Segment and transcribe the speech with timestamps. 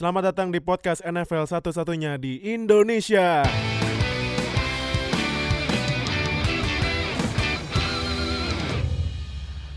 [0.00, 3.44] Selamat datang di podcast NFL satu-satunya di Indonesia.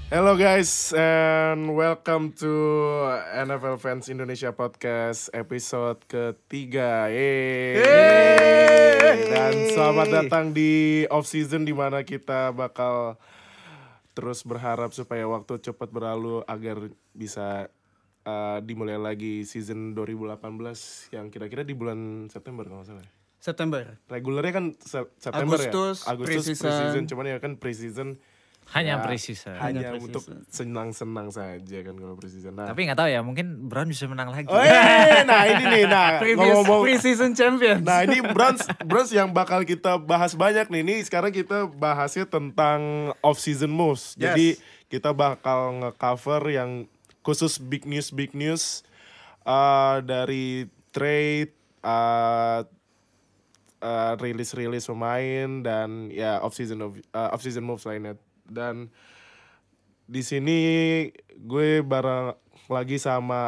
[0.07, 2.47] Hello guys and welcome to
[3.35, 7.11] NFL Fans Indonesia Podcast episode ketiga.
[7.11, 7.83] Yeay.
[9.27, 13.19] Dan selamat datang di off season di mana kita bakal
[14.15, 16.79] terus berharap supaya waktu cepat berlalu agar
[17.11, 17.67] bisa
[18.23, 20.39] uh, dimulai lagi season 2018
[21.11, 23.03] yang kira-kira di bulan September kalau nggak salah.
[23.03, 23.11] ya.
[23.37, 23.99] September.
[24.07, 26.15] Regulernya kan Se- September Agustus, ya.
[26.15, 26.63] Agustus pre-season.
[26.63, 27.03] pre-season.
[27.05, 28.09] Cuman ya kan pre-season
[28.71, 29.59] Hanya ya, preseason.
[29.59, 30.47] Hanya Hanya untuk pre-season.
[30.47, 32.55] senang-senang saja kan kalau pre-season.
[32.55, 32.71] Nah.
[32.71, 34.47] Tapi nggak tahu ya, mungkin Brown bisa menang lagi.
[34.47, 37.83] Oh, eh, nah ini nih, nah Previous ngomong pre-season champions.
[37.83, 40.79] Nah ini Browns, Browns yang bakal kita bahas banyak nih.
[40.79, 44.15] Ini sekarang kita bahasnya tentang off-season moves.
[44.15, 44.31] Yes.
[44.31, 44.47] Jadi
[44.87, 46.87] kita bakal nge-cover yang
[47.23, 48.83] khusus big news big news
[49.47, 51.51] uh, dari trade,
[51.83, 52.63] uh,
[53.83, 58.15] uh, rilis-rilis pemain dan ya off-season of, uh, off-season moves lainnya.
[58.47, 58.91] Dan
[60.07, 60.59] di sini
[61.35, 62.35] gue bareng
[62.67, 63.41] lagi sama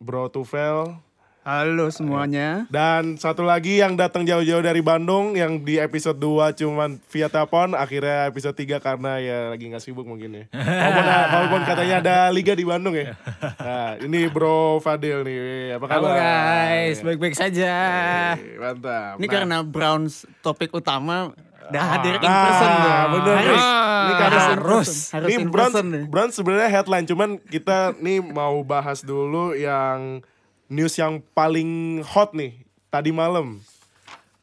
[0.00, 0.96] Bro Tufel.
[1.40, 2.68] Halo semuanya.
[2.68, 7.72] Dan satu lagi yang datang jauh-jauh dari Bandung yang di episode 2 cuman via telepon
[7.72, 10.44] akhirnya episode 3 karena ya lagi nggak sibuk mungkin ya.
[10.52, 13.16] Walaupun, walaupun katanya ada liga di Bandung ya.
[13.56, 15.80] Nah, ini Bro Fadil nih.
[15.80, 16.20] Apa Halo kabar?
[16.20, 17.72] guys, baik-baik saja.
[18.36, 19.14] Oke, Mantap.
[19.16, 21.32] Ini Nah, karena Browns topik utama
[21.72, 22.92] udah hadir in person tuh.
[23.16, 23.40] bener nih.
[23.40, 24.60] Harus, Ini harus, person.
[25.16, 26.04] Harus ini in Browns, person nih.
[26.04, 30.20] Browns sebenarnya headline cuman kita nih mau bahas dulu yang
[30.70, 32.62] news yang paling hot nih
[32.94, 33.58] tadi malam.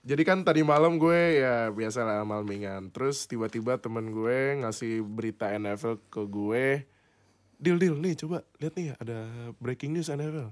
[0.08, 2.92] Jadi kan tadi malam gue ya biasa lah malmingan.
[2.92, 6.66] Terus tiba-tiba temen gue ngasih berita NFL ke gue.
[7.60, 9.28] Deal deal nih coba lihat nih ada
[9.60, 10.52] breaking news NFL.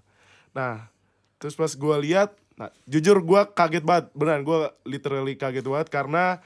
[0.55, 0.91] Nah
[1.39, 6.39] terus pas gue lihat, nah jujur gue kaget banget, beneran gue literally kaget banget karena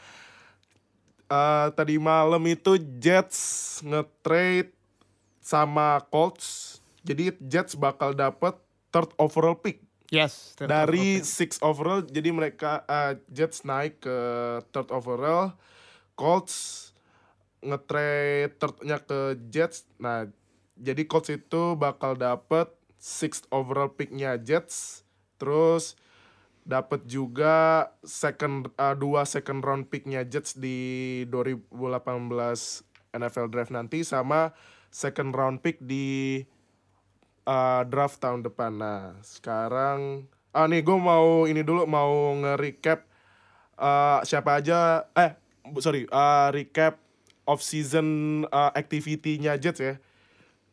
[1.30, 4.74] eh, tadi malam itu Jets nge-trade
[5.42, 6.78] sama Colts.
[7.02, 8.54] Jadi Jets bakal dapet
[8.90, 10.58] third overall pick Yes.
[10.58, 12.02] dari six overall.
[12.02, 14.18] Jadi mereka eh, Jets naik ke
[14.74, 15.54] third overall.
[16.18, 16.90] Colts
[17.62, 19.86] nge-trade thirdnya ke Jets.
[20.02, 20.26] Nah,
[20.76, 25.06] jadi Colts itu bakal dapet sixth overall picknya Jets.
[25.38, 25.96] Terus
[26.68, 31.72] dapat juga second uh, dua second round picknya Jets di 2018
[33.10, 34.54] NFL draft nanti sama
[34.94, 36.44] second round pick di
[37.50, 38.78] uh, draft tahun depan.
[38.78, 43.06] Nah sekarang ah nih gue mau ini dulu mau nge-recap
[43.78, 45.38] uh, siapa aja eh
[45.78, 46.98] sorry uh, recap
[47.50, 49.98] off season uh, activity-nya Jets ya.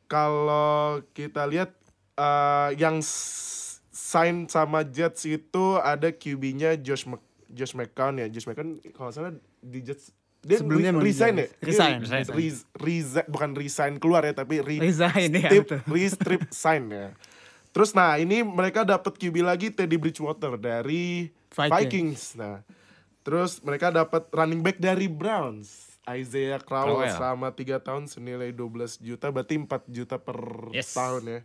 [0.06, 1.72] Kalau kita lihat
[2.16, 7.20] uh, yang sign sama Jets itu ada QB-nya Josh Mc,
[7.52, 8.28] Josh McCown ya.
[8.32, 10.15] Josh McCown kalau salah di Jets
[10.46, 11.42] dia Sebelumnya re- di resign ya?
[11.42, 11.58] Jets.
[11.60, 11.96] Resign.
[11.98, 15.80] Dia re- resign, bukan resign keluar ya, tapi re, Resign ya, strip, betul.
[15.84, 17.08] re-strip sign ya.
[17.68, 21.72] Terus nah ini mereka dapat QB lagi Teddy Bridgewater dari Vikings.
[21.74, 22.22] Vikings.
[22.34, 22.62] Nah,
[23.20, 25.98] terus mereka dapat running back dari Browns.
[26.06, 27.12] Isaiah Crowell Crowell.
[27.12, 30.38] selama 3 tahun senilai 12 juta berarti 4 juta per
[30.70, 30.94] Yes.
[30.94, 31.40] tahun ya.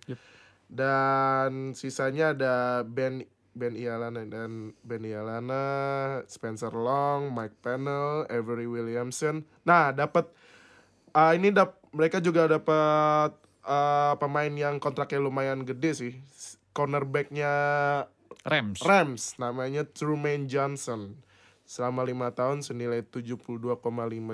[0.68, 5.64] Dan sisanya ada Ben Ben Ialana dan Ben Ialana,
[6.28, 9.44] Spencer Long, Mike Pennell, Avery Williamson.
[9.68, 10.32] Nah, dapat
[11.12, 13.36] ah, ini dap, mereka juga dapat
[13.68, 16.14] ah, pemain yang kontraknya lumayan gede sih.
[16.72, 17.54] Cornerbacknya
[18.48, 18.80] Rams.
[18.82, 21.20] Rams namanya Truman Johnson
[21.68, 23.80] selama lima tahun senilai 72,5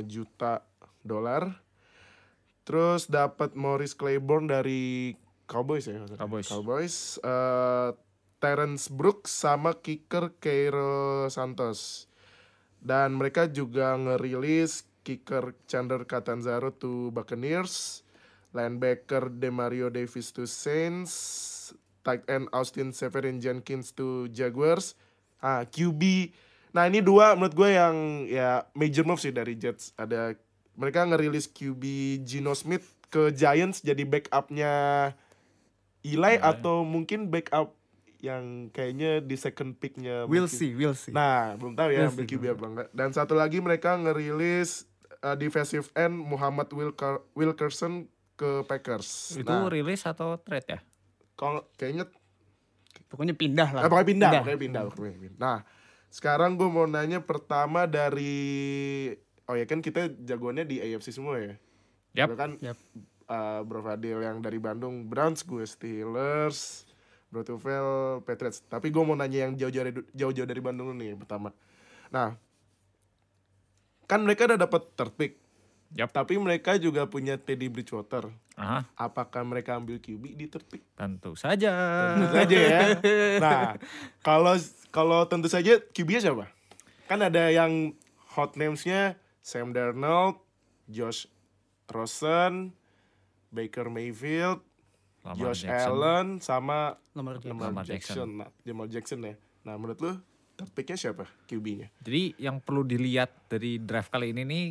[0.06, 0.62] juta
[1.06, 1.62] dolar.
[2.66, 5.16] Terus dapat Morris Claiborne dari
[5.48, 6.04] Cowboys ya.
[6.20, 6.48] Cowboys.
[6.52, 6.96] Cowboys.
[7.24, 7.90] Eh,
[8.38, 12.06] Terrence Brooks sama kicker Keiro Santos.
[12.78, 18.04] Dan mereka juga ngerilis kicker Chandler Catanzaro to Buccaneers,
[18.52, 21.12] linebacker Demario Davis to Saints,
[22.04, 25.00] tight end Austin Severin Jenkins to Jaguars,
[25.40, 26.32] ah QB.
[26.76, 29.96] Nah ini dua menurut gue yang ya major move sih dari Jets.
[29.96, 30.36] Ada
[30.78, 31.84] mereka ngerilis QB
[32.28, 34.74] Gino Smith ke Giants jadi backupnya
[36.04, 37.77] Eli atau mungkin backup
[38.18, 41.14] yang kayaknya di second picknya We'll see, we'll see.
[41.14, 42.90] Nah, belum tahu ya We'll QB apa enggak.
[42.92, 44.90] Dan satu lagi mereka ngerilis
[45.22, 49.34] uh, defensive end Muhammad Wilker Wilkerson ke Packers.
[49.36, 50.80] Itu nah, rilis atau trade ya?
[51.34, 52.10] kalau kayaknya
[53.08, 53.82] Pokoknya pindah lah.
[53.86, 54.42] eh, pokoknya pindah, Pindah.
[54.42, 55.40] pokoknya pindah, pokoknya pindah.
[55.40, 55.58] Nah,
[56.10, 58.36] sekarang gue mau nanya pertama dari
[59.46, 61.56] oh ya kan kita jagoannya di AFC semua ya.
[62.18, 62.28] Yap.
[62.34, 62.76] Gue kan Yap.
[63.28, 66.87] uh, Bro Fadil yang dari Bandung Browns, gue Steelers.
[67.28, 68.64] Brotuville, Patriots.
[68.64, 71.52] Tapi gue mau nanya yang jauh-jauh dari jauh-jauh dari Bandung nih pertama.
[72.08, 72.40] Nah,
[74.08, 75.34] kan mereka udah dapat third pick.
[75.96, 76.12] Yap.
[76.12, 78.28] Tapi mereka juga punya Teddy Bridgewater.
[78.60, 80.84] Ah, Apakah mereka ambil QB di third pick?
[80.96, 81.72] tentu saja.
[82.16, 82.80] Tentu saja ya.
[83.40, 83.80] Nah,
[84.20, 84.56] kalau
[84.92, 86.52] kalau tentu saja QB-nya siapa?
[87.08, 87.96] Kan ada yang
[88.36, 90.44] hot names-nya Sam Darnold,
[90.92, 91.32] Josh
[91.88, 92.76] Rosen,
[93.48, 94.60] Baker Mayfield,
[95.28, 95.92] Lamar Josh Jackson.
[95.92, 96.78] Allen, sama
[97.12, 97.52] Lamar Jackson.
[97.52, 98.16] Lamar Lamar Jackson.
[98.16, 98.30] Jackson.
[98.38, 99.34] Nah, Jamal Jackson ya.
[99.62, 100.12] Nah, menurut lu
[100.56, 101.88] third pick-nya siapa QB-nya?
[102.00, 104.66] Jadi yang perlu dilihat dari draft kali ini nih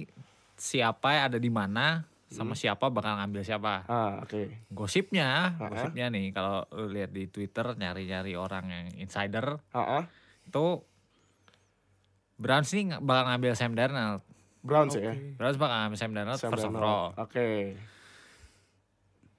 [0.53, 2.59] siapa yang ada di mana sama Hmm.
[2.59, 3.87] siapa bakal ngambil siapa.
[3.87, 4.67] Ah, oke.
[4.69, 5.69] Gosipnya, Ah.
[5.69, 10.03] gosipnya nih kalau lu lihat di Twitter nyari-nyari orang yang insider ah.
[10.43, 10.83] itu
[12.37, 14.21] Browns nih bakal ngambil Sam Darnold.
[14.61, 15.15] Browns ya.
[15.39, 16.77] Browns bakal ngambil Sam Darnold Sam first Darnold.
[16.77, 17.07] overall.
[17.17, 17.49] Oke.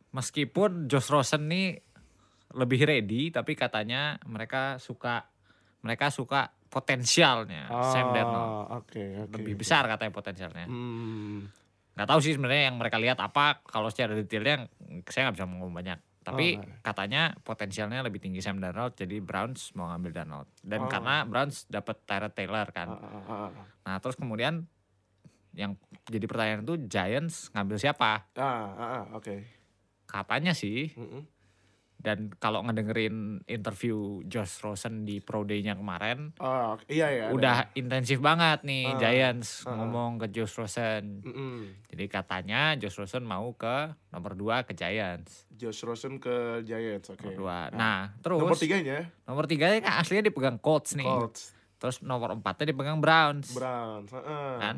[0.09, 1.77] Meskipun Josh Rosen nih
[2.55, 5.27] lebih ready tapi katanya mereka suka
[5.79, 8.49] mereka suka potensialnya Sam Darnold.
[8.65, 9.35] Ah, Oke, oke.
[9.35, 9.61] Lebih oke.
[9.61, 10.65] besar katanya potensialnya.
[10.65, 11.47] Hmm.
[11.91, 14.69] nggak tahu sih sebenarnya yang mereka lihat apa kalau secara detailnya
[15.03, 16.83] saya nggak bisa ngomong banyak Oh, tapi iya.
[16.83, 20.91] katanya potensialnya lebih tinggi Sam Darnold jadi Browns mau ngambil Darnold dan Oh.
[20.91, 23.65] karena Browns dapat Tyrod Taylor kan ah, ah, ah.
[23.81, 24.67] nah terus kemudian
[25.53, 25.73] yang
[26.05, 29.56] jadi pertanyaan itu Giants ngambil siapa Ah, ah, ah, oke.
[30.07, 31.27] Katanya sih Mm-mm.
[31.97, 37.23] dan kalau ngedengerin interview Josh Rosen di Pro Day-nya kemarin Oh, iya ya.
[37.25, 37.33] ada.
[37.33, 39.75] udah intensif banget nih Ah, Giants ah.
[39.75, 41.83] ngomong ke Josh Rosen Mm-mm.
[41.87, 43.75] jadi katanya Josh Rosen mau ke
[44.07, 47.17] nomor 2 ke Giants Josh Rosen ke Giants, oke.
[47.19, 47.57] nomor dua.
[47.65, 47.65] Ah.
[47.71, 51.03] Nah, terus Nomor tiganya nomor tiganya kan aslinya dipegang Colts nih.
[51.03, 53.51] Colts, Terus nomor empatnya dipegang Browns.
[53.51, 54.09] Browns.
[54.11, 54.53] heeh.
[54.55, 54.77] Kan?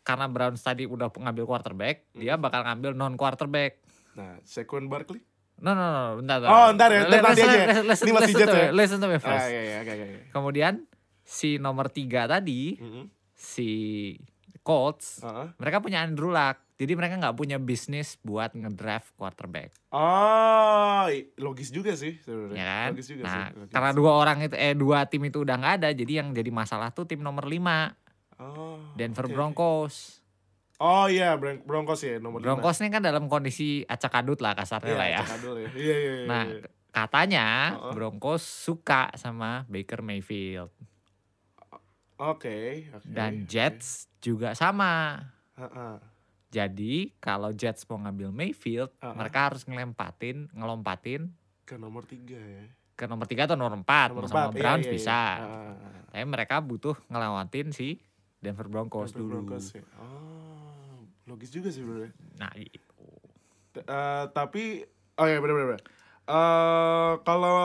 [0.00, 2.20] Karena Browns tadi udah ngambil quarterback, Hmm.
[2.20, 3.84] dia bakal ngambil non quarterback.
[4.16, 5.20] Nah, Saquon Barkley.
[5.56, 6.36] No, no, no, bentar.
[6.38, 6.50] bentar.
[6.50, 7.56] Oh, ntar ya, ntar Listen- nanti aja.
[7.82, 8.68] listen- Ini masih listen Jets to ya?
[8.70, 9.36] Listen to me first.
[9.38, 9.92] Ah, iya, iya, oke.
[9.94, 10.06] oke.
[10.30, 10.72] Kemudian
[11.22, 13.08] si nomor tiga tadi, Mm-mm.
[13.32, 13.68] si
[14.60, 15.48] Colts, Heeh.
[15.56, 16.60] mereka punya Andrew Luck.
[16.76, 19.72] Jadi mereka nggak punya bisnis buat ngedraft quarterback.
[19.88, 21.08] Oh,
[21.38, 22.52] logis juga sih sebenarnya.
[22.54, 22.88] ya kan?
[22.92, 23.56] Logis juga nah, sih.
[23.56, 23.72] logis.
[23.72, 26.90] karena dua orang itu eh dua tim itu udah nggak ada, jadi yang jadi masalah
[26.90, 27.96] tuh tim nomor 5
[28.36, 29.32] Oh, Denver oke.
[29.32, 30.20] Broncos.
[30.76, 32.38] Oh iya, Bron- Broncos ya nomor.
[32.38, 35.20] Broncos ini kan dalam kondisi acak adut lah kasarnya Iya, lah ya.
[35.22, 35.68] Cakadul ya.
[35.72, 36.26] Iya, iya, iya.
[36.26, 36.68] Nah, iya.
[36.90, 37.92] katanya Heeh.
[37.92, 40.68] Broncos suka sama Baker Mayfield
[42.16, 43.04] Oke, oke.
[43.06, 43.46] dan oke.
[43.46, 43.88] Jets
[44.18, 45.20] juga sama.
[45.54, 45.96] Heeh.
[46.48, 49.12] Jadi kalau Jets mau ngambil Mayfield, Heeh.
[49.12, 51.28] mereka harus ngelempatin, ngelompatin
[51.62, 52.64] ke nomor tiga ya.
[52.94, 54.94] ke nomor tiga atau nomor empat, Nomor mau sama empat, iya, Browns iya, iya.
[54.94, 55.20] bisa.
[55.36, 55.72] Heeh.
[56.10, 58.00] Tapi mereka butuh ngelewatin si
[58.38, 59.32] Denver Broncos Denver dulu.
[59.44, 59.84] Broncos ya.
[59.96, 60.35] Oh,
[61.26, 62.14] logis juga sih sebenarnya.
[62.36, 63.06] Nah, gitu.
[63.72, 65.68] T- eh, tapi oh ya benar benar.
[65.68, 65.82] benar.
[66.26, 67.60] Eh kalau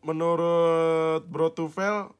[0.00, 2.12] menurut Bro Tufel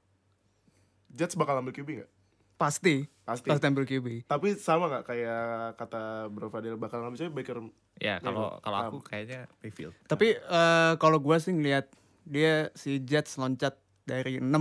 [1.09, 2.11] Jets bakal ambil QB nggak?
[2.57, 3.09] Pasti.
[3.23, 3.49] Pasti.
[3.49, 4.25] Pasti ambil QB.
[4.25, 5.47] Tapi sama nggak kayak
[5.77, 7.59] kata Bro Fadil bakal ngambil siapa Baker?
[7.97, 9.97] ya kalau kalau aku kayaknya Mayfield.
[10.05, 11.89] Tapi eh, kalau gua sih ngeliat
[12.23, 14.53] dia si Jets loncat dari 6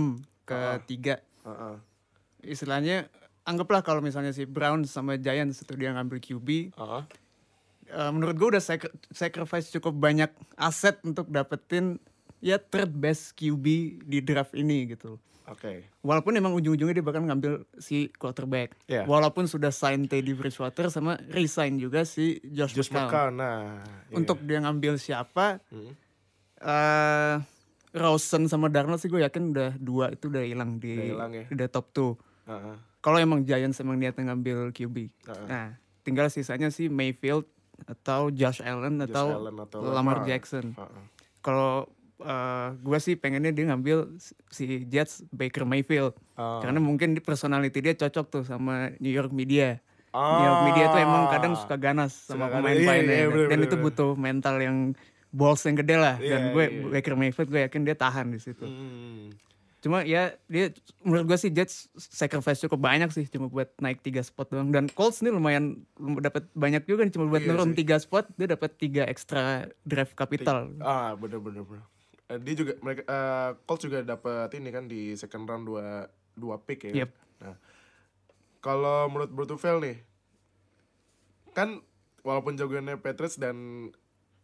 [0.42, 0.80] ke Ah.
[0.80, 1.20] 3.
[1.44, 1.76] Heeh.
[2.42, 3.12] Istilahnya
[3.46, 7.02] anggaplah kalau misalnya si Browns sama Giants itu dia ngambil QB, Heeh.
[7.88, 12.02] eh, menurut gua udah sacri- sacrifice cukup banyak aset untuk dapetin
[12.38, 13.64] ya third best QB
[14.02, 15.16] di draft ini gitu.
[15.46, 15.86] Oke.
[16.00, 18.74] Walaupun emang ujung-ujungnya dia bakal ngambil si quarterback.
[18.84, 19.06] Iya.
[19.06, 23.06] Walaupun sudah sign Teddy Bridgewater sama resign juga si Josh, Josh McCown.
[23.06, 23.32] McCown.
[23.36, 23.62] Nah,
[24.04, 24.14] iya.
[24.16, 25.94] Untuk dia ngambil siapa, Hmm.
[26.58, 27.34] eh
[27.92, 31.44] Rosen sama Darnold sih gue yakin udah dua itu udah hilang di Udah hilang ya.
[31.48, 32.12] udah top 2.
[32.44, 32.76] Heeh.
[33.06, 34.96] Kalau emang Giants emang niatnya ngambil QB.
[35.30, 35.46] Heeh.
[35.46, 37.46] Nah, tinggal sisanya sih Mayfield
[37.86, 40.74] atau Josh Allen Josh atau Allen atau Lamar Jackson.
[40.74, 41.04] Heeh.
[41.38, 41.86] Kalau
[42.16, 44.18] eh gue sih pengennya dia ngambil
[44.50, 46.18] si Jets Baker Mayfield.
[46.34, 46.58] Oh.
[46.58, 49.78] Karena mungkin di personality dia cocok tuh sama New York media.
[50.10, 50.42] Ah.
[50.42, 53.06] New York media tuh emang kadang suka ganas sama pemain-pemainnya.
[53.06, 53.86] Iya, iya, bener, dan bener, itu bener.
[53.86, 54.78] butuh mental yang
[55.30, 56.16] balls yang gede lah.
[56.18, 56.82] Iya, dan gue iya.
[56.90, 58.66] Baker Mayfield gue yakin dia tahan di situ.
[58.66, 59.30] Hmm.
[59.86, 60.74] Cuma ya dia
[61.06, 64.74] menurut gue sih Jets sacrifice cukup banyak sih cuma buat naik tiga spot doang.
[64.74, 68.26] Dan Colts nih lumayan lum- dapat banyak juga nih cuma buat Iya nurun tiga spot
[68.34, 70.74] dia dapat tiga ekstra draft capital.
[70.82, 71.86] Ah, bener bener bener.
[72.26, 76.58] Eh, dia juga mereka eh, Colts juga dapat ini kan di second round dua dua
[76.58, 77.06] pick ya.
[77.06, 77.10] Yep.
[77.46, 77.54] Nah,
[78.58, 80.02] kalau menurut Bro Tufel nih,
[81.54, 81.78] kan
[82.26, 83.88] walaupun jagoannya Patriots dan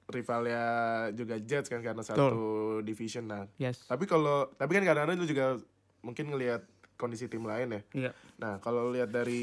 [0.07, 0.63] rivalnya
[1.11, 2.39] juga Jets kan karena satu
[2.81, 3.45] division nah.
[3.57, 3.85] Yes.
[3.85, 5.47] Tapi kalau tapi kan kadang-kadang lu juga
[6.01, 6.63] mungkin ngelihat
[6.95, 7.83] kondisi tim lain ya.
[7.93, 8.11] Iya.
[8.37, 9.43] Nah, kalau lihat dari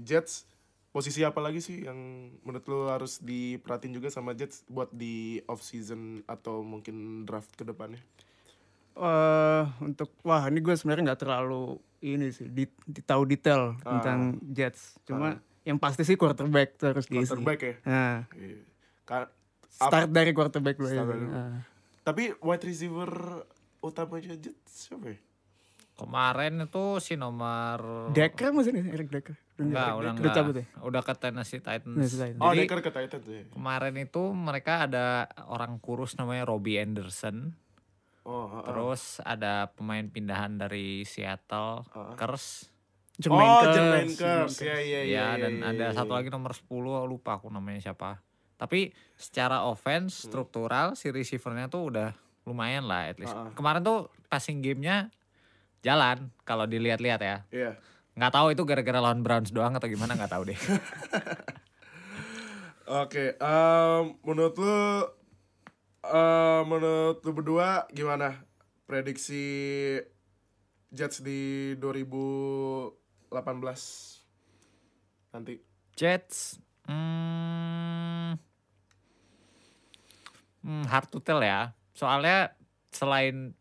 [0.00, 0.44] Jets
[0.90, 1.96] posisi apa lagi sih yang
[2.40, 7.62] menurut lu harus diperhatiin juga sama Jets buat di off season atau mungkin draft ke
[7.62, 8.00] depannya?
[8.92, 13.96] eh untuk wah ini gue sebenarnya nggak terlalu ini sih di, di- tahu detail Ah.
[13.96, 14.98] tentang Jets.
[15.04, 17.30] Cuma yang pasti sih quarterback tuh harus diisi.
[17.30, 17.74] Quarterback ya.
[17.86, 18.60] Nah, Iya.
[19.06, 19.30] Ka-
[19.82, 21.02] start dari quarterback dulu ya.
[21.02, 21.64] Nah.
[22.02, 23.10] Tapi wide receiver
[23.80, 25.18] utamanya Jets siapa ya?
[25.94, 29.36] Kemarin itu si nomor Decker masih nih Eric Decker.
[29.58, 30.32] enggak, udah udah enggak.
[30.32, 30.64] cabut ya.
[30.80, 31.92] Udah ke Tennessee Titans.
[31.92, 32.40] Tennessee Titans.
[32.40, 33.44] Oh, Jadi Decker ke Titans ya.
[33.52, 37.52] kemarin itu mereka ada orang kurus namanya Robbie Anderson.
[38.22, 38.64] Oh, ah, ah.
[38.64, 42.16] Terus ada pemain pindahan dari Seattle, Ah.
[42.16, 42.72] Kers.
[43.16, 43.76] Jermaine oh, Kearse.
[43.76, 44.60] Jermaine Kearse.
[44.62, 45.24] Ya, ya, Ya, ya.
[45.38, 46.16] dan ya, ada ya, satu ya.
[46.16, 46.64] lagi nomor 10
[47.04, 48.24] lupa aku namanya siapa.
[48.60, 52.12] Tapi secara offense struktural si receivernya tuh udah
[52.44, 53.32] lumayan lah at least.
[53.32, 53.52] Ah, ah.
[53.56, 55.08] Kemarin tuh passing gamenya
[55.80, 57.36] jalan kalau dilihat-lihat ya.
[57.48, 57.80] Iya.
[58.20, 60.60] Nggak tahu itu gara-gara lawan Browns doang atau gimana nggak tahu deh.
[63.00, 64.76] Oke, em, menurut lu
[66.04, 68.34] eh, menurut lu berdua gimana
[68.84, 69.94] prediksi
[70.90, 73.30] Jets di 2018
[75.30, 75.54] nanti?
[75.94, 76.58] Jets,
[76.90, 78.09] hmm,
[80.60, 81.72] hmm, hard to tell ya.
[81.90, 82.54] Soalnya
[82.88, 83.52] selain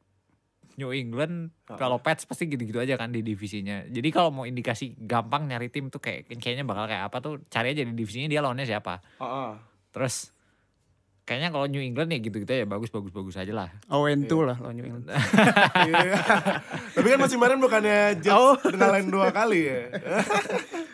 [0.75, 1.75] New England, Ah.
[1.75, 3.83] kalau Pets pasti gitu-gitu aja kan di divisinya.
[3.85, 7.73] Jadi kalau mau indikasi gampang nyari tim tuh kayak kayaknya bakal kayak apa tuh cari
[7.73, 9.03] aja di divisinya dia lawannya siapa.
[9.17, 10.31] Ah, Terus
[11.23, 13.69] kayaknya kalau New England ya gitu-gitu ya bagus bagus bagus aja lah.
[13.87, 15.05] Owen tuh lah lawan New England.
[15.83, 16.15] Iya.
[16.95, 18.57] Tapi kan masih kemarin bukannya Jets Oh.
[18.57, 19.93] ngalahin dua kali ya?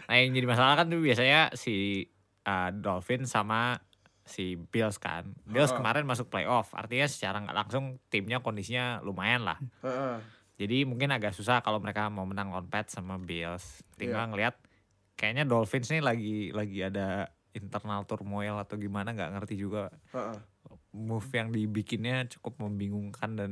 [0.06, 2.04] Nah yang jadi masalah kan tuh biasanya si
[2.44, 3.80] uh, Dolphin sama
[4.26, 5.30] si Bills kan.
[5.46, 5.78] Bills Ah.
[5.78, 9.62] kemarin masuk playoff, artinya secara nggak langsung timnya kondisinya lumayan lah.
[9.86, 10.18] Heeh.
[10.56, 13.84] Jadi mungkin agak susah kalau mereka mau menang on Pets sama Bills.
[13.96, 14.56] Tinggal ngelihat
[15.14, 19.92] kayaknya Dolphins nih lagi lagi ada internal turmoil atau gimana nggak ngerti juga.
[20.12, 20.40] Heeh.
[20.96, 23.52] Move yang dibikinnya cukup membingungkan dan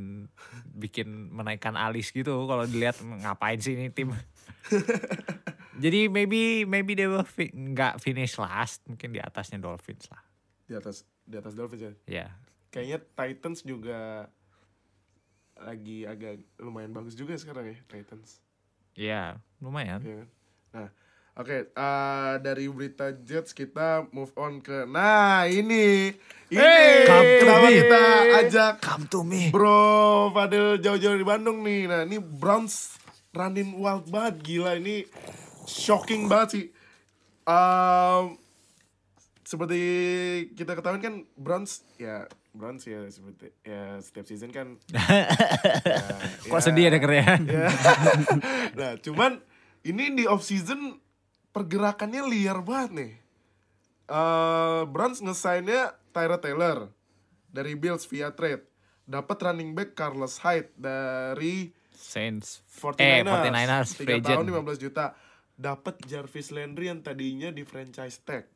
[0.66, 4.16] bikin menaikkan alis gitu kalau dilihat ngapain sih ini tim.
[5.84, 10.24] Jadi maybe maybe they will fi- nggak finish last, mungkin di atasnya Dolphins lah.
[10.66, 11.94] Di atas di atas Dolphins ya.
[12.08, 12.28] Ya.
[12.70, 14.28] Kayaknya Titans juga
[15.54, 18.42] lagi agak lumayan bagus juga sekarang ya Titans.
[18.94, 19.24] Ya,
[19.58, 20.02] lumayan.
[20.02, 20.30] Iya kan?
[20.74, 20.90] Nah,
[21.38, 26.14] oke eh, dari berita Jets kita move on ke nah ini
[26.50, 27.70] ini Hey, come to me.
[27.74, 28.04] kita
[28.42, 29.42] ajak Come to me.
[29.50, 31.90] Bro Fadil jauh-jauh di Bandung nih.
[31.90, 32.98] Nah, ini Browns
[33.34, 35.06] running wild banget gila ini
[35.66, 36.66] shocking banget sih.
[37.46, 38.38] Um,
[39.44, 39.82] seperti
[40.56, 45.28] kita ketahui kan Browns ya Browns ya seperti ya setiap season kan ya,
[46.48, 47.26] Kok ya, sedih ya dengernya?
[47.44, 47.68] ya.
[48.80, 49.44] nah, cuman
[49.84, 51.00] ini di off season
[51.52, 53.14] pergerakannya liar banget nih.
[54.08, 56.88] Eh Browns ngesainnya Tyra Taylor
[57.52, 58.64] dari Bills via trade.
[59.04, 62.64] Dapat running back Carlos Hyde dari Saints.
[62.68, 63.04] 49ers.
[63.04, 64.80] Eh, 49ers, free 3 tahun agent.
[64.80, 65.06] 15 juta.
[65.54, 68.50] Dapat Jarvis Landry yang tadinya di franchise tag.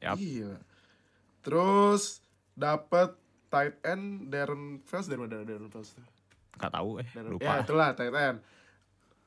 [0.00, 0.16] Yap.
[0.16, 0.56] Gila.
[1.44, 2.22] Terus
[2.54, 3.14] dapat
[3.48, 5.92] tight end Darren Fells dari mana Darren Fells?
[5.92, 6.04] tuh?
[6.56, 7.44] Gak tahu eh, Darren- lupa.
[7.44, 8.38] Ya itulah tight end.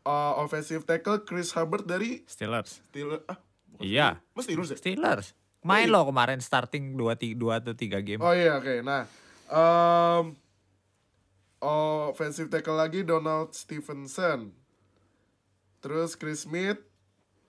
[0.07, 2.79] Uh, offensive tackle Chris Hubbard dari Steelers.
[2.89, 3.23] Steelers.
[3.27, 3.39] Ah,
[3.77, 4.17] Iya.
[4.33, 4.77] Mas Steelers ya?
[4.79, 5.35] Steelers.
[5.61, 5.93] Main iya.
[5.93, 8.23] loh kemarin starting 2 dua atau 3 game.
[8.23, 8.79] Oh iya oke.
[8.87, 9.03] Nah,
[9.51, 10.31] um,
[11.59, 14.55] offensive tackle lagi Donald Stevenson.
[15.83, 16.79] Terus Chris Smith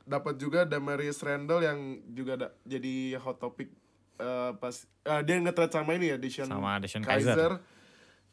[0.09, 1.79] dapat juga Damarius Randall yang
[2.17, 3.69] juga da- jadi hot topic
[4.17, 4.75] eh, pas
[5.05, 7.37] eh, dia nge-trade sama ini ya Deshaun Sama Deshaun Kaiser.
[7.37, 7.53] Kaiser.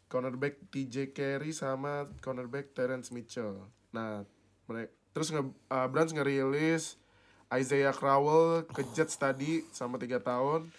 [0.08, 3.68] Cornerback TJ Carey sama cornerback Terence Mitchell.
[3.92, 4.24] Nah,
[4.72, 6.96] mereka terus nge eh, Browns ngerilis
[7.52, 10.72] Isaiah Crowell ke Jets tadi sama tiga tahun.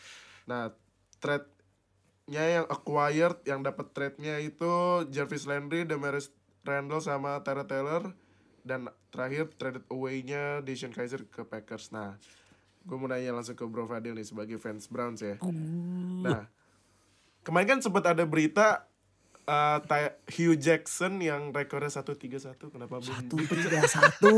[0.48, 0.72] Nah,
[1.20, 6.32] trade-nya yang acquired, yang dapat trade-nya itu Jarvis Landry, Demaris
[6.66, 8.10] Randall sama Tyra Taylor
[8.66, 11.94] dan terakhir traded away-nya Deshaun Kaiser ke Packers.
[11.94, 12.18] Nah,
[12.82, 15.38] gue mau nanya langsung ke Bro Fadil nih sebagai fans Browns ya.
[16.20, 16.50] Nah,
[17.40, 18.90] kemarin kan sempat ada berita
[19.86, 23.70] Ty- Hugh Jackson yang rekornya 131 kenapa belum dipecat?
[23.70, 24.34] Tiga satu,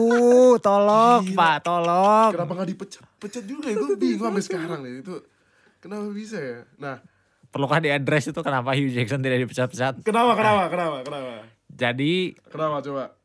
[0.61, 1.33] tolong Gila.
[1.35, 2.31] Pak, tolong.
[2.37, 3.05] Kenapa nggak dipecat?
[3.17, 5.17] Pecat juga ya, gue bingung sampai sekarang nih itu.
[5.81, 6.61] Kenapa bisa ya?
[6.77, 7.01] Nah,
[7.49, 10.05] Perlukah di address itu kenapa Hugh Jackson tidak dipecat-pecat?
[10.05, 11.49] kenapa, kenapa, kenapa, kenapa?
[11.73, 13.17] Jadi Kenapa coba?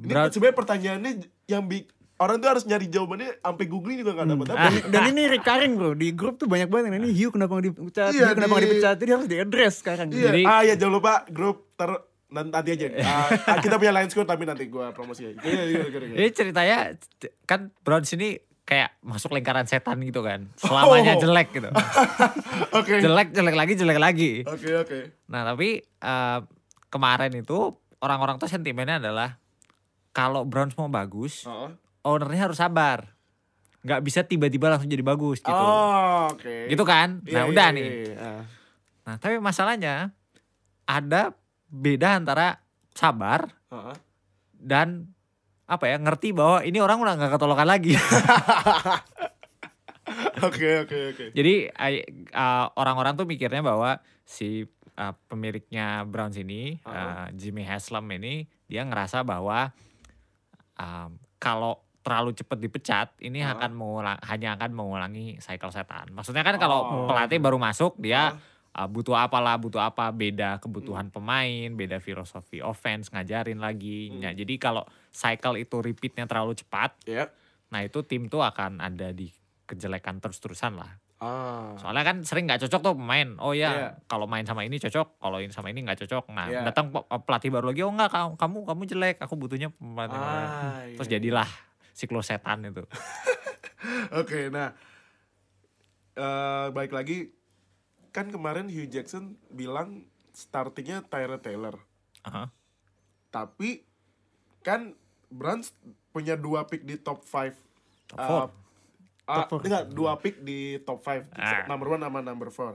[0.00, 1.12] Ini Brown- sebenarnya pertanyaannya
[1.46, 1.84] yang bi
[2.16, 4.68] orang tuh harus nyari jawabannya sampai googling juga nggak dapat apa.
[4.86, 8.10] Dan ini recurring bro, di grup tuh banyak banget yang ini Hugh kenapa nggak dipecat,
[8.10, 10.06] Iya, Hugh kenapa di- dipecat, jadi harus diadres sekarang.
[10.10, 10.24] Iya.
[10.26, 11.90] Jadi- ah ya jangan lupa grup ter
[12.28, 12.86] nanti, aja.
[13.42, 15.38] Ah, kita punya line score tapi nanti gua promosi aja.
[15.38, 16.14] Iya, iya, iya, iya.
[16.14, 16.78] Jadi ceritanya
[17.42, 20.46] kan Browns ini kayak masuk lingkaran setan gitu kan.
[20.60, 21.20] Selamanya Oh.
[21.20, 21.68] jelek gitu.
[22.78, 23.00] Oke.
[23.00, 24.32] jelek jelek lagi jelek lagi.
[24.44, 24.98] Oke, oke.
[25.26, 26.38] Nah tapi eh,
[26.86, 27.58] kemarin itu
[27.98, 29.40] orang-orang tuh sentimennya adalah
[30.10, 31.70] kalau Browns mau bagus, Oh,
[32.02, 33.14] ownernya harus sabar.
[33.80, 35.50] Nggak bisa tiba-tiba langsung jadi bagus gitu.
[35.50, 36.68] Oh, oke.
[36.68, 37.24] Gitu kan?
[37.24, 37.88] Iya, Nah, iya, udah iya, nih.
[37.88, 38.16] iya.
[38.16, 38.42] Ah.
[39.02, 40.12] Nah, tapi masalahnya
[40.84, 41.32] ada
[41.66, 43.94] beda antara sabar Heeh.
[44.52, 45.08] dan
[45.64, 47.94] apa ya ngerti bahwa ini orang udah nggak ketolokan lagi.
[50.40, 51.24] Oke, oke, oke.
[51.30, 52.02] Jadi ai-
[52.32, 56.90] uh, orang-orang tuh mikirnya bahwa si uh, pemiliknya Browns ini, Uh-uh.
[56.90, 59.70] uh, Jimmy Haslam ini, dia ngerasa bahwa
[60.80, 63.60] um, kalau terlalu cepat dipecat, ini Uh-uh.
[63.60, 66.08] akan mengulang, hanya akan mengulangi cycle setan.
[66.16, 67.04] Maksudnya kan kalau Oh.
[67.04, 68.32] pelatih baru masuk, dia
[68.72, 74.08] Uh, uh, butuh apalah, butuh apa, beda kebutuhan pemain, beda filosofi offense, ngajarin lagi.
[74.14, 74.24] Hmm.
[74.24, 77.28] Ya, jadi kalau cycle itu repeatnya terlalu cepat, ya.
[77.68, 79.28] nah itu tim tuh akan ada di
[79.68, 80.99] kejelekan terus-terusan lah.
[81.20, 81.76] Ah.
[81.76, 83.36] Soalnya kan sering nggak cocok tuh pemain.
[83.36, 83.88] Oh ya, Iya.
[84.08, 86.32] kalau main sama ini cocok, kalau ini sama ini nggak cocok.
[86.32, 86.64] Nah, Iya.
[86.64, 90.80] datang pe- pelatih baru lagi, oh enggak kamu kamu jelek, aku butuhnya pelatih baru." Ah,
[90.96, 91.14] Terus iya.
[91.16, 91.48] jadilah
[91.92, 92.80] siklus setan itu.
[94.16, 94.72] Oke, nah
[96.12, 97.32] eh balik lagi
[98.10, 101.76] kan kemarin Hugh Jackson bilang startingnya Tyrod Taylor,
[102.22, 102.48] Aha.
[103.30, 103.84] tapi
[104.60, 104.96] kan
[105.28, 105.70] Browns
[106.10, 107.54] punya dua pick di top 5
[108.08, 108.46] Top four.
[109.32, 111.64] Ah, Top enggak, dua pick di top 5 Ah.
[111.64, 112.74] Number one sama number 4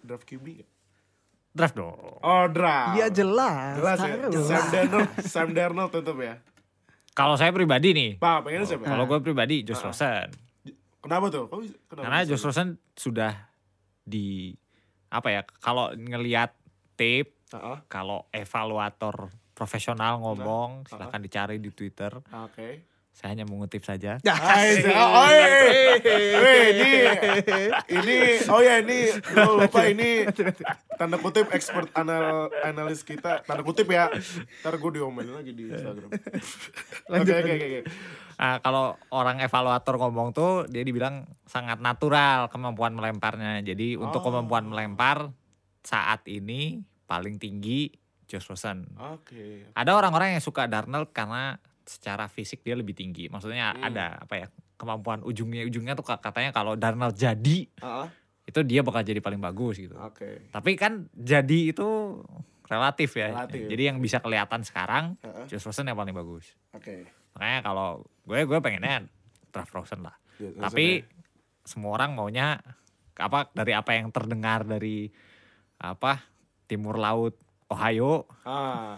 [0.00, 0.70] Draft QB nggak?
[1.50, 1.98] Draft dong.
[2.20, 3.74] Oh draft Iya jelas.
[3.76, 4.14] Jelas ya.
[4.40, 6.34] Sam Darnold Sam Darnold tetep ya
[7.10, 8.86] Kalau saya pribadi nih, Pak pengen siapa?
[8.86, 9.90] kalau gue pribadi Josh Ah.
[9.90, 10.28] Rosen.
[11.00, 11.50] Kenapa tuh?
[11.84, 12.22] Kenapa Karena?
[12.22, 13.34] Josh Rosen sudah
[14.00, 14.54] di
[15.08, 15.42] apa ya?
[15.58, 16.54] Kalau ngelihat
[16.94, 20.88] tape, Ah, kalau evaluator profesional ngomong, Ah.
[20.88, 22.14] silahkan dicari di Twitter.
[22.30, 22.86] ah, Oke
[23.20, 24.16] Saya hanya mengutip saja.
[24.24, 24.96] Ya, Hai, asik.
[24.96, 26.00] oh, eh,
[26.72, 26.90] ini,
[27.92, 28.16] ini,
[28.48, 30.24] oh ya ini, lupa ini
[30.96, 34.08] tanda kutip expert anal analis kita, tanda kutip ya,
[34.60, 36.08] ntar gue diomelin lagi di Instagram.
[36.16, 37.80] Oke Lanjut, oke oke.
[38.36, 43.60] Nah, kalau orang evaluator ngomong tuh dia dibilang sangat natural kemampuan melemparnya.
[43.60, 44.32] Jadi untuk Oh.
[44.32, 45.28] kemampuan melempar
[45.80, 47.92] saat ini paling tinggi
[48.24, 48.86] Josh Rosen.
[48.96, 49.68] Oke.
[49.74, 51.58] Ada orang-orang yang suka Darnold karena
[51.90, 53.26] secara fisik dia lebih tinggi.
[53.26, 53.82] Maksudnya Hmm.
[53.82, 54.46] ada apa ya
[54.78, 58.06] kemampuan ujungnya ujungnya tuh katanya kalau Darnold jadi Ah,
[58.46, 59.98] itu dia bakal jadi paling bagus gitu.
[59.98, 60.46] Oke.
[60.48, 61.86] Tapi kan jadi itu
[62.64, 63.34] relatif ya.
[63.34, 63.66] Relatif.
[63.66, 66.54] Jadi yang bisa kelihatan sekarang Ah, Josh Rosen yang paling bagus.
[66.70, 67.10] Oke.
[67.34, 67.88] Makanya kalau
[68.24, 69.10] gue gue pengennya
[69.50, 70.14] draft Rosen lah.
[70.38, 71.18] Ya, Tapi maksudnya-
[71.60, 72.62] semua orang maunya
[73.14, 75.12] apa dari apa yang terdengar dari
[75.76, 76.24] apa
[76.64, 77.36] Timur Laut
[77.68, 78.96] Ohio ah,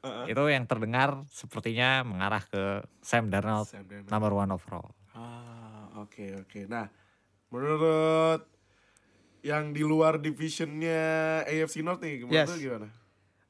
[0.00, 0.24] ah, ah.
[0.24, 2.62] itu yang terdengar sepertinya mengarah ke
[3.00, 4.08] Sam Darnold Sam Darnold.
[4.08, 4.90] number one overall.
[5.12, 6.60] Ah, oke oke.
[6.64, 6.86] Nah,
[7.48, 8.42] menurut
[9.40, 11.00] yang di luar divisionnya
[11.44, 12.50] AFC North nih, gimana Yes.
[12.56, 12.88] gimana?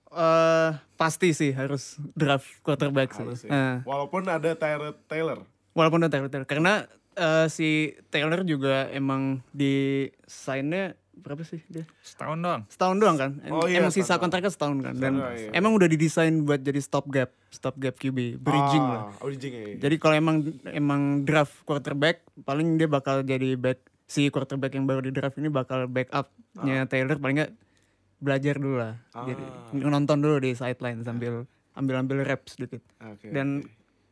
[0.08, 3.24] Eh, pasti sih harus draft quarterback sih.
[3.24, 3.50] Harus ya.
[3.50, 5.44] Eh, Walaupun ada Tyrod Taylor.
[5.72, 6.42] walaupun udah Taylor, Taylor.
[6.44, 6.74] karena
[7.14, 7.68] eh, si
[8.08, 11.84] Taylor juga emang di sign-nya berapa sih dia?
[12.00, 12.62] Setahun doang.
[12.66, 13.30] Setahun doang kan?
[13.48, 14.94] Oh iya, emang sisa kontraknya setahun kan?
[14.94, 15.50] Dan Setahun, iya.
[15.52, 19.02] emang udah didesain buat jadi stop gap, stop gap QB, bridging ah, lah.
[19.20, 19.64] Bridging ya.
[19.78, 23.78] Jadi kalau emang emang draft quarterback, paling dia bakal jadi back
[24.08, 27.52] si quarterback yang baru di draft ini bakal backupnya Taylor paling nggak
[28.18, 28.94] belajar dulu lah.
[29.12, 29.90] Jadi Ah.
[29.90, 32.82] nonton dulu di sideline sambil ambil-ambil reps sedikit.
[32.98, 33.30] Oke.
[33.30, 33.62] Dan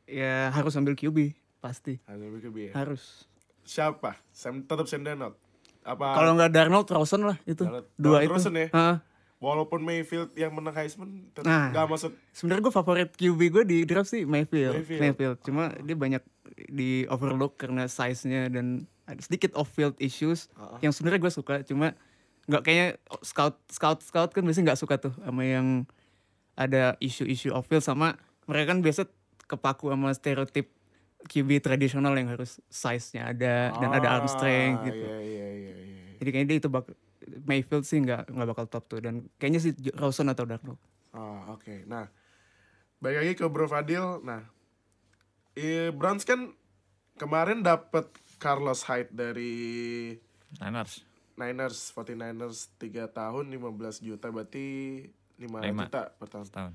[0.06, 2.72] ya harus ambil QB pasti Ada BKB ya.
[2.78, 3.26] harus.
[3.66, 4.14] Siapa?
[4.30, 5.34] Sam tetap Sam Darnold.
[5.86, 8.32] Apa Kalau nggak Darnold, Rosen lah itu Darnold- dua Darnold itu.
[8.34, 8.68] Rosen ya?
[8.68, 8.96] Heeh.
[9.36, 11.68] walaupun Mayfield yang menang Heisman Nah.
[11.68, 14.72] nggak masuk Sebenarnya gue favorit QB gue di draft sih Mayfield.
[14.74, 15.00] Mayfield.
[15.02, 15.36] Mayfield.
[15.42, 16.22] Cuma dia banyak
[16.66, 18.66] di overlook karena size-nya dan
[19.04, 20.80] ada sedikit off field issues Ah.
[20.80, 21.60] yang sebenarnya gue suka.
[21.62, 21.92] Cuma
[22.44, 22.88] nggak kayaknya
[23.20, 25.84] scout scout scout kan biasanya nggak suka tuh sama yang
[26.54, 29.04] ada isu-isu off field sama mereka kan biasa
[29.44, 30.72] kepaku sama stereotip
[31.26, 35.04] QB tradisional yang harus size-nya ada dan ada arm strength Ah, gitu.
[35.04, 36.04] Iya iya iya iya.
[36.16, 36.86] Jadi kayaknya dia itu bak
[37.42, 40.78] Mayfield sih nggak nggak bakal top tuh dan kayaknya sih Rosen atau Darnold.
[41.10, 41.82] Ah, oke.
[41.84, 42.06] Nah,
[42.96, 44.22] balik lagi ke Bro Fadil.
[44.22, 44.46] Nah,
[45.54, 46.54] eh, Browns kan
[47.14, 49.54] kemarin dapat Carlos Hyde dari
[50.56, 51.02] Niners.
[51.36, 54.64] Niners, 49ers 3 tahun 15 juta berarti
[55.36, 55.84] 5 Lima.
[55.84, 56.46] juta per tahun.
[56.46, 56.74] Setahun.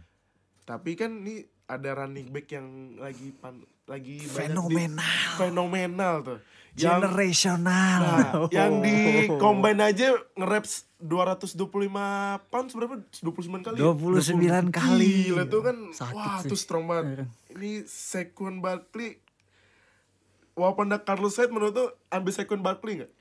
[0.62, 3.58] Tapi kan ini ada running back yang lagi pan,
[3.91, 5.19] lagi banyak di- Fenomenal.
[5.36, 6.39] fenomenal tuh.
[6.71, 7.99] Yang Generational.
[7.99, 8.95] Nah, yang di
[9.36, 11.60] combine aja nge-reps 225
[12.47, 12.95] pounds berapa?
[13.12, 13.75] 29 kali.
[13.75, 13.91] ya?
[13.91, 15.13] 29 kali.
[15.27, 15.77] Gila tuh kan.
[15.91, 16.47] Sakit wah, sih.
[16.47, 17.27] tuh strong banget.
[17.51, 19.19] Ini Saquon Barkley
[20.56, 23.12] walaupun ada Carlos Hyde menurut tuh ambil Saquon Barkley nggak?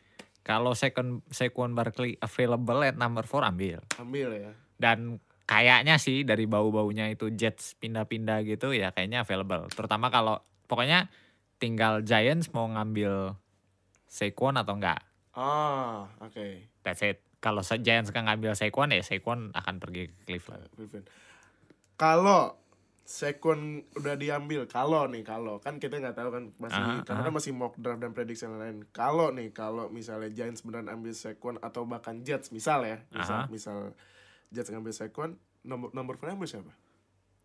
[0.40, 3.83] Kalau second Saquon Barkley available at number 4 ambil.
[3.98, 4.52] Ambil ya.
[4.78, 9.68] Dan kayaknya sih dari bau-baunya itu Jets pindah-pindah gitu ya kayaknya available.
[9.68, 10.38] Terutama kalau
[10.70, 11.11] pokoknya
[11.59, 13.35] tinggal Giants mau ngambil
[14.06, 15.02] Saquon atau enggak.
[15.35, 16.70] Ah, oke.
[16.87, 17.18] That's it.
[17.42, 20.70] Kalau Giants kan ngambil Saquon ya Saquon akan pergi ke Cleveland.
[20.78, 21.06] Cleveland.
[21.98, 22.61] Kalau
[23.11, 27.35] Sekon udah diambil, kalau nih kalau kan kita nggak tahu kan masih Ah, karena ah.
[27.35, 28.87] masih mock draft dan prediksi lain.
[28.94, 33.50] Kalau nih kalau misalnya Giants beneran ambil Sekon atau bahkan Jets misal ya, misal Aha.
[33.50, 33.98] misal
[34.54, 36.70] Jets ngambil Sekon, nomor nomor berapa siapa?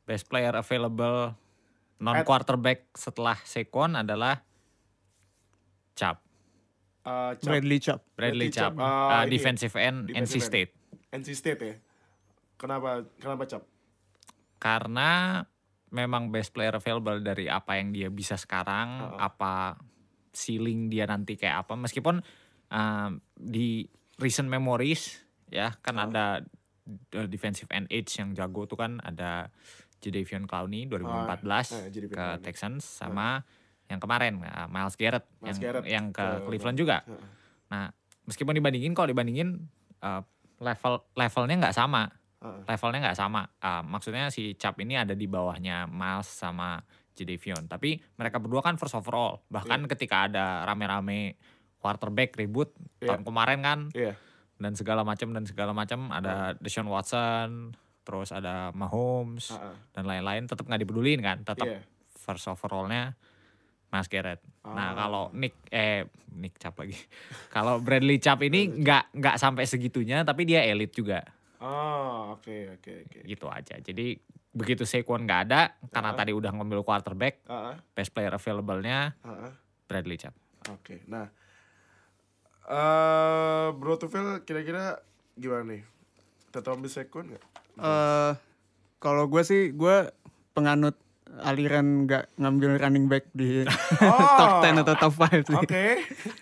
[0.05, 1.33] Best player available
[2.01, 4.43] non quarterback setelah Saquon adalah
[5.95, 6.19] Chubb.
[7.05, 8.01] Uh, Chubb, Bradley Chubb.
[8.17, 8.75] Bradley Chubb.
[8.75, 10.47] Chubb, Ah, uh, ya, defensive end NC defensive end.
[10.49, 10.71] State.
[11.13, 11.75] NC State ya.
[12.57, 13.63] Kenapa kenapa Cap?
[14.57, 15.39] Karena
[15.93, 19.19] memang best player available dari apa yang dia bisa sekarang, Uh-uh.
[19.21, 19.79] apa
[20.35, 21.79] ceiling dia nanti kayak apa.
[21.79, 22.19] Meskipun
[22.67, 23.85] um, di
[24.19, 26.03] recent memories ya kan Uh.
[26.09, 26.25] ada
[27.15, 29.47] uh, defensive end age yang jago tuh kan ada
[29.99, 32.41] Jadavion Clowney 2014 eh, Jadeveon ke Clowney.
[32.41, 33.41] Texans sama
[33.85, 36.97] yang kemarin uh, Miles Garrett Miles yang Garrett yang ke, ke- Cleveland juga.
[37.03, 37.27] Heeh.
[37.69, 37.85] Nah,
[38.25, 40.21] meskipun dibandingin kalau dibandingin uh,
[40.57, 42.09] level levelnya nggak sama
[42.65, 43.41] levelnya nggak sama.
[43.57, 46.77] Ah, maksudnya si Cap ini ada di bawahnya Miles sama
[47.17, 47.65] Jadavion.
[47.65, 49.41] Tapi mereka berdua kan first overall.
[49.49, 51.41] Bahkan ketika ada rame-rame
[51.81, 53.13] quarterback ribut Iya.
[53.13, 54.13] tahun kemarin kan Iya.
[54.57, 57.73] dan segala macam dan segala macam ada Deshaun Watson,
[58.05, 59.75] terus ada Mahomes Heeh.
[59.91, 61.37] dan lain-lain tetap nggak dipedulin kan.
[61.41, 61.81] Tetap Iya.
[62.15, 63.17] first overallnya
[63.89, 64.39] Mas Garrett.
[64.63, 64.95] Nah Ah.
[64.95, 66.93] kalau Nick eh Nick Cap lagi.
[67.55, 71.25] kalau Bradley Cap ini nggak nggak sampai segitunya tapi dia elit juga
[71.57, 73.19] Oh, oke oke oke.
[73.25, 73.79] gitu aja.
[73.79, 74.19] Jadi
[74.51, 76.15] begitu Saquon nggak ada karena Ah.
[76.15, 77.75] tadi udah ngambil quarterback, Heeh.
[77.91, 79.51] best player available-nya Heeh.
[79.83, 80.35] Bradley Chubb.
[80.67, 81.25] Oke, nah,
[82.65, 84.99] eh Bro Tufel kira-kira
[85.33, 85.83] gimana nih?
[86.49, 87.43] Tetap ambil sekon nggak?
[87.77, 88.31] Eh
[88.97, 90.09] kalau gue sih gue
[90.51, 90.95] penganut
[91.35, 93.67] aliran nggak ngambil running back di
[94.39, 95.55] top 10 atau top 5 sih.
[95.55, 95.61] Oh.
[95.61, 95.85] Oke.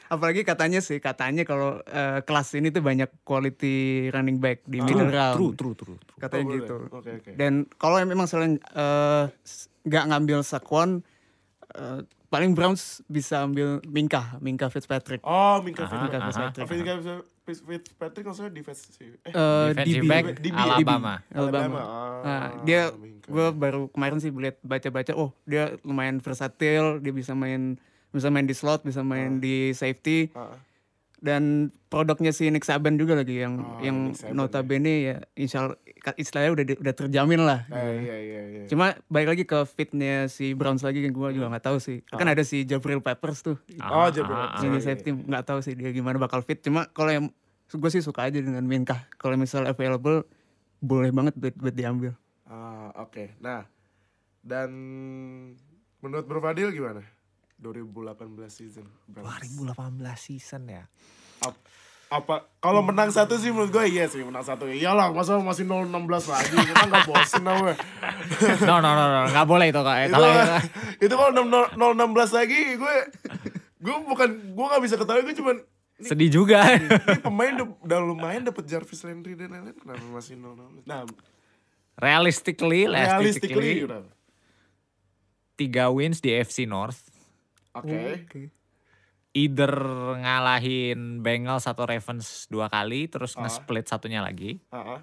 [0.05, 5.09] Apalagi katanya sih, katanya kalau eh, kelas ini tuh banyak quality running back di middle
[5.09, 5.37] round.
[5.41, 5.97] True, true, true.
[5.97, 6.19] true.
[6.21, 6.75] Katanya Oh, gitu.
[6.93, 7.31] Oke oke.
[7.33, 9.23] Dan kalau memang selain eh,
[9.83, 11.01] nggak ngambil Saquon,
[11.73, 15.25] eh, paling Browns bisa ambil Minka, Minka Fitzpatrick.
[15.25, 16.21] Oh, Minka Aha, Fitzpatrick.
[16.21, 16.29] aha.
[16.29, 17.32] Fitzpatrick.
[17.43, 18.23] Fitzpatrick.
[18.23, 19.13] Maksudnya defense sih.
[19.19, 20.07] Eh, Eh, Defensive DB.
[20.07, 20.55] back DB.
[20.55, 21.13] Alabama.
[21.29, 21.79] Alabama.
[21.79, 23.27] Ah, Nah, dia Minka.
[23.27, 27.75] gue baru kemarin sih lihat baca-baca oh dia lumayan versatil dia bisa main
[28.09, 30.55] bisa main di slot bisa main di safety Ah,
[31.23, 35.79] dan produknya si Nick Saban juga lagi yang Oh, yang notabene ya insya Allah
[36.19, 37.63] istilahnya udah udah terjamin lah.
[37.71, 38.63] Eh, iya iya iya.
[38.67, 42.03] cuma balik lagi ke fitnya si Browns lagi kan gue juga nggak tahu sih.
[42.11, 43.55] Kan ada si Jabril Peppers tuh.
[43.79, 44.59] Oh, Ah, Jabril ah, ah.
[44.59, 46.59] Ini iya, safety nggak tahu sih dia gimana bakal fit.
[46.59, 47.25] Cuma kalau yang
[47.71, 49.07] gue sih suka aja dengan Minkah.
[49.15, 50.27] Kalau misal available
[50.83, 52.11] boleh banget buat, buat diambil.
[52.43, 53.39] Ah, oke.
[53.39, 53.63] Nah,
[54.43, 54.69] dan
[56.03, 56.99] menurut Bro Fadil gimana?
[57.61, 58.17] 2018
[58.49, 58.85] season.
[59.05, 59.53] Browns.
[59.67, 60.83] 2018 season ya.
[61.43, 61.61] Ap-
[62.13, 65.89] apa kalau menang satu sih menurut gue iya sih menang satu iyalah masa masih 016
[66.29, 67.73] lagi kita nggak bosen apa
[68.69, 69.97] No, no, no, no, nggak boleh itu kak.
[70.05, 70.29] itu Kalau
[71.01, 72.95] itu kalau 0 016 lagi gue
[73.81, 75.57] gue bukan gue nggak bisa ketahui gue cuman
[76.05, 76.61] sedih juga.
[76.77, 76.85] ini
[77.25, 81.01] pemain udah, lumayan dapet Jarvis Landry dan lain-lain kenapa masih 016 nah
[81.97, 84.13] realistically, realistically realistically,
[85.53, 87.12] tiga wins di FC North.
[87.73, 88.21] Oke.
[89.33, 89.73] Either
[90.15, 93.41] ngalahin Bengals atau Ravens dua kali, terus Ah.
[93.43, 94.61] nge-split satunya lagi.
[94.69, 95.01] Ah.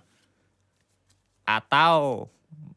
[1.43, 2.31] Atau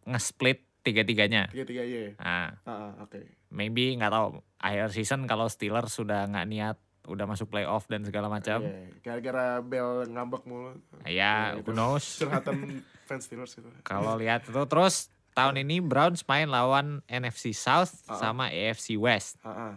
[0.03, 1.47] nge-split tiga-tiganya.
[1.47, 2.12] tiga tiga iya.
[2.17, 3.21] Nah, Ah, ah, oke.
[3.53, 4.41] Maybe nggak tahu.
[4.58, 8.63] Akhir season kalau Steelers sudah nggak niat udah masuk playoff dan segala macam.
[8.65, 10.73] Iya, gara-gara Bell ngambek mulu.
[11.03, 12.06] Ya Iya, who itu knows?
[12.17, 17.91] Curhatan fans Steelers itu kalau lihat itu terus tahun ini Browns main lawan NFC South
[18.06, 18.15] Ah.
[18.15, 19.74] sama AFC West Ah, ah.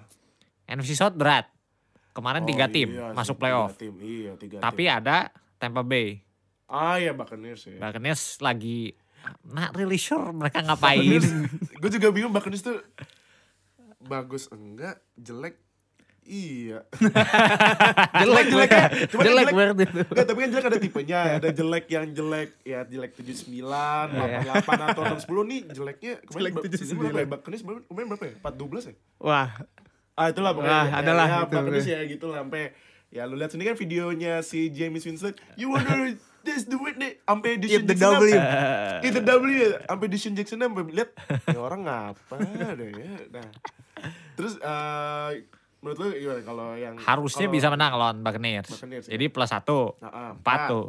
[0.67, 1.49] NFC South berat
[2.13, 3.95] kemarin Oh, tiga tim iya masuk tiga playoff tim.
[3.99, 4.95] iya tiga tapi tim.
[4.95, 6.21] ada Tampa Bay
[6.65, 8.93] ah iya Buccaneers ya Buccaneers lagi
[9.45, 11.21] not really sure mereka ngapain
[11.81, 12.79] gue juga bingung Buccaneers tuh
[13.99, 15.59] bagus enggak jelek
[16.29, 16.79] iya.
[18.27, 19.55] Jelek jelek ya cuma jelek jelek.
[19.55, 20.01] banget itu.
[20.07, 21.21] Enggak, tapi kan jelek ada tipenya.
[21.39, 24.53] Ada jelek yang jelek ya jelek 79 Iya.
[24.63, 26.81] 88 atau 610 nih jeleknya Jelek kemarin 79.
[26.81, 27.27] season berapa ya?
[27.27, 28.35] Berapa kemarin berapa ya?
[28.43, 28.95] 412 ya?
[29.23, 29.49] Wah.
[30.17, 30.73] Ah itulah pokoknya.
[30.73, 31.45] Wah, ya, adalah ya, gitu.
[31.53, 32.63] Buccaneers ya gitu lah sampai
[33.07, 36.11] ya lu lihat sini kan videonya si James Winston you wonder
[36.43, 38.31] this the way deh sampai di Eat the W.
[39.03, 39.79] itu W ya.
[39.87, 41.11] Sampai di Jackson sampai lihat
[41.51, 42.37] ya orang ngapa
[42.79, 43.15] deh ya?
[43.35, 43.51] Nah.
[44.39, 45.31] Terus eh
[45.81, 48.69] menurut lu gimana kalau yang Harusnya kalau- bisa menang lawan Buccaneers.
[48.69, 49.17] Buccaneers, ya.
[49.17, 50.87] Jadi plus satu, ah, empat ah, tuh.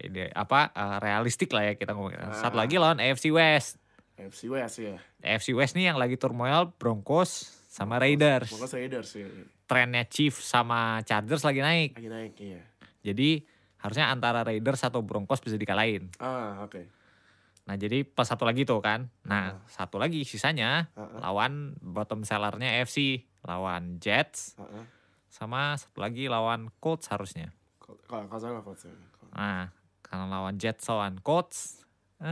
[0.00, 2.20] Ini apa eh, realistik lah ya kita ngomongin.
[2.32, 3.76] Satu lagi lawan AFC West.
[4.16, 4.96] AFC West ya.
[5.24, 8.50] AFC West nih yang lagi turmoil Broncos sama Raiders.
[8.52, 9.28] Broncos Raiders ya.
[9.70, 11.94] Trennya Chiefs sama Chargers lagi naik.
[11.94, 12.60] Lagi naik iya.
[13.00, 13.46] Jadi
[13.80, 16.10] harusnya antara Raiders atau Broncos bisa dikalahin.
[16.20, 16.99] Ah, oke.
[17.70, 19.06] Nah jadi plus satu lagi tuh kan.
[19.22, 23.22] Nah satu lagi sisanya Ah, ah, lawan bottom sellernya AFC.
[23.46, 24.84] Lawan Jets ah, ah.
[25.30, 27.54] sama satu lagi lawan Colts harusnya.
[28.10, 28.26] Ya.
[29.30, 29.70] Nah
[30.02, 31.78] karena lawan Jets lawan Colts.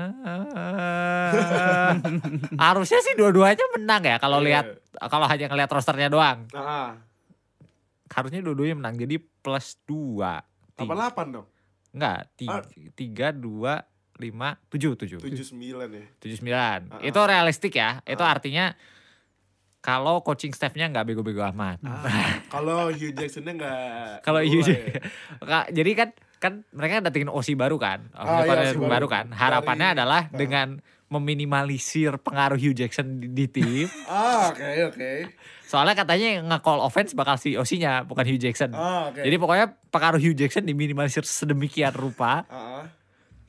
[2.59, 4.47] harusnya sih dua-duanya menang ya kalau Iya.
[4.51, 4.67] lihat
[5.07, 6.51] kalau hanya ngelihat rosternya doang.
[6.53, 6.99] Ah.
[8.11, 10.43] Harusnya dua-duanya menang jadi plus dua.
[10.75, 11.47] Apa delapan dong?
[11.95, 12.63] Enggak, tiga, Ah.
[12.93, 13.75] tiga, dua,
[14.19, 15.19] lima, tujuh, tujuh.
[15.19, 16.05] Tujuh sembilan ya.
[16.19, 16.79] tujuh sembilan.
[16.91, 17.27] Ah, Itu ah.
[17.27, 18.03] realistik ya.
[18.03, 18.35] Itu Ah.
[18.35, 18.75] artinya
[19.79, 21.79] kalau coaching staffnya nggak bego-bego amat.
[21.83, 22.03] Ah,
[22.55, 24.27] kalau Hugh Jacksonnya nggak.
[24.27, 24.99] Kalau Hugh ya.
[25.79, 28.91] Jadi kan kan mereka datengin OC baru kan, Ah, Offensive iya, OC baru.
[28.91, 29.07] baru.
[29.09, 29.25] kan.
[29.31, 30.35] Harapannya Dari- adalah ah.
[30.35, 30.69] dengan
[31.09, 33.87] meminimalisir pengaruh Hugh Jackson di, di tim.
[34.07, 35.11] Ah, oke oke.
[35.65, 38.73] Soalnya katanya yang nge-call offense bakal si OC-nya bukan Hugh Jackson.
[38.73, 39.21] Ah, oke.
[39.21, 42.45] Jadi pokoknya pengaruh Hugh Jackson diminimalisir sedemikian rupa.
[42.49, 42.85] Ah, ah.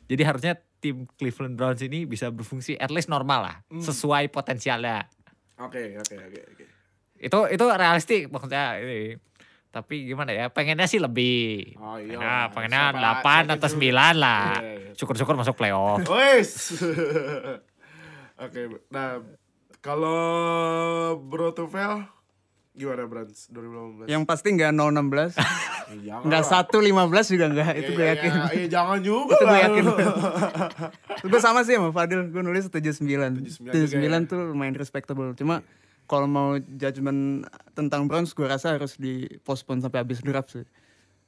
[0.09, 3.77] Jadi harusnya tim Cleveland Browns ini bisa berfungsi at least normal lah, Hmm.
[3.79, 5.05] sesuai potensialnya.
[5.57, 6.65] Oke oke oke oke.
[7.15, 9.15] Itu itu realistik maksudnya ini.
[9.69, 10.49] Tapi gimana ya?
[10.49, 11.77] Pengennya sih lebih.
[11.77, 12.45] Oh, iya Pengennya, lah.
[12.49, 13.75] pengennya Siapa- 8 siapa atau juga.
[13.77, 14.45] 9 lah.
[14.57, 14.91] Iya, iya.
[14.97, 15.99] Syukur-syukur masuk playoff.
[16.09, 16.49] Wes.
[18.41, 19.21] Oke, nah
[19.79, 20.17] kalau
[21.19, 22.01] Bro Tufel
[22.71, 24.08] gimana Brans 2018?
[24.08, 25.36] Yang pasti nggak 016,
[25.89, 26.47] Eh, jangan nggak lah.
[26.47, 27.67] satu 15 juga nggak.
[27.67, 28.32] Iya, Itu gue iya, yakin.
[28.32, 29.84] iya, iya, jangan juga Itu gue yakin.
[31.34, 33.41] gue sama sih sama Fadil, gue nulis 79.
[33.41, 34.19] 79 79 juga ya.
[34.23, 35.34] tuh lumayan respectable.
[35.34, 35.65] Cuma
[36.05, 40.65] kalau mau judgement tentang Browns gue rasa harus di postpone sampai habis draft sih.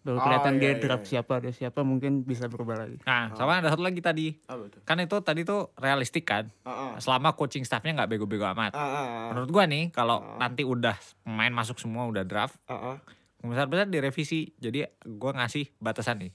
[0.02, 1.12] Baru Oh, kelihatan iya, dia iya, draft iya.
[1.16, 2.98] siapa, ada siapa mungkin bisa berubah lagi.
[3.02, 4.34] Nah, sama ada satu lagi tadi.
[4.42, 4.82] Tuh?
[4.82, 6.50] Kan itu tadi tuh realistik kan.
[6.62, 6.92] Ah, ah.
[6.98, 8.74] Selama coaching staffnya nggak bego-bego amat.
[8.74, 9.26] Ah, ah, ah.
[9.30, 10.42] Menurut gua nih, kalau Ah.
[10.42, 12.98] nanti udah pemain masuk semua udah draft, Ah, ah.
[13.40, 14.58] besar-besar direvisi.
[14.58, 16.34] Jadi gua ngasih batasan nih.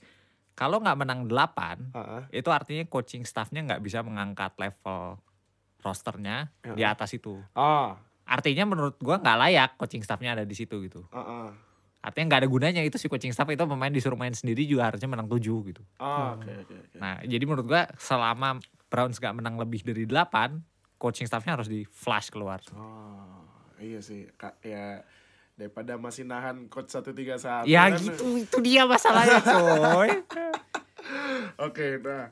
[0.55, 2.22] Kalau nggak menang 8, Ah, ah.
[2.31, 5.18] itu artinya coaching staffnya nggak bisa mengangkat level
[5.81, 6.94] rosternya di Ya.
[6.94, 7.42] atas itu.
[7.52, 11.07] Ah, Artinya menurut gua nggak layak coaching staffnya ada di situ gitu.
[11.11, 11.48] ah, ah.
[12.07, 15.11] Artinya nggak ada gunanya itu si coaching staff itu pemain disuruh main sendiri juga harusnya
[15.11, 15.83] menang 7 gitu.
[15.99, 16.97] Ah, oke oke oke.
[17.03, 20.62] Nah jadi menurut gua selama Browns nggak menang lebih dari 8,
[21.03, 22.62] coaching staffnya harus di flash keluar.
[22.79, 23.42] Oh,
[23.83, 24.31] iya sih.
[24.38, 25.03] Kak, ya
[25.57, 27.99] daripada masih nahan coach 131 Ya kan.
[27.99, 30.11] gitu, itu dia masalahnya coy.
[31.66, 32.29] Oke, nah.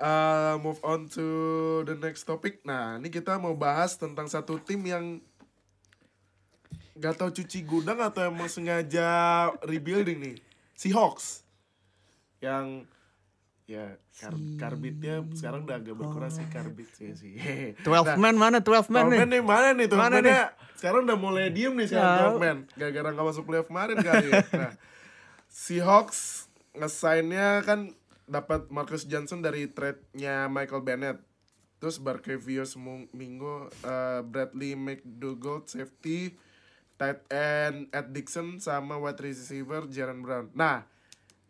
[0.00, 1.26] uh, move on to
[1.84, 2.64] the next topic.
[2.64, 5.20] Nah, ini kita mau bahas tentang satu tim yang
[6.98, 9.08] gak tahu cuci gudang atau emang sengaja
[9.62, 10.36] rebuilding nih.
[10.74, 11.46] Seahawks.
[12.42, 12.86] Yang
[13.68, 17.36] ya kar karbitnya sekarang udah agak berkurang sih karbit sih sih.
[17.86, 19.18] 12 man mana 12 man 12 nih?
[19.18, 19.98] man nih mana nih tuh?
[20.00, 20.36] Mana Mana
[20.78, 22.36] Sekarang udah mulai diem nih sekarang 12 Tahu.
[22.38, 22.58] man.
[22.78, 24.42] Gara-gara gak masuk playoff kemarin kali ya.
[24.58, 24.72] Nah,
[25.48, 27.92] Seahawks nge-sign-nya kan
[28.28, 31.18] dapat Marcus Johnson dari trade-nya Michael Bennett.
[31.78, 32.74] Terus Barkevius
[33.14, 36.34] Minggu, uh, Bradley McDougall safety,
[36.98, 40.50] tight end Ed Dixon sama wide receiver Jaron Brown.
[40.52, 40.82] Nah,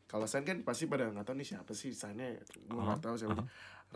[0.05, 2.37] kalau sign kan pasti pada nggak tahu nih siapa sih sign-nya.
[2.69, 3.43] Gue nggak tahu siapa.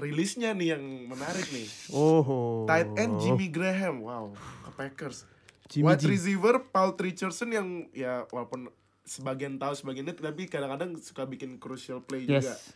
[0.00, 1.68] Rilisnya nih yang menarik nih.
[1.92, 2.64] Oh.
[2.64, 4.32] Tight end Jimmy Graham, wow,
[4.64, 5.28] ke Packers.
[5.68, 6.08] Jimmy Wide G.
[6.08, 8.72] receiver Paul Richardson yang ya walaupun
[9.04, 12.72] sebagian tahu sebagian itu tapi kadang-kadang suka bikin crucial play juga Yes.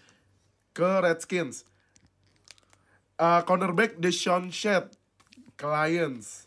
[0.77, 1.65] ke Redskins.
[3.17, 4.93] Uh, cornerback Deshaun Shed
[5.57, 6.45] ke Lions.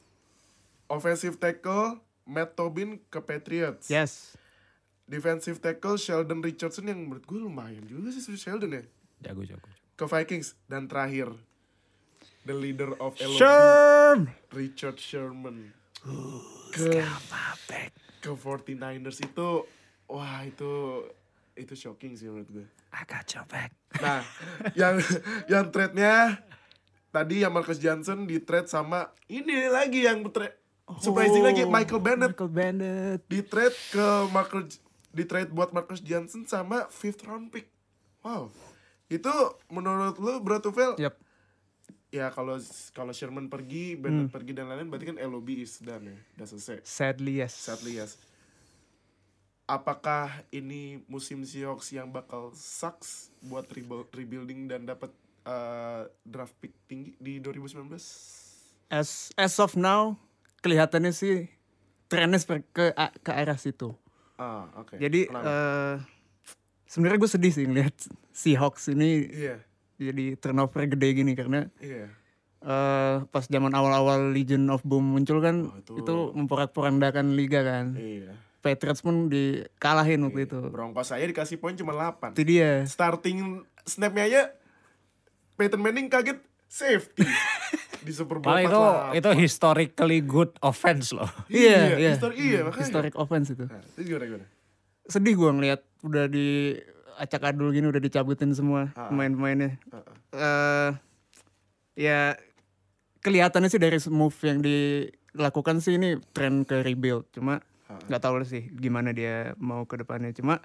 [0.89, 3.89] Offensive tackle Matt Tobin ke Patriots.
[3.89, 4.38] Yes.
[5.10, 8.84] Defensive tackle Sheldon Richardson yang menurut gue lumayan juga sih si Sheldon ya
[9.26, 9.65] Jago jago.
[9.98, 11.34] ke Vikings dan terakhir
[12.46, 14.20] the leader of LOB Sherm.
[14.54, 15.74] Richard Sherman
[16.70, 17.02] ke
[18.22, 19.50] ke 49ers itu
[20.06, 21.04] wah itu
[21.58, 22.65] itu shocking sih menurut gue.
[22.94, 23.70] Agak copek.
[24.00, 24.24] Nah,
[24.80, 25.02] yang
[25.52, 26.39] yang trade-nya
[27.10, 30.56] tadi yang Marcus Johnson di trade sama ini lagi yang trade
[30.97, 33.21] surprising lagi Michael Bennett Michael Bennett.
[33.25, 37.69] di trade ke Marcus di trade buat Marcus Johnson sama fifth round pick.
[38.19, 38.49] Wow.
[39.08, 39.30] Itu
[39.67, 41.15] menurut lu Bro Tufel Yep.
[42.10, 42.58] ya kalau
[42.91, 44.02] kalau Sherman pergi, Hmm.
[44.02, 46.17] Bennett pergi dan lain-lain berarti kan LOB is done ya.
[46.36, 46.82] Udah selesai.
[46.82, 47.54] Sadly yes.
[47.54, 48.17] Sadly yes.
[49.63, 55.13] Apakah ini musim Seahawks yang bakal sucks buat rebuild, rebuilding dan dapat
[55.45, 57.93] uh, draft pick tinggi di 2019?
[58.89, 60.17] As as of now
[60.60, 61.48] kelihatannya sih
[62.06, 63.93] trennya ke ke arah situ.
[64.36, 64.95] Ah, oke.
[64.95, 65.45] Jadi Kenapa?
[65.45, 65.95] eh
[66.86, 67.93] sebenarnya gue sedih sih ngeliat
[68.32, 69.58] Seahawks ini Iya,
[69.98, 72.08] jadi turnover gede gini karena iya.
[72.60, 77.93] eh pas zaman awal-awal Legion of Boom muncul kan Oh, itu- itu, memporak-porandakan liga kan.
[77.93, 78.34] Iya.
[78.60, 80.60] Patriots pun dikalahin waktu itu.
[80.67, 82.36] Broncos saya dikasih poin cuma 8.
[82.36, 82.84] Itu dia.
[82.84, 84.41] Starting snapnya aja
[85.56, 87.24] Peyton Manning kaget safety
[88.10, 88.82] di Super Bowl Padahal itu
[89.13, 89.19] 48.
[89.22, 91.30] itu historically good offense loh.
[91.48, 92.10] Iya, iya.
[92.12, 92.82] histori- iya, makanya.
[92.82, 93.63] Historic offense itu.
[93.63, 94.45] Nah, itu gimana gimana?
[95.06, 96.74] Sedih gua ngeliat udah di
[97.15, 99.08] acak adul gini udah dicabutin semua Ah.
[99.08, 99.78] pemain-pemainnya.
[100.32, 100.89] Eh
[101.95, 102.34] ya
[103.19, 107.30] kelihatannya sih dari move yang dilakukan sih ini tren ke rebuild.
[107.30, 107.60] Cuma
[108.06, 110.32] nggak tahu sih gimana dia mau ke depannya.
[110.32, 110.58] Cuma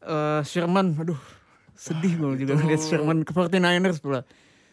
[0.00, 1.18] eh Sherman, aduh
[1.72, 4.22] sedih gue juga ngeliat Sherman ke 49ers pula.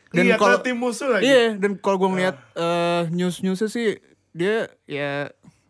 [0.09, 1.23] Dan iya, kalau tim musuh lagi.
[1.23, 3.99] iya dan kalau gue ngeliat eh news newsnya sih
[4.31, 5.27] dia ya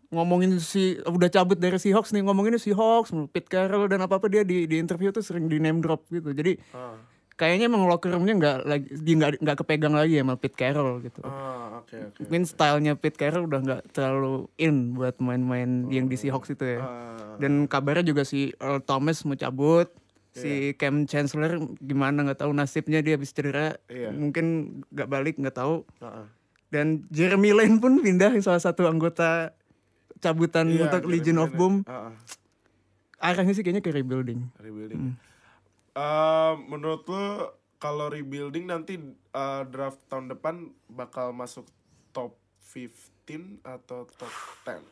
[0.08, 4.40] ngomongin si udah cabut dari Seahawks nih ngomongin Seahawks, Pete Carroll dan apa apa dia
[4.40, 6.32] di di interview tuh sering di name drop gitu.
[6.32, 6.96] Jadi Ah,
[7.34, 11.20] kayaknya emang locker roomnya nggak lagi dia nggak nggak kepegang lagi sama Pete Carroll gitu.
[11.22, 12.20] ah, oke oke.
[12.24, 16.80] Mungkin stylenya Pete Carroll udah nggak terlalu in buat main-main yang di Seahawks itu ya.
[16.80, 19.92] Ah, Dan kabarnya juga si Earl Thomas mau cabut,
[20.38, 24.10] si Cam Chancellor gimana nggak tahu nasibnya dia habis cedera, Iya.
[24.10, 24.46] mungkin
[24.88, 25.82] nggak balik nggak tahu.
[25.98, 26.26] ah, ah.
[26.68, 29.56] Dan Jeremy Lane pun pindah salah satu anggota
[30.18, 31.50] cabutan Iya, untuk Jeremy Legion of.
[31.52, 31.80] Boom.
[31.84, 32.12] Ah.
[33.18, 34.52] Arahnya sih kayaknya ke rebuilding.
[34.58, 35.16] rebuilding.
[35.92, 37.24] Eh, menurut lo
[37.78, 38.98] kalau rebuilding nanti
[39.32, 40.54] eh, draft tahun depan
[40.86, 41.66] bakal masuk
[42.12, 44.32] top 15 atau top
[44.66, 44.82] 10?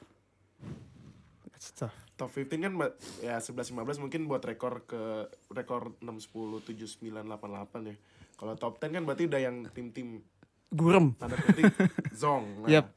[1.52, 2.05] That's tough.
[2.16, 2.72] Top 15 kan
[3.20, 7.96] ya 11 15 mungkin buat rekor ke rekor 6 10 7 9 8 8 ya.
[8.36, 10.24] Kalau top 10 kan berarti udah yang tim-tim
[10.72, 11.12] Gurem.
[11.20, 11.68] tanda kutip
[12.20, 12.64] zong.
[12.64, 12.88] Nah, Yap.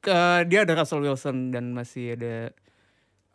[0.00, 2.54] Ke, dia ada Russell Wilson dan masih ada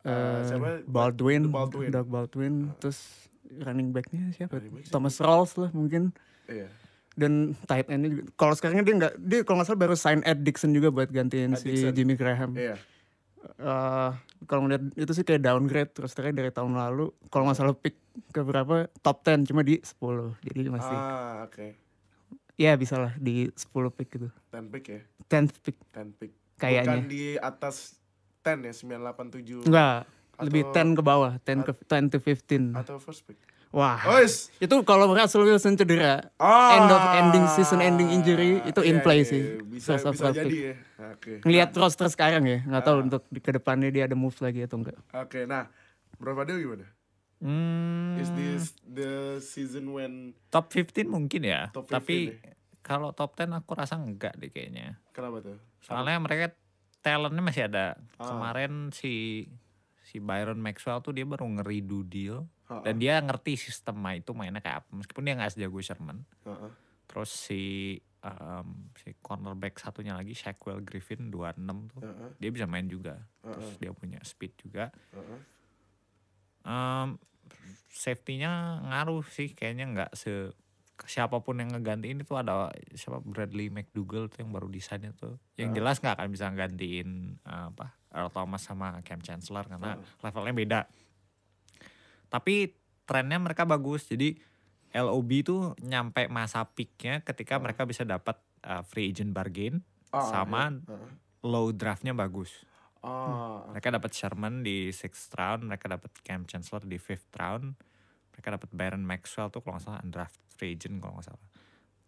[0.05, 0.85] Eh, eh, siapa?
[0.85, 1.89] Baldwin, Baldwin.
[1.89, 3.25] Doug Baldwin, terus
[3.65, 4.61] running backnya siapa?
[4.61, 4.93] Running back siapa?
[4.93, 6.13] Thomas Rawls lah mungkin.
[6.45, 6.69] Iya.
[7.17, 8.23] Dan tight endnya juga.
[8.37, 11.57] Kalau sekarang dia nggak, dia kalau nggak salah baru sign Ed Dixon juga buat gantiin
[11.57, 11.93] Ed si Dixon.
[11.97, 12.53] Jimmy Graham.
[12.53, 12.77] Iya.
[13.45, 14.11] Eh,
[14.49, 17.13] kalau ngeliat itu sih kayak downgrade terus terus dari tahun lalu.
[17.29, 17.93] Kalau nggak salah pick
[18.33, 20.33] ke berapa top 10 cuma di 10.
[20.41, 21.77] Jadi masih Ah, oke.
[22.57, 24.29] ya bisa lah di 10 pick gitu.
[24.49, 25.01] 10 pick ya.
[25.29, 26.31] 10th pick 10 pick.
[26.57, 27.03] kayaknya.
[27.03, 27.99] Bukan di atas
[28.41, 30.07] 10 ya, 987 Enggak,
[30.39, 32.73] lebih Atau- 10 ke bawah, 10 ke 10 to 15.
[32.73, 33.37] atau first pick.
[33.75, 33.99] Wah.
[34.09, 34.55] Ois.
[34.55, 36.79] Itu kalau Russell Wilson cedera, Ah.
[36.79, 39.41] end of ending season ending injury itu in Iya, play iya, sih.
[39.41, 39.59] iya.
[39.61, 40.63] Bisa First bisa jadi pick.
[40.63, 40.75] ya.
[41.11, 41.33] Oke.
[41.43, 43.03] Ngelihat roster sekarang ya, nggak tahu Ah.
[43.03, 44.95] untuk di ke depannya dia ada move lagi atau enggak.
[45.13, 45.67] Oke, nah,
[46.15, 46.87] Bro Fadil gimana?
[47.35, 51.67] Hmm, Is this the season when top 15 mungkin ya.
[51.69, 52.55] Top 15 Tapi ya?
[52.79, 55.03] kalau top 10 aku rasa enggak deh kayaknya.
[55.11, 55.59] kenapa tuh?
[55.79, 56.55] Soalnya mereka
[57.01, 57.99] talentnya masih ada.
[58.15, 58.31] Ah.
[58.31, 59.45] Kemarin si
[60.01, 62.47] si Byron Maxwell tuh dia baru ngeridu deal
[62.81, 64.89] Dan dia ngerti sistem main itu mainnya kayak apa.
[64.95, 66.25] Meskipun dia nggak sejago Sherman.
[66.43, 66.71] ah.
[67.05, 67.63] Terus si
[68.19, 71.61] um, si cornerback satunya lagi Shaquille Griffin 26
[71.93, 72.01] tuh.
[72.01, 73.21] Ah, Dia bisa main juga.
[73.39, 74.89] ah, Terus dia punya speed juga.
[75.13, 75.41] ah.
[76.65, 77.21] Um,
[77.87, 78.49] safety-nya
[78.83, 80.49] ngaruh sih kayaknya nggak se
[81.05, 85.69] siapa pun yang ngegantiin itu ada siapa Bradley McDougall tuh yang baru desainnya tuh yang
[85.69, 85.75] Ah.
[85.75, 87.09] jelas nggak akan bisa gantiin
[87.43, 90.79] uh, apa Earl Thomas sama Cam Chancellor karena levelnya beda
[92.35, 92.75] tapi
[93.07, 94.35] trennya mereka bagus jadi
[94.91, 98.35] LOB tuh nyampe masa peaknya ketika mereka bisa dapat
[98.67, 99.79] uh, free agent bargain
[100.15, 100.95] Ah, sama iya.
[100.95, 101.11] Ah,
[101.43, 102.63] low draftnya bagus
[103.03, 103.67] ah.
[103.75, 107.75] mereka dapat Sherman di sixth round, mereka dapat Cam Chancellor di fifth round,
[108.31, 111.45] mereka dapat Byron Maxwell tuh kalau nggak salah undrafted free agent kalau nggak salah.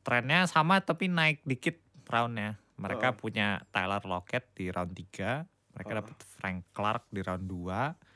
[0.07, 2.55] Trennya sama tapi naik dikit roundnya.
[2.79, 3.19] Mereka Heeh.
[3.19, 5.43] punya Tyler Lockett di round 3,
[5.75, 5.99] mereka Heeh.
[5.99, 8.06] dapat Frank Clark di round 2,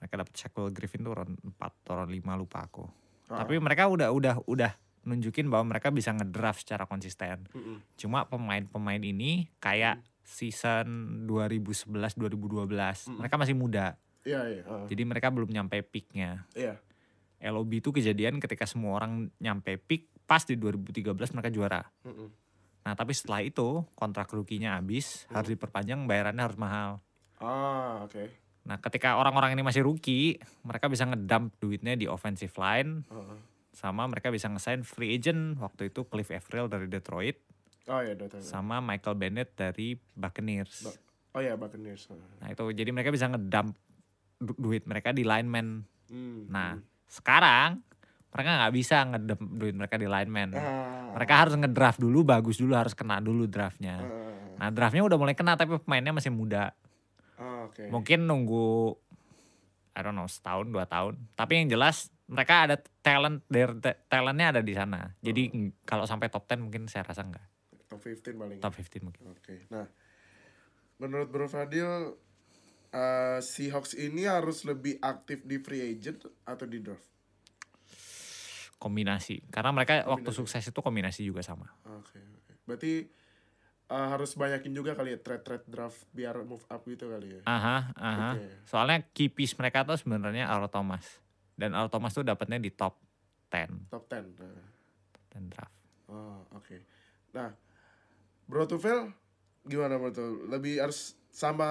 [0.00, 2.84] mereka dapat Shaquille Griffin tuh round 4 atau round 5 lupa aku.
[3.28, 3.44] Ah.
[3.44, 4.72] Tapi mereka udah udah udah
[5.04, 7.44] nunjukin bahwa mereka bisa ngedraft secara konsisten.
[7.52, 7.84] Mm-mm.
[8.00, 13.20] Cuma pemain-pemain ini kayak season 2011 2012.
[13.20, 14.00] Mereka masih muda.
[14.24, 14.62] Iya, iya.
[14.68, 14.84] ah.
[14.88, 16.48] Jadi mereka belum nyampe peaknya.
[16.56, 16.80] Iya.
[17.40, 21.82] LOB itu kejadian ketika semua orang nyampe peak pas di 2013 mereka juara.
[22.04, 22.28] Mm-mm.
[22.80, 26.90] Nah, tapi setelah itu kontrak rukinya habis, harus diperpanjang, bayarannya harus mahal.
[27.40, 28.24] Ah, oke.
[28.62, 33.38] Nah, ketika orang-orang ini masih rookie, mereka bisa ngedump duitnya di offensive line Ah, ah.
[33.70, 37.40] sama mereka bisa ngesign free agent waktu itu Cliff Avril dari Detroit
[37.86, 38.40] Oh iya, udah tahu.
[38.40, 40.84] sama Michael Bennett dari Buccaneers.
[40.84, 41.00] Ba-
[41.30, 42.06] Oh iya, Buccaneers.
[42.06, 42.18] Ah.
[42.38, 43.72] Nah itu jadi mereka bisa ngedump
[44.36, 45.86] du- duit mereka di lineman.
[46.06, 46.84] Hmm, Nah hmm.
[47.06, 47.80] sekarang
[48.28, 50.50] mereka nggak bisa ngedump duit mereka di lineman.
[50.52, 53.98] Ah, Mereka harus ngedraft dulu, bagus dulu, harus kena dulu draftnya.
[53.98, 56.74] ah, Nah draftnya udah mulai kena tapi pemainnya masih muda.
[57.60, 57.88] Oke.
[57.88, 58.96] Mungkin nunggu
[59.90, 61.18] I don't know setahun dua tahun.
[61.34, 65.12] Tapi yang jelas mereka ada talent, their ta- talentnya ada di sana.
[65.18, 65.56] Jadi Oh.
[65.58, 67.42] ng- kalau sampai top 10 mungkin saya rasa enggak.
[67.90, 68.58] Top 15 paling.
[68.62, 69.34] Top 15 mungkin.
[69.34, 69.66] Oke.
[69.68, 69.84] Nah,
[70.96, 72.14] menurut Bro Fadil
[72.90, 77.06] eh, Seahawks ini harus lebih aktif di free agent atau di draft?
[78.80, 79.44] Kombinasi.
[79.46, 81.68] Karena mereka waktu sukses itu kombinasi juga sama.
[81.84, 82.52] Oke, oke.
[82.64, 83.04] Berarti
[83.90, 87.40] eh, harus banyakin juga kali ya trade-trade draft biar move up gitu kali ya.
[87.44, 88.30] Aha, aha.
[88.38, 88.46] Oke.
[88.64, 91.18] Soalnya key piece mereka tuh sebenarnya Earl Thomas.
[91.52, 92.96] Dan Earl Thomas tuh dapatnya di top
[93.50, 94.30] 10, Top 10.
[94.38, 94.70] Nah.
[95.12, 95.74] top 10 draft.
[96.06, 96.76] Oh, oke.
[97.34, 97.50] Nah,
[98.46, 99.10] Bro Tufel
[99.62, 100.48] gimana Bro Tufel?
[100.48, 101.70] Lebih harus sama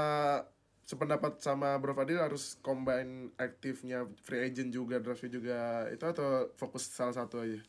[0.84, 5.60] sependapat sama Bro Fadil harus combine aktifnya free agent juga draftnya juga
[5.92, 7.60] itu atau fokus salah satu aja?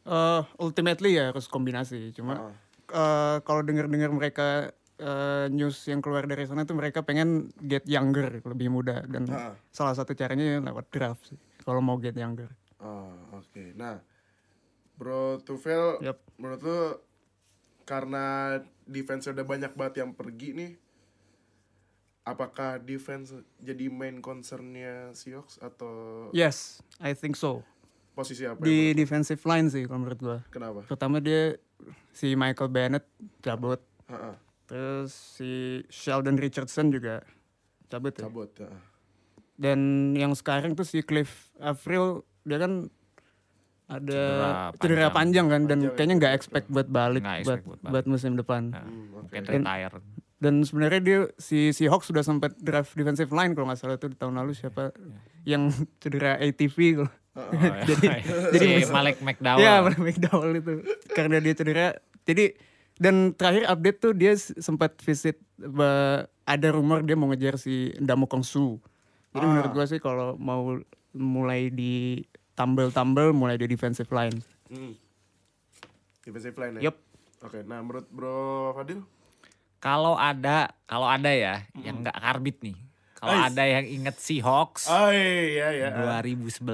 [0.00, 2.14] Eh, ultimately ya harus kombinasi.
[2.16, 2.54] Cuma Ah.
[2.90, 4.48] Eh, kalau dengar-dengar mereka
[4.96, 9.56] eh, news yang keluar dari sana tuh mereka pengen get younger, lebih muda dan Ah.
[9.70, 11.40] salah satu caranya lewat draft sih.
[11.64, 12.52] Kalau mau get younger.
[12.76, 13.64] Oh, oke.
[13.74, 14.04] Nah,
[14.96, 16.20] Bro Tufel, Yap.
[16.36, 16.80] menurut lu
[17.82, 20.72] karena defense udah banyak banget yang pergi nih,
[22.22, 27.64] apakah defense jadi main concernnya Seahawks atau Yes, I think so.
[28.20, 28.60] Posisi apa?
[28.60, 30.28] Di defensive line sih kalau menurut gua.
[30.38, 30.80] menurut- Kenapa?
[30.84, 31.56] Pertama dia
[32.10, 33.04] si Michael Bennett
[33.38, 35.50] cabut, Ha-ha, terus si
[35.88, 37.24] Sheldon Richardson juga
[37.86, 38.22] cabut ya.
[38.22, 38.50] cabut.
[38.60, 38.68] ha.
[39.54, 39.80] Dan
[40.14, 42.88] yang sekarang tuh si Cliff Avril dia kan
[43.86, 44.22] ada
[44.72, 45.12] Cedera cedera panjang.
[45.12, 46.40] panjang kan dan Panjang, kayaknya ya, nggak betul.
[46.40, 47.92] expect buat balik Nggak buat expect buat balik.
[47.92, 48.62] buat musim depan.
[48.68, 49.22] Nah, Hmm, oke.
[49.26, 49.96] Mungkin Dan- retire.
[50.40, 54.08] Dan sebenarnya dia si si Hawks sudah sempat draft defensive line kalau nggak salah tuh
[54.08, 54.88] di tahun lalu siapa
[55.44, 55.68] yang
[56.00, 57.86] cedera ATV kalau Oh, iya.
[58.54, 58.66] jadi
[58.96, 59.62] Malik McDowell.
[59.62, 60.72] Iya, Malik McDowell itu.
[61.14, 61.94] Karena dia cedera.
[62.26, 62.54] Jadi
[63.00, 65.40] dan terakhir update tuh dia sempat visit
[66.44, 68.76] ada rumor dia mau ngejar si Ndamo Kongsu.
[69.30, 69.50] Jadi Ah.
[69.50, 70.74] menurut gua sih kalau mau
[71.14, 72.22] mulai di
[72.58, 74.36] tumble-tumble mulai di defensive line.
[74.68, 74.92] Hmm.
[76.20, 76.90] Defensive line ya?
[76.90, 76.96] Yup.
[77.40, 78.36] Oke, nah menurut Bro
[78.76, 79.00] Fadil?
[79.80, 82.76] Kalau ada, kalau ada ya yang nggak karbit nih.
[83.20, 85.88] Kalau ada yang inget Seahawks Oh iya iya.
[85.92, 86.64] 2011.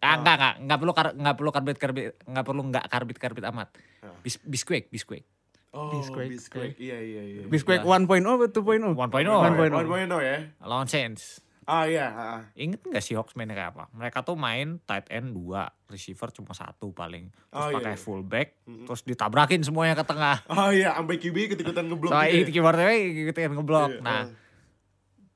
[0.00, 3.44] Ah, enggak, enggak, enggak perlu kar- enggak perlu karbit karbit, enggak perlu enggak karbit karbit
[3.52, 3.68] amat.
[4.00, 4.16] Ah.
[4.18, 5.28] Bis, bisquake, bisquake.
[5.70, 6.74] Oh, Bisquake, Bisquake.
[6.82, 7.42] Iya iya iya.
[7.46, 8.90] Bisquake 1.0 atau 2.0?
[8.90, 8.90] 1.0.
[8.90, 9.70] 1.0.
[9.70, 10.50] One point oh ya.
[10.66, 11.38] Lawan Saints.
[11.62, 12.40] Ah iya, ah.
[12.58, 13.84] Ingat nggak Seahawks mainnya kayak apa?
[13.94, 17.30] Mereka tuh main tight end dua, receiver cuma satu paling.
[17.30, 18.02] Terus Oh, iya, pakai iya.
[18.02, 20.42] fullback, terus ditabrakin semuanya ke tengah.
[20.50, 23.46] Oh iya, sampai QB ikut-ikutan ngeblok Soalnya gitu itu ya.
[23.46, 23.90] kan ngeblok.
[23.92, 24.24] Iya, Nah, ah.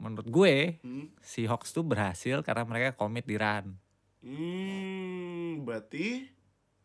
[0.04, 1.08] Menurut gue Hmm.
[1.24, 3.80] Seahawks tuh berhasil karena mereka komit di run.
[4.20, 6.28] Hmm, berarti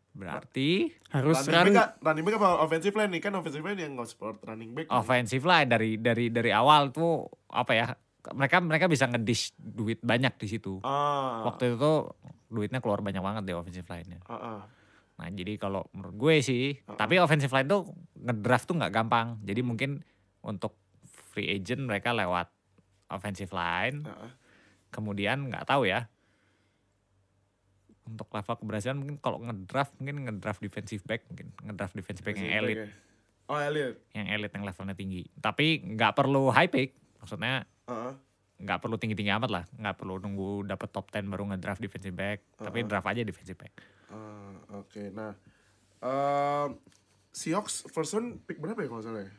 [0.10, 3.94] Berarti Harus running run back, running back apa offensive line nih kan offensive line yang
[3.96, 4.90] nggak support running back.
[4.92, 7.88] offensive line dari dari dari awal tuh apa ya?
[8.20, 10.84] Mereka mereka bisa ngedish duit banyak di situ.
[10.84, 11.48] Ah.
[11.48, 12.20] Waktu itu tuh
[12.52, 14.20] duitnya keluar banyak banget di offensive line-nya.
[14.28, 14.60] Ah, ah.
[15.24, 17.88] Nah jadi kalau menurut gue sih, tapi offensive line tuh
[18.20, 19.40] ngedraft tuh nggak gampang.
[19.46, 20.04] Jadi mungkin
[20.44, 20.76] untuk
[21.32, 22.52] free agent mereka lewat
[23.10, 24.06] offensive line.
[24.06, 24.32] Ah.
[24.94, 26.08] Kemudian nggak tahu ya.
[28.10, 32.50] Untuk level keberhasilan mungkin kalau ngedraft mungkin ngedraft defensive back mungkin ngedraft defensive back yang
[32.50, 32.88] Offensive elit, ya.
[33.50, 33.98] Oh elite.
[34.14, 35.22] yang elit yang levelnya tinggi.
[35.38, 36.98] Tapi nggak perlu high pick.
[37.22, 37.66] Maksudnya
[38.60, 39.64] nggak perlu tinggi-tinggi amat lah.
[39.78, 42.46] Nggak perlu nunggu dapet top 10 baru ngedraft defensive back.
[42.58, 43.74] Tapi draft aja defensive back.
[44.10, 45.38] Ah, Oke, nah
[46.02, 46.78] um,
[47.30, 49.34] Seahawks first round pick berapa ya kalau salah ya?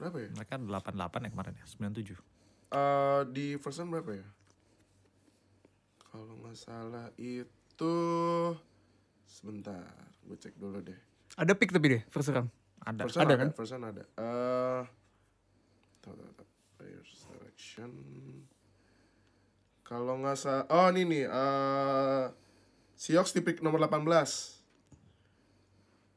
[0.00, 0.28] Berapa ya?
[0.32, 2.33] Mereka 88 ya kemarin ya, 97.
[2.74, 4.26] Eh, di first round berapa ya?
[6.10, 7.94] Kalau nggak salah itu
[9.22, 9.94] sebentar,
[10.26, 10.98] gue cek dulu deh.
[11.34, 12.50] ada pick tapi deh first round.
[12.82, 13.06] Ada.
[13.06, 13.50] First round Ada ada, kan?
[13.54, 14.02] First round ada.
[14.02, 14.82] Eh,
[16.02, 16.48] tuh, tuh, tuh.
[16.74, 17.90] player selection.
[19.86, 22.24] Kalau nggak salah, oh ini nih, eh
[22.94, 24.02] Seahawks di pick nomor 18.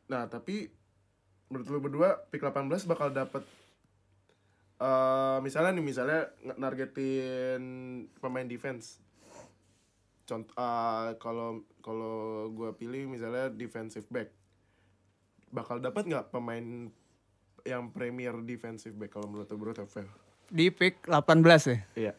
[0.09, 0.69] Nah, tapi
[1.49, 3.43] menurut lu berdua pick 18 bakal dapet
[4.77, 6.21] eh misalnya nih misalnya
[6.57, 7.61] nargetin
[8.21, 9.01] pemain defense.
[10.27, 10.53] Contoh
[11.17, 14.29] kalau kalau gua pilih misalnya defensive back.
[15.49, 16.91] Bakal dapat nggak pemain
[17.65, 20.07] yang premier defensive back kalau menurut bro Tefel?
[20.47, 21.79] Di pick 18 ya.
[21.95, 22.13] Iya.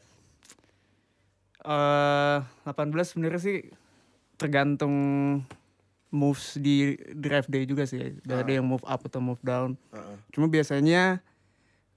[1.58, 3.58] eh 18 sebenarnya sih
[4.38, 4.94] tergantung
[6.08, 8.16] moves di draft day juga sih.
[8.24, 9.76] Ada ada yang move up atau move down.
[9.92, 10.16] Heeh.
[10.32, 11.20] Cuma biasanya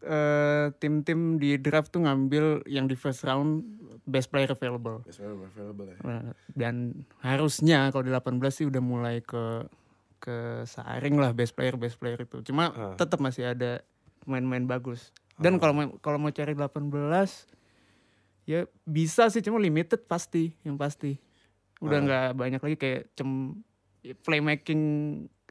[0.02, 3.62] eh tim-tim di draft tuh ngambil yang di first round
[4.04, 5.06] best player available.
[5.06, 5.98] Yes, available, available ya.
[6.02, 9.66] Nah, Dan harusnya kalau di 18 sih udah mulai ke
[10.18, 12.42] ke saring lah best player best player itu.
[12.44, 12.94] Cuma Ah.
[12.94, 13.82] tetap masih ada
[14.22, 15.10] pemain-pemain bagus.
[15.38, 17.50] Dan kalau mau kalau mau cari 18
[18.46, 21.18] ya bisa sih cuma limited pasti, yang pasti.
[21.78, 22.06] Udah Ah.
[22.06, 23.58] nggak banyak lagi kayak cem
[24.02, 24.84] ya, playmaking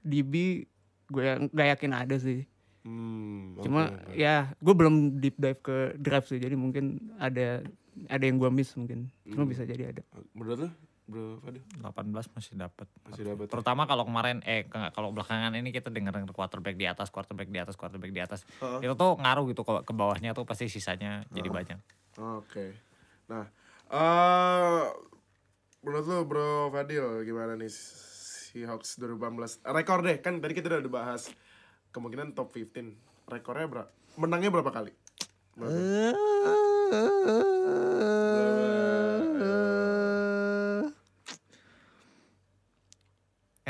[0.01, 0.66] DB
[1.07, 2.46] gue nggak yakin ada sih.
[2.81, 4.16] Hmm, Cuma oke.
[4.16, 7.61] ya gue belum deep dive ke draft sih, jadi mungkin ada
[8.09, 9.12] ada yang gue miss mungkin.
[9.26, 9.53] Cuma Hmm.
[9.53, 10.03] bisa jadi ada.
[10.33, 10.68] Menurut lu,
[11.05, 11.61] Bro Fadil?
[11.76, 12.87] 18 masih dapat.
[13.05, 13.51] Masih dapat.
[13.51, 17.59] Terutama kalau kemarin eh kalau belakangan ini kita dengar dengar quarterback di atas, quarterback di
[17.59, 18.47] atas, quarterback di atas.
[18.62, 18.89] Heeh.
[18.89, 21.78] Itu tuh ngaruh gitu ke, ke bawahnya tuh pasti sisanya jadi banyak.
[22.16, 22.72] Oke.
[23.28, 23.45] Nah,
[23.91, 24.83] eh
[25.83, 29.61] menurut lu Bro Fadil gimana nih Seahawks 2018?
[29.66, 31.28] Rekor deh, kan tadi kita udah bahas
[31.91, 32.95] kemungkinan top 15.
[33.30, 33.91] Rekornya berapa?
[34.18, 34.93] Menangnya berapa kali?
[35.55, 35.78] Berapa?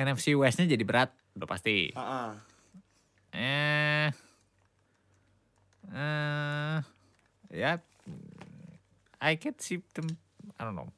[0.01, 1.93] NFC West-nya jadi berat, udah pasti.
[1.93, 2.33] Ah, ah.
[3.37, 4.09] Eh
[5.91, 6.79] eh
[7.51, 7.83] ya
[9.19, 10.07] I can see them
[10.57, 10.91] I don't know.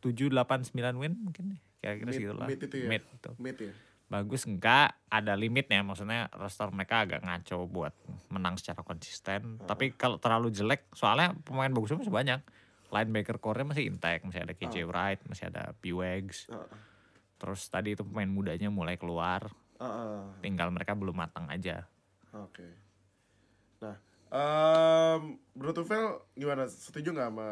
[0.00, 1.60] 7 8 9 win mungkin.
[1.80, 2.48] Kira-kira segitu lah.
[2.48, 2.88] mid itu ya?
[2.88, 3.34] Mid tuh.
[3.40, 3.72] Mid ya?
[4.10, 7.94] Bagus enggak ada limitnya maksudnya roster mereka agak ngaco buat
[8.26, 9.62] menang secara konsisten.
[9.62, 12.40] Tapi kalau terlalu jelek soalnya pemain bagusnya masih banyak.
[12.90, 16.50] Linebacker core masih intact, masih ada KJ Wright, masih ada B-Wags.
[16.50, 16.66] Ah,
[17.38, 19.46] Terus tadi itu pemain mudanya mulai keluar,
[19.78, 20.26] ah.
[20.42, 21.86] tinggal mereka belum matang aja.
[22.34, 22.66] Oke.
[23.78, 23.94] Nah,
[24.34, 26.66] em Bro Tufel gimana?
[26.66, 27.48] Setuju nggak sama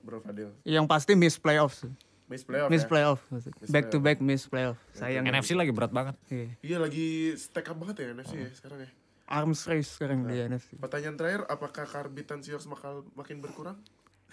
[0.00, 0.50] Bro Fadil?
[0.64, 1.84] Yang pasti miss playoffs.
[2.30, 2.88] Miss playoff Miss ya?
[2.88, 3.18] playoff.
[3.66, 4.06] Back to playoff.
[4.06, 4.78] back miss playoff.
[4.94, 5.26] Sayang.
[5.26, 6.14] NFC lagi berat banget.
[6.30, 6.46] Iya.
[6.62, 8.90] Iya lagi stack up banget ya NFC ya sekarang ya.
[9.26, 10.74] Arms race sekarang di NFC.
[10.74, 13.78] Pertanyaan terakhir, apakah karbitan Seahawks bakal makin berkurang?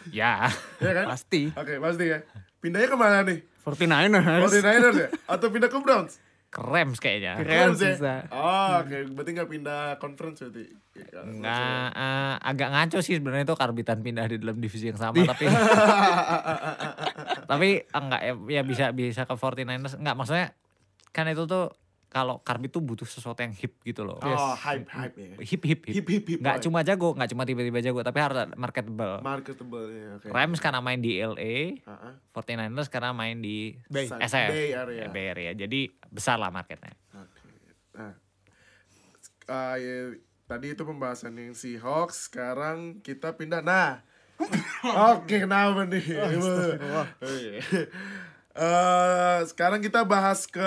[0.10, 1.06] Ya, Iya kan?
[1.10, 1.50] Pasti.
[1.54, 2.22] Oke, pasti ya.
[2.58, 3.42] Pindahnya ke mana nih?
[3.62, 4.42] 49ers.
[4.46, 5.10] 49ers ya?
[5.26, 6.18] Atau pindah ke Browns?
[6.50, 7.38] Rams kayaknya.
[7.38, 7.94] Keren Rams ya?
[7.94, 8.14] bisa.
[8.30, 8.98] Oh, oke.
[9.14, 10.66] Berarti nggak pindah conference berarti?
[10.98, 15.22] Iya, Nggak, eh, agak ngaco sih sebenarnya itu karbitan pindah di dalam divisi yang sama
[15.30, 15.46] tapi
[17.48, 20.48] tapi enggak ya, ya bisa bisa ke 49ers enggak maksudnya
[21.10, 21.72] kan itu tuh
[22.08, 24.16] kalau karbit tuh butuh sesuatu yang hip gitu loh.
[24.24, 25.28] Oh, hype, hype ya.
[25.44, 25.92] Hip hip hip.
[25.92, 26.64] Hip, hip, hip, Nggak boy.
[26.64, 29.20] cuma jago, nggak cuma tiba-tiba jago, tapi harus marketable.
[29.20, 30.28] Marketable ya, oke.
[30.32, 32.14] Rams karena main di LA, Ah, ah.
[32.32, 34.08] 49ers karena main di Bay.
[34.08, 34.50] SF.
[34.50, 35.00] Bay Area.
[35.04, 35.52] Ya, Bay Area.
[35.52, 36.96] Jadi besar lah marketnya.
[37.12, 37.44] Oke.
[38.00, 38.16] Nah,
[39.48, 40.16] ah, ya,
[40.48, 42.32] tadi itu pembahasan yang Seahawks.
[42.32, 43.60] Sekarang kita pindah.
[43.60, 44.07] Nah,
[45.12, 46.04] oke kenapa nih?
[48.54, 50.66] Eh, sekarang kita bahas ke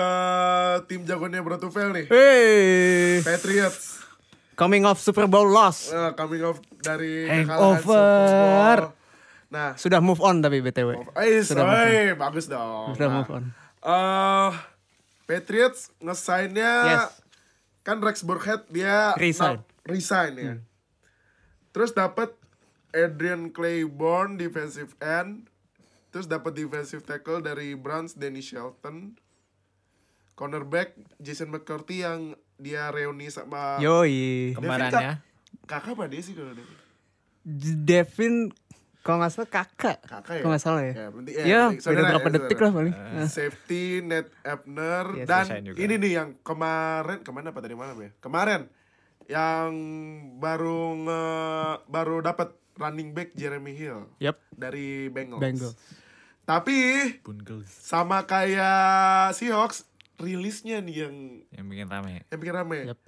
[0.85, 2.07] tim jagonya Bro Tufel nih.
[2.07, 3.99] Hey, Patriots.
[4.53, 5.89] coming off Super Bowl loss.
[5.89, 7.83] Eh, coming off dari Hangover.
[7.83, 8.99] kekalahan Super Bowl.
[9.51, 11.03] Nah, Sudah move on tapi BTW.
[11.17, 11.87] eh, Sudah move on.
[11.89, 12.95] oi, bagus dong.
[12.95, 13.43] Sudah Nah, move on.
[13.81, 14.51] eh,
[15.25, 17.11] Patriots ngesainnya Yes.
[17.81, 19.59] kan Rex Burkhead dia Resign.
[19.83, 20.53] resign ya.
[21.71, 22.31] Terus dapat
[22.91, 25.47] Adrian Claiborne defensive end.
[26.11, 29.15] Terus dapat defensive tackle dari Browns Danny Shelton.
[30.35, 34.53] Cornerback Jason McCourty yang dia reuni sama Yoi.
[34.53, 35.21] Kembarannya.
[35.65, 36.77] kakak apa dia sih kalau Devin?
[37.81, 38.35] Devin
[39.01, 39.97] kalau nggak salah kakak.
[40.05, 40.41] Kakak ya?
[40.45, 40.93] Kalau nggak salah ya.
[40.93, 42.93] Ya, berarti Ya, beda saudara berapa ya, detik lah paling.
[42.93, 45.77] Eh, Safety Ned Ebner Yes, dan resign juga.
[45.81, 48.11] ini nih yang kemarin ke mana apa tadi malam ya?
[48.21, 48.61] Kemarin
[49.25, 49.71] yang
[50.37, 51.23] baru nge,
[51.89, 54.37] baru dapat running back Jeremy Hill Yep.
[54.51, 55.41] dari Bengals.
[55.41, 55.75] Bengals.
[56.41, 56.77] Tapi
[57.21, 57.69] Bungkus.
[57.69, 59.85] sama kayak Seahawks
[60.17, 61.15] rilisnya nih yang
[61.51, 62.13] Yang bikin rame.
[62.27, 62.79] yang bikin rame.
[62.91, 62.99] Yep.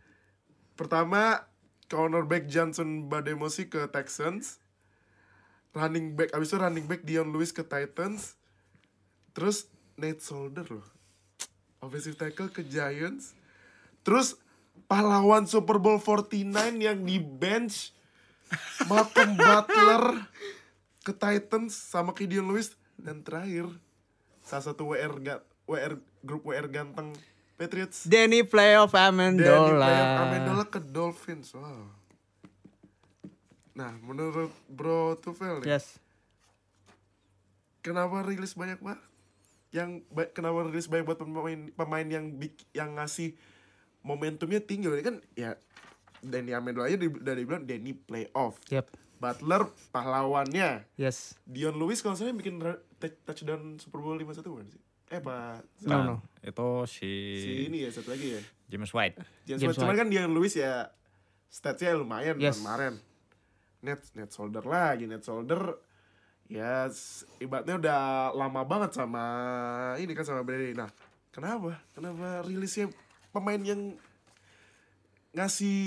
[0.74, 1.46] Pertama
[1.86, 4.58] cornerback Johnson Bademosi ke Texans.
[5.74, 8.38] Running back abis itu running back Dion Lewis ke Titans.
[9.34, 10.86] Terus Nate Solder loh.
[11.80, 13.34] Offensive tackle ke Giants.
[14.02, 14.38] Terus
[14.86, 17.90] pahlawan Super Bowl 49 yang di bench
[18.84, 20.04] Malcolm Butler
[21.00, 23.68] ke Titans sama ke Dion Lewis dan terakhir
[24.40, 27.12] salah satu WR ga- WR grup WR ganteng
[27.54, 29.84] Patriots Danny playoff Danny Amendola.
[29.84, 31.54] Playoff Amendola ke Dolphins.
[31.54, 31.88] Wow.
[33.74, 35.98] Nah, menurut Bro Tufel nih, Yes.
[37.80, 39.02] kenapa rilis banyak banget?
[39.72, 43.34] Yang ba- kenapa rilis banyak buat pemain pemain yang bik- yang ngasih
[44.02, 45.56] momentumnya tinggi kan ya
[46.24, 48.58] Danny Amendola aja udah dibilang Danny playoff.
[48.68, 48.88] Yep.
[49.16, 50.84] Butler pahlawannya.
[50.94, 51.40] Yes.
[51.44, 52.60] Dion Lewis kalau saya bikin
[53.24, 54.82] touchdown Super Bowl 51 bukan sih?
[55.08, 55.64] Eh, Pak.
[55.84, 56.16] No, Nah, no.
[56.40, 57.08] Itu si,
[57.38, 58.42] Si ini ya, satu lagi ya.
[58.68, 59.16] James White.
[59.44, 59.80] James, James White.
[59.80, 60.92] Cuman kan Dion Lewis ya
[61.48, 62.60] statsnya lumayan Yes.
[62.60, 62.98] kemarin.
[63.80, 65.76] Net net solder lagi, net solder
[66.46, 68.00] ya s- ibaratnya udah
[68.34, 69.24] lama banget sama
[69.96, 70.74] ini kan sama Brady.
[70.74, 70.90] Nah,
[71.30, 71.80] kenapa?
[71.92, 72.92] Kenapa rilisnya
[73.30, 73.96] pemain yang
[75.34, 75.78] ngasih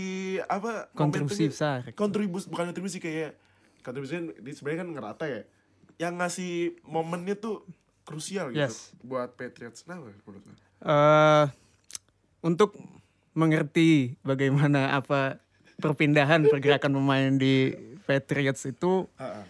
[0.45, 1.87] apa Kontribusi besar.
[1.93, 3.39] kontribusi bukan kontribusi kayak
[3.81, 5.43] kontribusi di sebenarnya kan ngerata ya
[5.97, 7.63] yang ngasih momennya tuh
[8.03, 8.91] krusial gitu Yes.
[9.01, 11.47] buat Patriots nah menurut lo eh
[12.41, 12.75] untuk
[13.33, 15.39] mengerti bagaimana apa
[15.77, 17.71] perpindahan pergerakan pemain di
[18.03, 19.45] Patriots itu Ah, ah.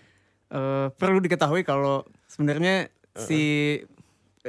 [0.51, 3.40] eh, perlu diketahui kalau sebenarnya si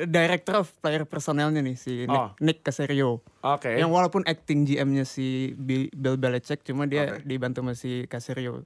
[0.06, 2.30] director of player personelnya nih si Nick, Oh.
[2.38, 5.90] Nick Caserio oke yang walaupun acting GM-nya si Bill,
[6.20, 7.26] Belichick cuma dia Oke.
[7.26, 8.62] dibantu sama si Caserio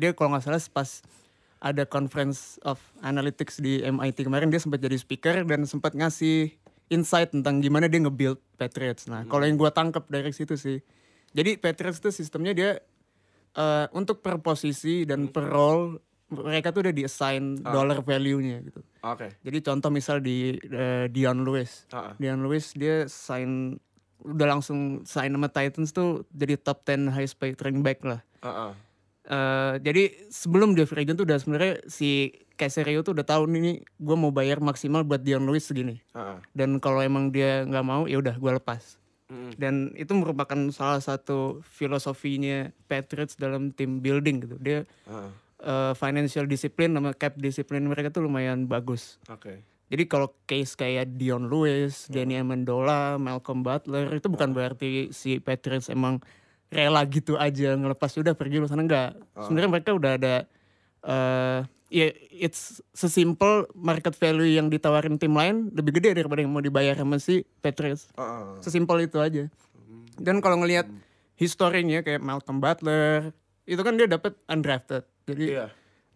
[0.00, 1.04] dia kalau nggak salah pas
[1.60, 6.56] ada conference of analytics di MIT kemarin dia sempat jadi speaker dan sempat ngasih
[6.88, 9.06] insight tentang gimana dia nge-build Patriots.
[9.06, 10.80] Nah, kalau yang gua tangkap dari situ sih.
[11.30, 12.70] Jadi Patriots itu sistemnya dia
[13.54, 16.00] eh, untuk per posisi dan per role
[16.30, 18.80] mereka tuh udah di-assign dollar value-nya gitu.
[19.02, 21.90] oke Jadi contoh misal di eh, Dion Lewis.
[21.90, 22.14] Ah.
[22.16, 23.76] Dion Lewis dia sign
[24.20, 28.20] udah langsung sign sama Titans tuh jadi top 10 highest paid running back lah.
[28.40, 28.72] Ah, ah.
[29.30, 33.78] Eh, jadi sebelum dia free agent tuh udah sebenarnya si Caserio tuh udah tahu nih
[33.84, 36.02] gue mau bayar maksimal buat Dion Lewis segini.
[36.10, 36.38] Ah, ah.
[36.50, 38.98] Dan kalau emang dia nggak mau ya udah gue lepas.
[39.30, 39.50] Mm.
[39.54, 44.56] Dan itu merupakan salah satu filosofinya Patriots dalam team building gitu.
[44.58, 45.30] Dia Ah, ah.
[45.60, 49.20] Eh, financial discipline sama cap discipline mereka tuh lumayan bagus.
[49.28, 55.42] oke Jadi kalau case kayak Dion Lewis, Danny Amendola, Malcolm Butler itu bukan berarti si
[55.42, 56.22] Patriots emang
[56.70, 59.18] rela gitu aja ngelepas udah pergi lu sana enggak.
[59.34, 60.34] Sebenarnya mereka udah ada
[61.02, 66.62] eh ya it's sesimpel market value yang ditawarin tim lain lebih gede daripada yang mau
[66.62, 68.14] dibayar sama si Patriots.
[68.14, 68.54] Ah.
[68.62, 69.50] Sesimpel itu aja.
[70.14, 70.86] Dan kalau ngelihat
[71.34, 73.34] historinya kayak Malcolm Butler,
[73.66, 75.02] itu kan dia dapat undrafted.
[75.30, 75.66] Jadi iya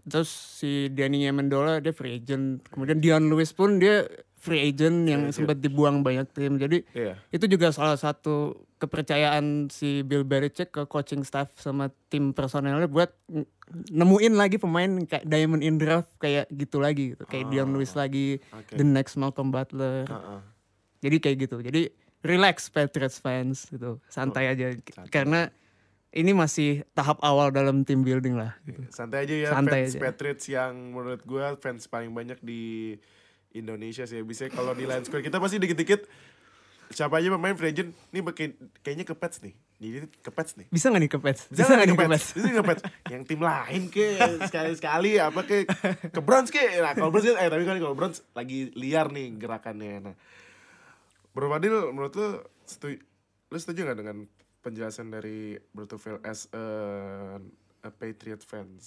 [0.05, 2.61] Terus si Danny Amendola dia free agent.
[2.69, 4.05] Kemudian Dion Lewis pun dia
[4.37, 5.37] free agent yang agent.
[5.41, 6.61] sempat dibuang banyak tim.
[6.61, 12.37] Jadi iya itu juga salah satu kepercayaan si Bill Belichick ke coaching staff sama tim
[12.37, 13.17] personelnya buat
[13.89, 17.25] nemuin lagi pemain kayak Diamond in Draft kayak gitu lagi gitu.
[17.25, 20.05] Kayak Dion Lewis lagi, oke the next Malcolm Butler.
[20.13, 20.41] Ah, ah.
[21.01, 21.65] Jadi kayak gitu.
[21.65, 21.89] Jadi
[22.21, 23.97] relax Patriots fans gitu.
[24.13, 24.77] Santai aja
[25.09, 25.49] karena
[26.15, 28.55] ini masih tahap awal dalam team building lah.
[28.63, 28.87] gitu.
[28.89, 30.01] santai aja ya Santai fans aja.
[30.01, 32.95] Patriots yang menurut gua fans paling banyak di
[33.51, 36.07] Indonesia sih bisa kalau di Lions Square kita pasti dikit-dikit
[36.91, 40.67] siapa aja pemain free agent nih makin kayaknya ke Pets nih ini ke Pets nih
[40.71, 41.41] Bisa gak nih ke Pets?
[41.51, 42.27] Bisa Jangan gak nih ke Pets.
[42.31, 42.83] Bisa ke Pets.
[43.11, 44.07] Yang tim lain ke
[44.47, 45.57] sekali-sekali apa ke
[46.09, 46.63] ke Browns ke.
[46.79, 49.93] Nah, kalau Browns kan- eh tapi kan kalau Browns lagi liar nih gerakannya.
[50.01, 50.15] Nah.
[51.35, 52.29] Bro Fadil menurut lu
[52.65, 52.97] setuju
[53.51, 54.17] lu setuju gak dengan
[54.65, 56.65] penjelasan dari Brutoville as a,
[57.85, 58.83] a Patriot fans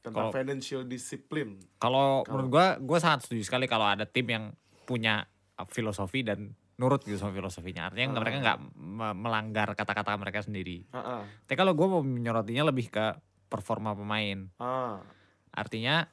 [0.00, 1.58] tentang Kalau- financial discipline?
[1.76, 4.44] Kalau menurut gua, gua sangat setuju sekali kalau ada tim yang
[4.86, 5.26] punya
[5.58, 7.90] uh, filosofi dan nurut gitu sama filosofinya.
[7.90, 10.86] Artinya nggak- mereka nggak me- melanggar kata-kata mereka sendiri.
[10.94, 13.18] Ah, Tapi kalau gua mau menyorotinya lebih ke
[13.50, 14.46] performa pemain.
[14.56, 15.02] ah.
[15.50, 16.06] Artinya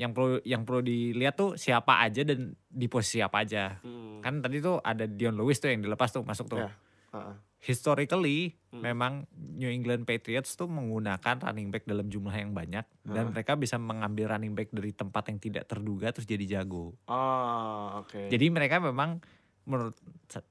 [0.00, 3.76] yang perlu yang perlu dilihat tuh siapa aja dan di posisi apa aja.
[3.84, 4.24] Hmm.
[4.24, 6.64] Kan tadi tuh ada Dion Lewis tuh yang dilepas tuh masuk tuh.
[6.64, 6.72] Ya.
[7.12, 7.36] Ah, ah.
[7.60, 8.86] Historically Hmm.
[8.86, 13.74] memang New England Patriots tuh menggunakan running back dalam jumlah yang banyak dan mereka bisa
[13.82, 16.94] mengambil running back dari tempat yang tidak terduga terus jadi jago.
[17.10, 18.30] Ah, oke.
[18.30, 19.18] Jadi mereka memang
[19.66, 19.98] menurut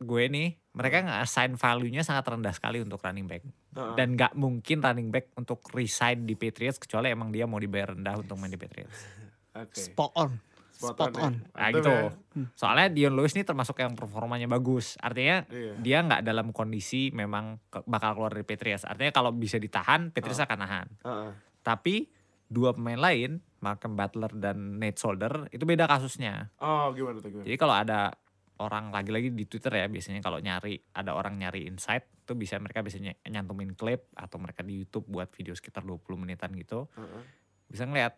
[0.04, 3.42] gue nih mereka nggak assign value-nya sangat rendah sekali untuk running back
[3.80, 3.96] ah.
[3.96, 8.20] dan nggak mungkin running back untuk resign di Patriots kecuali emang dia mau dibayar rendah
[8.20, 9.00] untuk main di Patriots.
[9.64, 9.80] Oke.
[9.80, 10.36] Spot on.
[10.80, 11.22] Spot Spot, on ya.
[11.22, 11.34] on.
[11.52, 11.92] Nah gitu.
[11.92, 12.08] ya.
[12.56, 14.96] Soalnya Dion Lewis ini termasuk yang performanya bagus.
[14.98, 15.74] Artinya Iya.
[15.76, 18.84] dia nggak dalam kondisi memang ke- bakal keluar dari Patriots.
[18.84, 20.88] Artinya kalau bisa ditahan, Patriots akan nahan.
[21.02, 21.32] Ah, ah.
[21.60, 22.08] Tapi
[22.46, 26.48] dua pemain lain, Malcolm Butler dan Nate Solder, itu beda kasusnya.
[26.58, 27.44] Oh, gimana tuh gimana?
[27.44, 28.16] Jadi kalau ada
[28.58, 32.80] orang lagi-lagi di Twitter ya biasanya kalau nyari ada orang nyari insight tuh bisa mereka
[32.80, 36.88] bisa ny- nyantumin klip atau mereka di YouTube buat video sekitar 20 menitan gitu.
[36.94, 37.24] Ah, ah.
[37.66, 38.16] Bisa ngeliat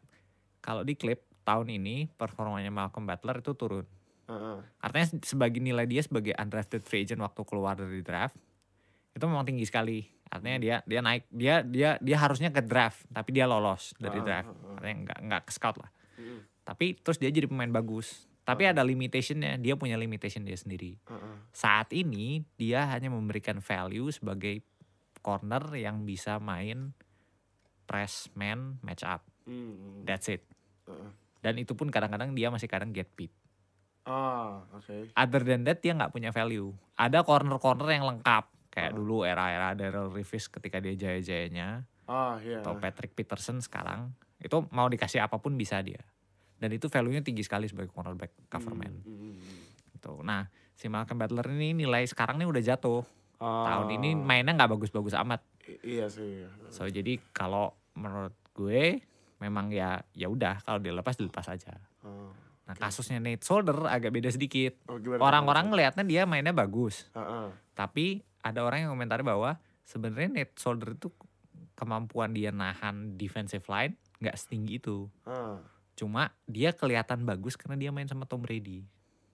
[0.59, 3.85] kalau di klip tahun ini performanya Malcolm Butler itu turun.
[4.31, 4.63] Ah.
[4.79, 8.37] Artinya sebagai nilai dia sebagai undrafted free agent waktu keluar dari draft
[9.11, 10.07] itu memang tinggi sekali.
[10.31, 14.25] Artinya dia dia naik dia dia dia harusnya ke draft tapi dia lolos dari Ah,
[14.25, 14.51] draft.
[14.79, 15.91] Artinya nggak nggak ke scout lah.
[16.15, 16.39] Mm.
[16.63, 18.31] Tapi terus dia jadi pemain bagus.
[18.41, 19.59] Tapi ada limitationnya.
[19.59, 20.95] Dia punya limitation dia sendiri.
[21.11, 21.43] Ah.
[21.51, 24.63] Saat ini dia hanya memberikan value sebagai
[25.19, 26.95] corner yang bisa main
[27.85, 29.27] press man match up.
[29.43, 30.07] Hmm, hmm.
[30.07, 30.47] That's it.
[30.87, 31.11] Ah.
[31.41, 33.33] Dan itu pun kadang-kadang dia masih kadang get beat.
[34.01, 35.13] Ah, oke.
[35.13, 36.73] other than that dia nggak punya value.
[36.95, 38.97] Ada corner-corner yang lengkap kayak Ah.
[38.97, 42.65] dulu era-era Daryl Reeves ketika dia jaya-jayanya Ah, iya.
[42.65, 46.01] atau Patrick Peterson sekarang itu mau dikasih apa pun bisa dia.
[46.57, 48.89] Dan itu value-nya tinggi sekali sebagai cornerback cover man.
[49.01, 49.59] Hmm, hmm, hmm.
[49.93, 50.13] Gitu.
[50.21, 53.01] Nah, si Malcolm Butler ini nilai sekarang nih udah jatuh.
[53.41, 53.97] tahun Ah.
[53.97, 55.41] ini mainnya nggak bagus-bagus amat.
[55.65, 56.45] I- iya sih.
[56.69, 59.01] So jadi kalau menurut gue
[59.41, 61.73] memang ya ya udah kalau dilepas dilepas aja.
[62.05, 62.29] Oh.
[62.69, 64.77] Nah kasusnya Nate Solder agak beda sedikit.
[64.85, 65.01] Oh?
[65.17, 67.49] Orang-orang ngelihatnya dia mainnya bagus, Heeh.
[67.73, 71.09] tapi ada orang yang komentari bahwa sebenarnya Nate Solder itu
[71.73, 75.09] kemampuan dia nahan defensive line nggak setinggi itu.
[75.25, 75.57] Ah.
[75.97, 78.85] Cuma dia kelihatan bagus karena dia main sama Tom Brady.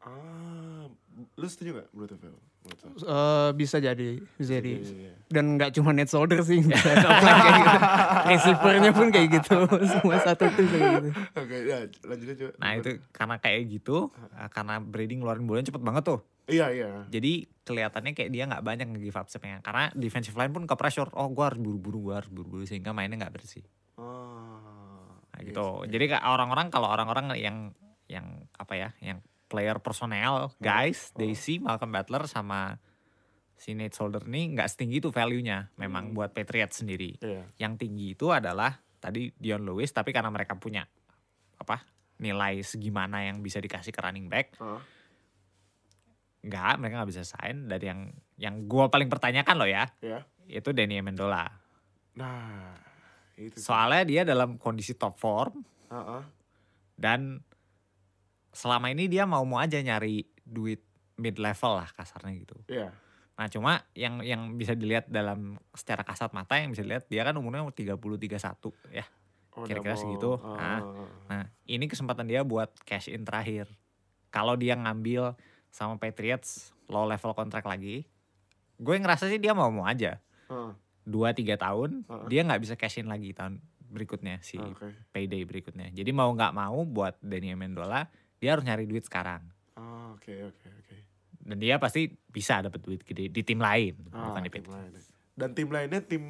[0.03, 0.76] Ah,
[1.17, 2.17] lu setuju gak menurut?
[2.21, 2.93] Menurut lo?
[3.07, 4.73] Eh, bisa jadi, bisa jadi.
[4.77, 5.13] Iya, iya.
[5.31, 7.77] Dan nggak cuma net shoulder sih, bisa kayak gitu.
[8.27, 9.57] Receivernya pun kayak gitu,
[9.97, 11.09] semua satu tuh kayak gitu.
[11.33, 12.45] Oke, ya lanjut aja.
[12.59, 13.97] Nah itu karena kayak gitu,
[14.35, 16.19] eh, karena Brady ngeluarin bolanya cepet banget tuh.
[16.47, 16.89] Iya, iya.
[17.11, 19.59] Jadi kelihatannya kayak dia nggak banyak nge-give up snapnya.
[19.59, 21.11] Karena defensive line pun ke pressure.
[21.11, 22.63] Oh gue harus buru-buru, gue harus buru-buru.
[22.63, 23.67] Sehingga mainnya nggak bersih.
[23.99, 24.55] Oh.
[25.35, 25.83] Nah, gitu.
[25.91, 27.75] Jadi kayak orang-orang kalau orang-orang yang
[28.07, 32.77] yang apa ya, yang player personel, guys, they see Malcolm Butler sama
[33.57, 35.73] si Nate Solder nih nggak setinggi itu value-nya.
[35.79, 37.17] Memang buat Patriots sendiri.
[37.17, 37.47] Iya.
[37.57, 40.85] Yang tinggi itu adalah tadi Dion Lewis, tapi karena mereka punya
[41.57, 41.81] apa
[42.17, 44.81] nilai segimana yang bisa dikasih ke running back, Heeh.
[46.47, 47.65] nggak mereka nggak bisa sign.
[47.65, 48.01] Dari yang
[48.37, 50.21] yang gue paling pertanyakan loh ya, Ya.
[50.45, 51.49] itu Danny Amendola.
[52.17, 52.73] Nah,
[53.37, 53.57] itu.
[53.57, 56.23] Soalnya dia dalam kondisi top form Heeh.
[56.97, 57.41] dan
[58.57, 60.81] selama ini dia mau-mau aja nyari duit
[61.21, 62.57] mid level lah kasarnya gitu.
[62.65, 62.89] Iya.
[63.37, 67.37] Nah cuma yang yang bisa dilihat dalam secara kasat mata yang bisa dilihat dia kan
[67.37, 69.05] umurnya 30 31 ya.
[69.53, 70.37] Oh, Kira-kira segitu.
[70.41, 70.57] Ah, Nah.
[70.57, 71.09] ah, ah.
[71.29, 73.69] Nah ini kesempatan dia buat cash in terakhir.
[74.33, 75.37] Kalau dia ngambil
[75.69, 78.05] sama Patriots low level kontrak lagi,
[78.77, 80.17] gue ngerasa sih dia mau-mau aja.
[80.49, 80.71] Heeh.
[81.05, 82.25] Dua tiga tahun Heeh.
[82.29, 84.93] dia nggak bisa cash in lagi tahun berikutnya si Oke.
[85.13, 85.93] payday berikutnya.
[85.93, 88.05] Jadi mau nggak mau buat Danny Amendola
[88.37, 89.41] dia harus nyari duit sekarang.
[89.73, 90.95] Oh, Oke, oke, oke.
[91.39, 94.75] Dan dia pasti bisa dapat duit gede di tim lain, Ah, bukan di tim Patriots.
[94.75, 94.91] lain.
[95.33, 96.23] Dan tim lainnya tim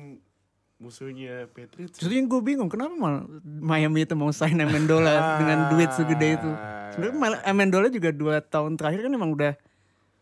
[0.77, 1.97] musuhnya Patriots.
[1.97, 6.49] Justru yang gue bingung, kenapa malah Miami itu mau sign Amendola dengan duit segede itu.
[6.49, 6.93] Ah.
[6.93, 9.53] Sebenarnya malah Amendola juga dua tahun terakhir kan emang udah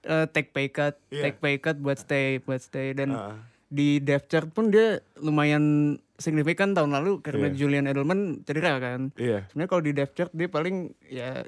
[0.03, 1.21] eh, take pay cut, Iya.
[1.23, 3.35] take pay cut buat stay, buat stay dan Ah.
[3.67, 7.57] di depth chart pun dia lumayan signifikan tahun lalu karena Iya.
[7.57, 9.09] Julian Edelman cedera kan.
[9.15, 9.49] Iya.
[9.49, 11.41] Sebenarnya kalau di depth chart dia paling ya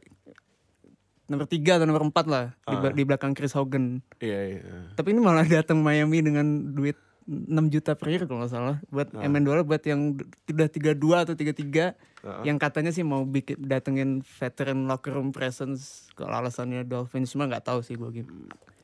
[1.28, 2.82] nomor tiga atau nomor empat lah di, Ah.
[2.82, 4.00] ba- di belakang Chris Hogan.
[4.18, 4.62] Iya, iya.
[4.94, 9.12] Tapi ini malah datang Miami dengan duit 6 juta per year kalau nggak salah buat
[9.12, 9.22] Ah.
[9.22, 10.16] Amendola buat yang
[10.46, 12.40] udah 32 atau 33 Ah.
[12.42, 17.64] yang katanya sih mau bikin datengin veteran locker room presence kalau alasannya Dolphins cuma nggak
[17.66, 18.32] tahu sih gue gitu.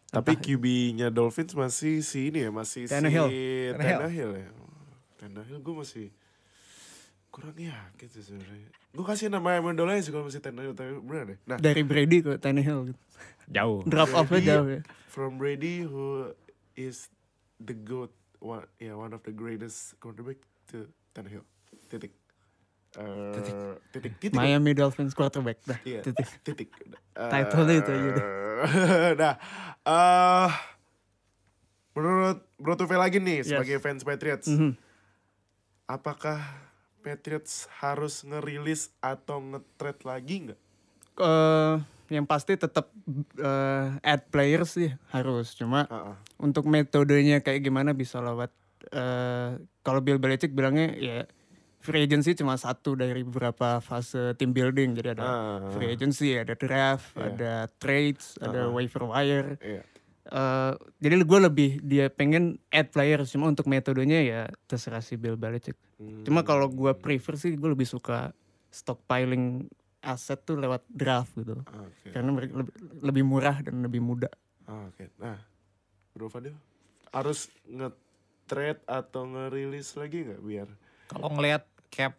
[0.06, 3.26] Tapi QB-nya Dolphins masih si ini ya, masih Tannehill.
[3.26, 3.40] si
[3.72, 4.00] Tannehill.
[4.00, 4.50] Tannehill ya.
[5.18, 6.06] Tannehill gue masih
[7.34, 8.70] kurang yakin sih sebenarnya.
[8.92, 11.38] Gue kasih nama Amendola sih kalau masih Tannehill, tapi bener deh.
[11.44, 13.00] Nah, Dari Brady ke Tannehill gitu.
[13.50, 13.82] Jauh.
[13.84, 14.82] Drop off-nya jauh ya.
[15.08, 16.30] from Brady who
[16.74, 17.10] is
[17.58, 21.42] the goat, one, yeah, one of the greatest quarterback to Tannehill.
[21.88, 22.14] Titik.
[22.94, 24.14] Eh, titik.
[24.14, 24.32] Titik.
[24.32, 25.82] Miami Dolphins quarterback dah.
[25.82, 26.30] Iya, Titik.
[26.44, 26.70] titik.
[27.34, 28.26] Title-nya itu aja deh.
[28.64, 29.34] Eh, nah,
[29.84, 30.50] eh
[31.94, 33.50] menurut Bro Tuve lagi nih Yes.
[33.50, 34.78] sebagai fans Patriots, Mhm.
[35.86, 36.42] apakah
[37.04, 40.60] Patriots harus ngerilis atau nge-trade lagi nggak?
[41.14, 41.76] Eh,
[42.10, 42.90] yang pasti tetap
[43.38, 46.18] eh, add players sih harus cuma Ah, ah.
[46.38, 48.50] untuk metodenya kayak gimana bisa lewat
[48.86, 49.50] eh
[49.80, 51.20] kalau Bill Belichick bilangnya ya
[51.80, 55.60] free agency cuma satu dari beberapa fase team building jadi ada Ah.
[55.72, 57.24] free agency ada draft Iya.
[57.28, 59.84] ada trades ada waiver wire Iya.
[60.24, 65.36] Eh, jadi gue lebih dia pengen add players cuma untuk metodenya ya terserah si Bill
[65.36, 66.24] Belichick Hmm.
[66.24, 68.32] cuma kalau gue prefer sih gue lebih suka
[68.72, 69.68] stockpiling
[70.00, 72.12] aset tuh lewat draft gitu Oke.
[72.12, 74.32] karena mereka lebih, lebih murah dan lebih mudah
[74.64, 75.12] Ah, Oke.
[75.20, 75.36] Nah,
[76.16, 76.56] Bro Fadil
[77.12, 80.68] harus nge-trade atau ngerilis lagi nggak biar?
[81.12, 82.16] Kalau ngelihat cap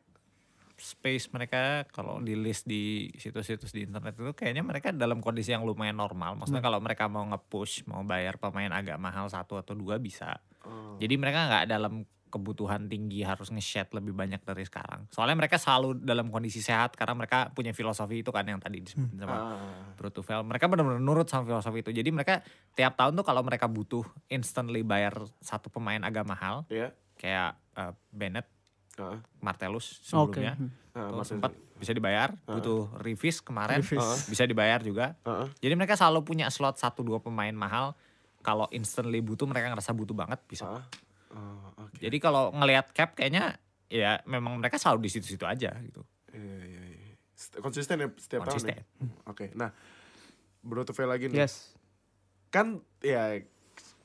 [0.85, 5.64] space mereka kalau di list di situs-situs di internet itu kayaknya mereka dalam kondisi yang
[5.64, 6.37] lumayan normal.
[6.37, 10.37] Maksudnya kalau mereka mau nge-push, mau bayar pemain agak mahal satu atau dua bisa.
[10.62, 11.01] Oh.
[11.01, 15.07] Jadi mereka nggak dalam kebutuhan tinggi harus nge-shed lebih banyak dari sekarang.
[15.09, 19.22] Soalnya mereka selalu dalam kondisi sehat karena mereka punya filosofi itu kan yang tadi disebutin
[19.22, 19.95] sama Ah.
[19.95, 20.43] Bro Tufel.
[20.43, 21.95] Mereka benar-benar nurut sama filosofi itu.
[21.95, 22.43] Jadi mereka
[22.74, 26.91] tiap tahun tuh kalau mereka butuh instantly bayar satu pemain agak mahal Ya.
[27.14, 28.51] kayak eh, Bennett,
[28.97, 29.18] Ah.
[29.40, 30.55] Martellus oke sebelumnya
[30.92, 33.99] Ah, tuh maksudnya- sempat bisa dibayar, butuh revis kemarin Revis.
[33.99, 35.18] eh, bisa dibayar juga.
[35.22, 35.51] Ah.
[35.59, 37.99] Jadi mereka selalu punya slot satu dua pemain mahal.
[38.40, 40.68] Kalau instantly butuh mereka ngerasa butuh banget bisa.
[40.70, 40.84] Ah.
[41.30, 41.99] Oh, oke.
[41.99, 46.07] Jadi kalau ngelihat cap kayaknya ya memang mereka selalu di situ-situ aja gitu.
[46.30, 47.14] Iya, iya, iya.
[47.32, 48.74] St- Konsisten ya setiap tahun Konsisten.
[48.74, 48.82] ya?
[49.24, 49.74] Oke, nah
[50.61, 51.42] Bro Tuve lagi nih.
[51.42, 51.74] yes
[52.49, 53.42] Kan ya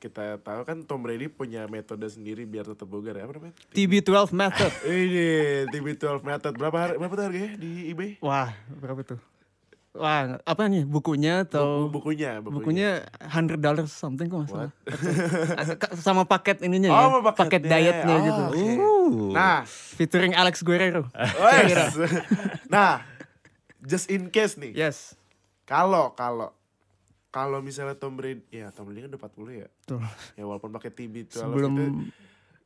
[0.00, 3.54] kita tahu kan Tom Brady punya metode sendiri biar tetap bugar ya apa namanya?
[3.70, 4.72] TB12 method.
[4.88, 5.28] Ini
[5.68, 8.16] TB12 method berapa berapa tuh harganya di eBay?
[8.18, 9.20] Wah, berapa tuh?
[9.90, 12.90] Wah, apa nih bukunya atau Buku- bukunya, bukunya
[13.20, 14.70] hundred dollars something kok masalah.
[15.98, 17.70] Sama paket ininya Oh, ya, sama paket paketnya.
[17.76, 18.42] dietnya Oh, gitu.
[18.46, 18.56] oke.
[18.56, 19.30] Uh.
[19.34, 21.10] Nah, Featuring Alex Guerrero.
[22.68, 23.02] nah,
[23.82, 24.72] just in case nih.
[24.72, 25.18] Yes.
[25.66, 26.54] Kalau kalau
[27.30, 29.68] kalau misalnya Tom Brady, ya Tom Brady kan udah 40 ya.
[29.86, 30.02] Tuh.
[30.34, 31.84] Ya walaupun pakai TB12 Sebelum itu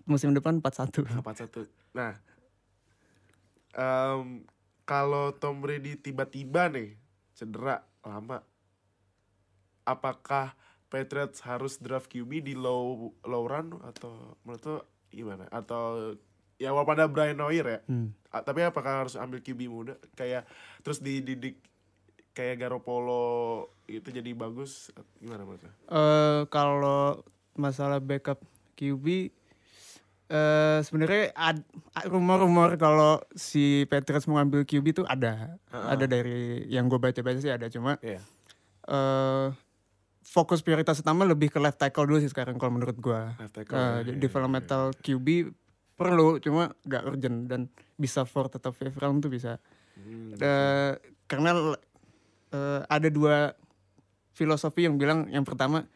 [0.05, 1.05] musim depan 41.
[1.21, 1.69] 41.
[1.93, 2.17] Nah,
[3.73, 4.45] em,
[4.85, 6.97] kalau Tom Brady tiba-tiba nih
[7.33, 8.41] cedera lama,
[9.83, 10.57] apakah
[10.87, 15.45] Patriots harus draft QB di low low run atau menurut lo gimana?
[15.51, 16.15] Atau
[16.55, 18.15] ya walaupun ada Brian Hoyer ya, Hmm.
[18.31, 20.47] tapi apakah harus ambil QB muda kayak
[20.81, 21.59] terus dididik
[22.35, 23.25] kayak Garoppolo
[23.87, 25.63] itu jadi bagus gimana menurut?
[25.65, 27.23] Eh kalau
[27.55, 28.43] masalah backup
[28.75, 29.31] QB
[30.27, 31.31] eh sebenarnya
[32.05, 35.55] rumor-rumor kalau si Patriots mau ngambil QB itu ada.
[35.69, 38.19] Ada dari yang gue baca-baca sih ada cuma Iya.
[38.85, 39.49] eh
[40.25, 43.37] fokus prioritas utama lebih ke left tackle dulu sih sekarang kalau menurut gua.
[43.37, 45.53] Left tackle, Eh, ya, ya, developmental QB
[45.95, 47.61] perlu cuma gak urgent dan
[47.95, 49.61] bisa fourth atau fifth round tuh bisa.
[49.95, 50.93] Hmm, Eh,
[51.25, 51.77] karena
[52.55, 53.59] eh, ada dua
[54.35, 55.87] filosofi yang bilang yang pertama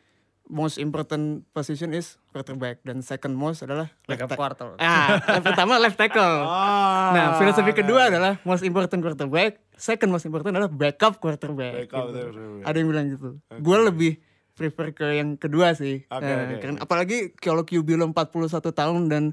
[0.49, 4.81] most important position is quarterback dan second most adalah left tackle.
[4.81, 6.41] Ah, yang pertama left tackle.
[6.49, 8.11] Ah, Nah, filosofi kedua nah.
[8.17, 11.87] adalah most important quarterback, second most important adalah backup quarterback.
[11.87, 12.65] Backup, gitu.
[12.65, 13.29] Ada yang bilang gitu.
[13.61, 14.13] Gue lebih
[14.57, 16.03] prefer ke yang kedua sih.
[16.09, 19.25] Oke, Eh, oke, karena apalagi kalau QB lo 41 tahun dan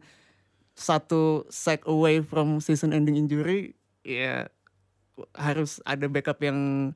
[0.75, 3.73] satu sack away from season ending injury,
[4.03, 4.51] ya
[5.31, 6.91] harus ada backup yang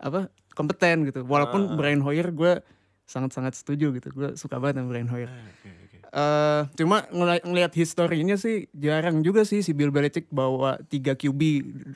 [0.00, 1.22] apa kompeten gitu.
[1.22, 1.76] Walaupun Ah.
[1.76, 2.64] Brian Hoyer gue
[3.04, 4.08] sangat-sangat setuju gitu.
[4.10, 5.26] Gue suka banget sama Brian Hoyer.
[5.26, 5.96] Ah, oke, oke.
[6.10, 11.40] Eh, cuma ngeli- ngelihat historinya sih jarang juga sih si Bill Belichick bawa 3 QB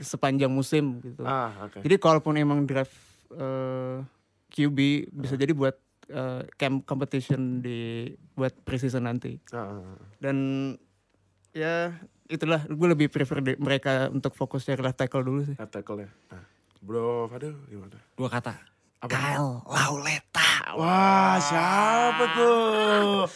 [0.00, 1.22] sepanjang musim gitu.
[1.22, 1.80] Ah, oke.
[1.80, 2.94] Jadi kalaupun emang draft
[3.30, 3.98] eh,
[4.48, 4.78] QB
[5.11, 5.74] bisa jadi buat
[6.07, 9.40] eh, camp competition di buat preseason nanti.
[9.50, 9.82] Ah.
[10.16, 10.36] Dan
[11.50, 11.94] ya
[12.24, 15.57] itulah gue lebih prefer mereka untuk fokus cari left tackle dulu sih.
[15.57, 16.11] Left tackle ya.
[16.30, 16.44] Nah,
[16.85, 17.97] bro, Fadil gimana?
[18.12, 18.53] Dua kata.
[19.01, 19.09] Apa?
[19.11, 20.51] Kyle Lauleta.
[20.76, 23.28] Wah, siapa tuh?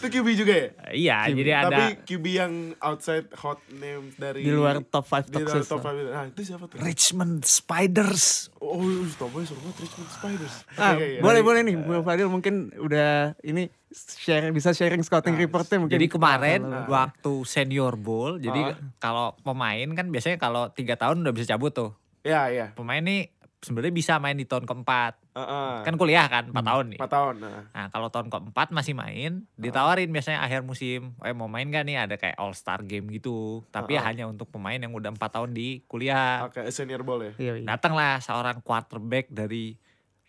[0.00, 0.68] Itu QB juga ya?
[0.90, 5.44] Iya, jadi ada Tapi QB yang outside hot name dari Di luar top 5 di
[5.44, 6.08] luar top five itu.
[6.08, 6.76] Nah, itu siapa tuh?
[6.80, 8.48] Richmond Spiders.
[8.58, 10.54] Oh, oh Tomboy suruh banget Richmond Spiders.
[10.74, 11.20] Ah, Iya, iya.
[11.20, 16.00] boleh boleh nih, Bu Fadil mungkin udah ini share bisa sharing scouting Nah, reportnya mungkin.
[16.00, 18.76] Jadi kemarin Kalau- waktu senior bowl, jadi Ah.
[18.96, 21.92] kalau pemain kan biasanya kalau tiga tahun udah bisa cabut tuh.
[22.20, 22.66] Iya, iya.
[22.72, 25.20] Pemain nih sebenarnya bisa main di tahun keempat.
[25.30, 25.72] Heeh.
[25.84, 26.98] Kan kuliah kan, 4 tahun nih.
[26.98, 27.34] 4 tahun.
[27.38, 27.62] Nah.
[27.70, 31.96] Nah kalau tahun keempat masih main, ditawarin biasanya akhir musim, eh mau main gak nih
[31.98, 33.60] ada kayak all star game gitu.
[33.68, 34.04] Tapi ya Ah.
[34.08, 36.44] hanya untuk pemain yang udah empat tahun di kuliah.
[36.44, 37.32] Oke, senior ball ya.
[37.36, 37.66] Iya, iya.
[37.68, 39.76] Datanglah seorang quarterback dari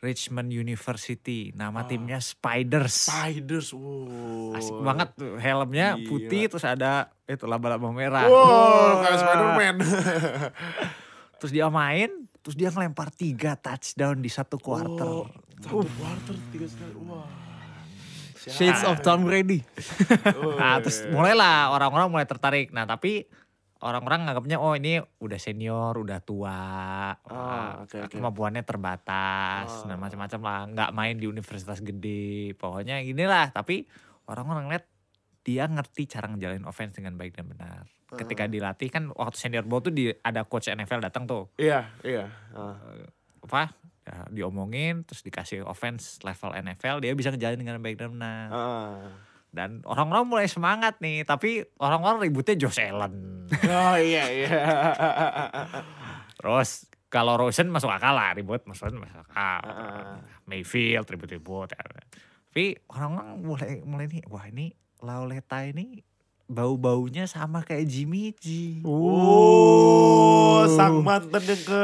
[0.01, 3.05] Richmond University, nama timnya Spiders.
[3.05, 3.69] Spiders.
[3.71, 4.57] Wow.
[4.57, 6.09] Asik banget tuh helmnya Gila.
[6.09, 8.25] putih terus ada itu laba-laba merah.
[8.25, 9.75] Wow, kayak Spider-Man.
[11.41, 15.25] Terus dia main, terus dia ngelempar tiga touchdown di satu quarter.
[15.25, 15.25] Oh,
[15.57, 16.93] satu quarter tiga sekali.
[17.01, 17.25] Wah.
[18.37, 19.61] Shades of Tom Brady.
[20.57, 22.73] Nah, terus mulailah orang-orang mulai tertarik.
[22.73, 23.25] Nah, tapi
[23.81, 26.53] orang-orang nganggapnya oh ini udah senior, udah tua.
[26.53, 28.13] Ah, wah, oke, oke.
[28.13, 30.01] Kemampuannya terbatas dan Ah.
[30.01, 32.53] macam-macam lah, nggak main di universitas gede.
[32.57, 33.85] Pokoknya ginilah, tapi
[34.25, 34.85] orang-orang lihat
[35.41, 37.83] dia ngerti cara ngejalanin offense dengan baik dan benar.
[38.11, 41.49] Ketika dilatih kan waktu senior ball tuh di, ada coach NFL datang tuh.
[41.57, 42.29] Iya, iya.
[42.53, 42.77] Ah.
[43.41, 43.73] Apa?
[44.01, 48.47] Ya, diomongin terus dikasih offense level NFL, dia bisa ngejalanin dengan baik dan benar.
[48.53, 49.09] Ah.
[49.51, 53.45] Dan orang-orang mulai semangat nih, tapi orang-orang ributnya Josh Allen.
[53.67, 54.47] Oh iya iya.
[56.39, 59.59] Terus kalau Rosen masuk akal lah, ribut masuk masuk akal.
[59.65, 60.23] Ah.
[60.45, 61.73] Mayfield ribut-ribut.
[61.73, 61.81] ya.
[62.51, 64.71] Tapi orang-orang mulai mulai nih, wah ini
[65.01, 66.05] Lauleta ini
[66.45, 68.79] bau-baunya sama kayak Jimmy G.
[68.85, 71.83] Oh, sang mantan yang ke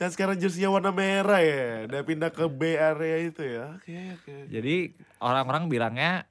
[0.00, 1.84] kan sekarang jersey warna merah ya.
[1.84, 3.76] Udah pindah ke B area itu ya.
[3.76, 4.34] Oke, oke.
[4.48, 6.24] Jadi orang-orang bilangnya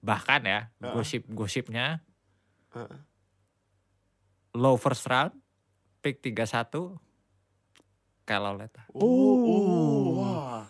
[0.00, 0.94] bahkan ya Ah.
[0.94, 2.00] gosip-gosipnya
[2.72, 2.98] Heeh.
[4.54, 5.34] low first round,
[6.00, 6.94] pick 31
[8.22, 8.82] kayak Lauleta.
[8.94, 10.62] Oh, oh, wah.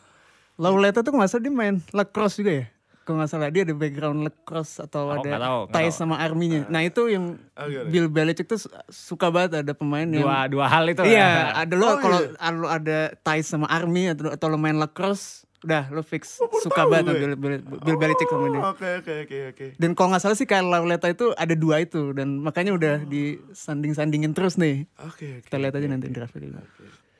[0.57, 2.67] Lauleta tuh nggak salah dia main lacrosse juga ya?
[3.11, 6.63] Kalau nggak salah dia ada background lacrosse atau Oh, ada tahu, ties sama arminya.
[6.65, 7.91] Nah itu yang Ah, gimana?
[7.91, 11.03] Bill Belichick tuh su- suka banget ada pemain yang Dua dua hal itu.
[11.03, 12.51] Iya, ada lo Oh, kalau iya.
[12.53, 17.19] lo ada ties sama army atau atau lo main lacrosse, Udah, lo fix suka banget
[17.19, 17.21] gue.
[17.21, 18.63] Bill, Bill, Bill Belichick sama dia.
[18.63, 19.67] Oh, Oke oke oke oke.
[19.75, 24.33] Dan kalau nggak salah sih Kyle Lauleta itu ada dua itu dan makanya udah disanding-sandingin
[24.33, 24.87] terus nih.
[25.03, 25.45] Oke oke.
[25.45, 26.65] Kita lihat aja nanti draftnya gimana.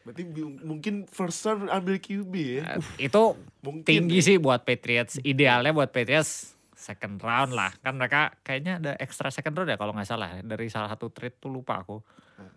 [0.01, 0.23] Berarti
[0.65, 2.81] mungkin first round ambil QB ya.
[2.97, 5.21] Itu Mungkin tinggi sih buat Patriots.
[5.21, 7.77] Idealnya buat Patriots second round lah.
[7.85, 10.41] Kan mereka kayaknya ada extra second round ya kalau nggak salah.
[10.41, 12.01] Dari salah satu trade tuh lupa aku.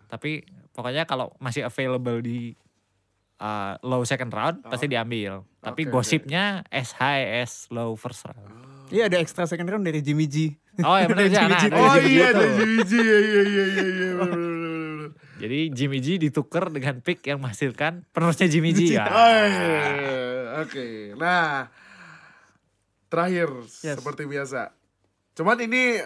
[0.08, 0.40] Tapi
[0.72, 2.56] pokoknya kalau masih available di
[3.44, 5.44] uh, low second round pasti diambil.
[5.60, 8.40] Tapi Oke, gosipnya as high as low first round.
[8.88, 10.56] Iya ada extra second round dari Jimmy G.
[10.80, 11.64] Oh ya benar Jimmy G.
[11.68, 14.48] dari Oh Jimmy G iya ada Jimmy G iya iya iya iya iya bener, bener,
[14.48, 15.10] bener, bener.
[15.44, 19.04] Jadi Jimmy G ditukar dengan pick yang menghasilkan penerusnya Jimmy G ya.
[20.64, 21.68] Oke, nah
[23.06, 24.00] terakhir Yes.
[24.00, 24.72] seperti biasa.
[25.34, 26.00] Cuman ini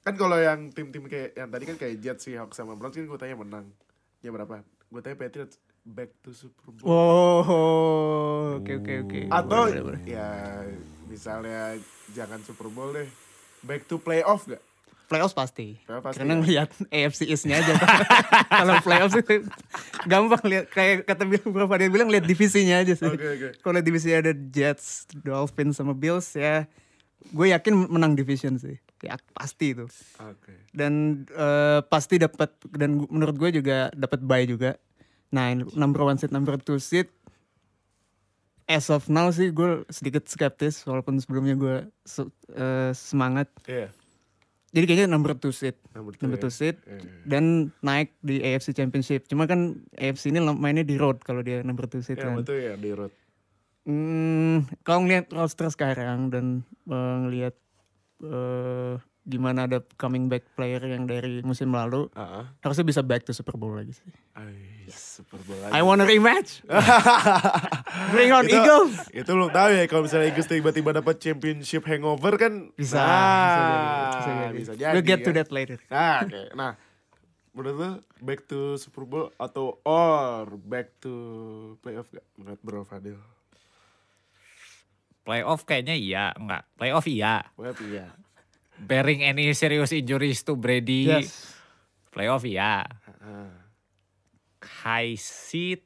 [0.00, 3.18] kan kalau yang tim-tim kayak yang tadi kan kayak Jets, Seahawks sama Browns kan gue
[3.18, 3.66] tanya menang.
[4.20, 4.62] Ya berapa?
[4.86, 6.86] Gue tanya Patriots back to Super Bowl.
[6.86, 7.42] Oh,
[8.56, 9.20] oke oke oke.
[9.26, 10.00] Atau Boleh, boleh, boleh.
[10.06, 10.28] ya
[11.04, 11.74] misalnya
[12.12, 13.08] jangan Super Bowl deh.
[13.58, 14.62] Back to playoff gak?
[15.08, 15.80] Playoffs pasti.
[15.88, 16.40] Playoff pasti Karena ya.
[16.44, 17.74] ngeliat AFC East-nya aja.
[18.60, 19.48] Kalau playoffs itu
[20.04, 23.08] gampang lihat kayak kata Bill beberapa dia bilang lihat divisinya aja sih.
[23.08, 23.48] Oke oke.
[23.64, 26.68] Kalau divisi ada Jets, Dolphins sama Bills ya
[27.18, 28.76] gue yakin menang division sih.
[29.02, 29.88] Ya pasti itu.
[30.20, 30.54] Oke.
[30.70, 34.76] Dan eh, pasti dapat dan menurut gue juga dapat bye juga.
[35.28, 37.08] Nah, number one seed, number two seed
[38.68, 41.76] as of now sih gue sedikit skeptis walaupun sebelumnya gue
[42.52, 43.48] eh, semangat.
[43.64, 43.88] Iya.
[44.78, 46.42] Jadi kayaknya number two seed, Number two, number ya.
[46.46, 47.10] two seed Iya, iya.
[47.26, 47.44] dan
[47.80, 49.26] naik di AFC Championship.
[49.26, 49.60] Cuma kan
[49.92, 52.38] AFC ini mainnya di road kalau dia number two seed Ya kan.
[52.38, 53.10] betul ya di road.
[53.82, 57.54] Hmm, kalau ngelihat roster sekarang dan eh, ngelihat
[58.20, 58.94] eh,
[59.28, 62.44] gimana ada coming back player yang dari musim lalu, Ah, ah.
[62.60, 64.08] harusnya bisa back to Super Bowl lagi sih.
[64.32, 64.56] Ay,
[64.88, 65.82] Super Bowl I lagi.
[65.82, 66.64] want a rematch.
[68.12, 68.94] Bring on Itu- Eagles.
[69.10, 72.96] Itu lo tahu ya kalau misalnya Eagles tiba-tiba dapat championship hangover kan Bisa.
[72.96, 74.56] Nah, bisa jadi.
[74.56, 74.92] bisa Bisa jadi.
[74.92, 75.36] We'll get to kan?
[75.36, 75.76] that later.
[75.86, 76.42] Nah, oke.
[76.54, 76.72] Nah,
[77.50, 81.12] menurut lo back to Super Bowl atau or back to
[81.78, 83.20] playoff gak menurut Bro Fadil?
[85.20, 86.64] Playoff kayaknya iya, enggak.
[86.74, 87.44] Playoff iya.
[87.52, 88.08] Playoff iya.
[88.78, 91.10] Bearing any serious injuries to Brady.
[91.10, 91.58] Yes.
[92.14, 92.86] Playoff iya.
[93.18, 93.52] Ah.
[94.62, 95.82] High seat.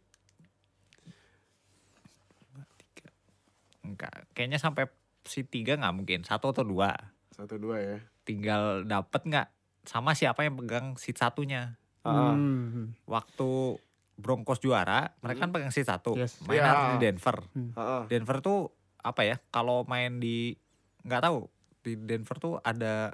[3.83, 4.29] Enggak.
[4.37, 4.89] Kayaknya sampai
[5.25, 6.21] seat 3 nggak mungkin.
[6.25, 6.93] Satu atau dua.
[7.33, 7.99] Satu dua ya.
[8.29, 9.49] Tinggal dapet nggak
[9.89, 11.81] sama siapa yang pegang seat satunya.
[12.05, 12.37] Ah.
[12.37, 12.93] Hmm.
[13.09, 13.81] Waktu
[14.13, 16.15] Broncos juara, mereka kan pegang seat satu.
[16.15, 16.39] Yes.
[16.45, 17.37] Main harus di Denver.
[17.75, 18.05] Ah.
[18.07, 18.69] Denver tuh
[19.01, 19.37] apa ya?
[19.49, 20.55] Kalau main di
[21.03, 21.51] nggak tahu
[21.83, 23.13] di Denver tuh ada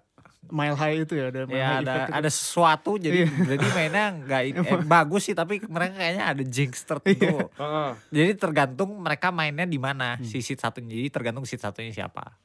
[0.48, 2.16] Mile high itu ya, ada mile ya high ada effect itu.
[2.16, 3.28] ada sesuatu jadi Iya.
[3.48, 7.36] jadi mainnya nggak eh, bagus sih tapi mereka kayaknya ada jinx tertentu.
[7.58, 7.92] Ah.
[8.08, 10.24] Jadi tergantung mereka mainnya di mana Hmm.
[10.24, 10.94] si seat satunya.
[10.94, 12.38] Jadi tergantung seat satunya siapa.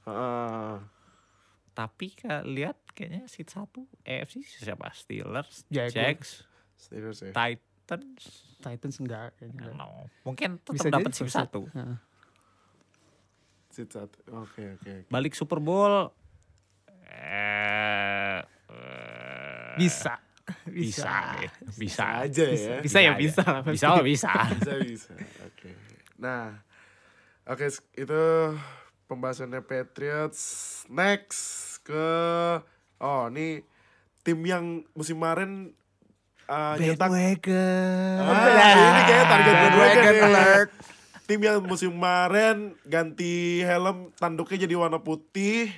[1.73, 2.07] Tapi
[2.45, 4.89] lihat kayaknya seat satu AFC siapa?
[4.91, 5.65] Steelers.
[5.67, 6.45] Jags,
[6.75, 7.31] Steelers ya.
[7.31, 8.23] Titans.
[8.59, 9.69] Titans enggak kayaknya.
[9.69, 9.73] enggak.
[9.75, 10.05] No.
[10.23, 11.65] Mungkin tetap dapat seat satu.
[11.71, 11.97] Heeh.
[13.73, 14.21] Seat satu.
[14.31, 14.91] Oke oke.
[15.01, 15.09] oke.
[15.09, 16.13] Balik Super Bowl
[17.03, 20.21] eh eh, Bisa.
[20.67, 21.49] bisa ya.
[21.71, 22.77] bisa Bisa aja ya.
[22.77, 23.17] Bisa ya, aja.
[23.17, 23.73] bisa lah, pasti.
[23.73, 25.71] bisa oh, bisa bisa bisa oke
[26.13, 26.59] nah
[27.45, 28.23] oke s- itu
[29.05, 30.43] pembahasannya Patriots
[30.87, 31.39] next
[31.81, 32.07] ke
[32.99, 33.63] oh ini
[34.19, 35.71] tim yang musim kemarin
[36.45, 38.19] uh, nyetak Bandwagon.
[38.19, 40.53] Ah, ini kayaknya target bandwagon ya.
[41.33, 45.73] Tim yang musim kemarin ganti helm tanduknya jadi warna putih.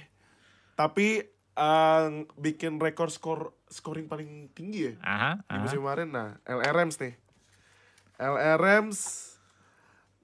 [0.76, 1.24] Tapi
[1.56, 5.64] uh, bikin rekor skor scoring paling tinggi ya Aha, di aha.
[5.64, 6.12] musim kemarin.
[6.12, 7.16] Nah LRMs nih.
[8.20, 9.00] LRMs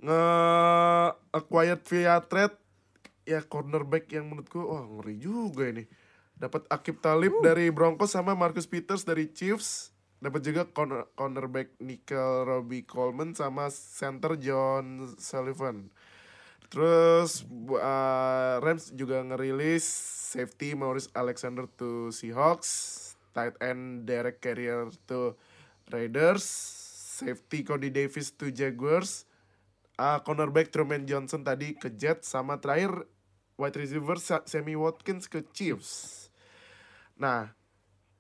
[0.04, 0.24] nge
[1.32, 2.60] acquired via trade.
[3.24, 5.88] Ya cornerback yang menurutku wah ngeri juga ini.
[6.36, 12.46] Dapat Akib Talib dari Broncos sama Marcus Peters dari Chiefs dapat juga corner, cornerback Nickel
[12.46, 15.90] Robbie Coleman sama center John Sullivan
[16.72, 17.44] Terus
[17.76, 19.84] uh, Rams juga ngerilis
[20.32, 22.72] safety Maurice Alexander to Seahawks,
[23.36, 25.36] tight end Derek Carrier to
[25.92, 26.48] Raiders,
[27.20, 29.28] safety Cody Davis to Jaguars,
[30.00, 33.04] uh, cornerback Truman Johnson tadi ke Jets sama terakhir
[33.60, 36.32] wide receiver Sa- Sammy Watkins ke Chiefs.
[37.20, 37.52] Nah,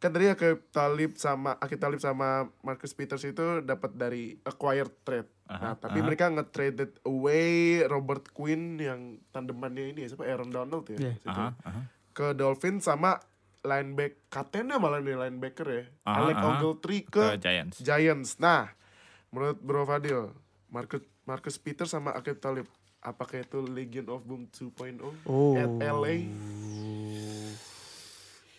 [0.01, 5.29] kan tadi Akib Talib sama Akib Talib sama Marcus Peters itu dapat dari acquired trade.
[5.45, 6.05] nah, Aha, tapi aha.
[6.05, 10.97] mereka nge-traded away Robert Quinn yang tandemannya ini ya, siapa Aaron Donald ya.
[10.97, 11.21] Situ.
[11.23, 11.81] Aha, aha.
[12.11, 13.21] Ke Dolphins sama
[13.61, 15.83] linebacker kaptennya malah nih linebacker ya.
[16.03, 16.47] Aha, Alec aha.
[16.51, 17.77] Ogletree Ke ke Giants.
[17.79, 18.29] Giants.
[18.37, 18.73] Nah,
[19.29, 20.33] menurut Bro Fadil,
[20.67, 22.65] Marcus Marcus Peters sama Akib Talib
[22.99, 25.53] apakah itu Legion of Boom 2.0 Oh.
[25.53, 26.25] at LA?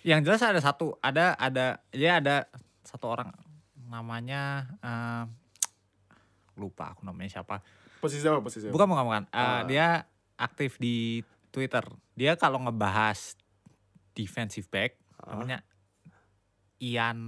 [0.02, 2.50] Yang jelas ada satu, ada ada ya ada
[2.82, 3.30] satu orang
[3.86, 5.24] namanya eh,
[6.54, 7.62] lupa aku namanya siapa.
[7.98, 8.74] Posisi apa posisi apa?
[8.74, 9.22] Bukan bukan bukan.
[9.28, 9.62] Eh, Ah.
[9.62, 9.86] Dia
[10.34, 11.84] aktif di Twitter.
[12.12, 13.38] Dia kalau ngebahas
[14.12, 15.32] defensive back Ah.
[15.32, 15.62] namanya
[16.78, 17.18] Ian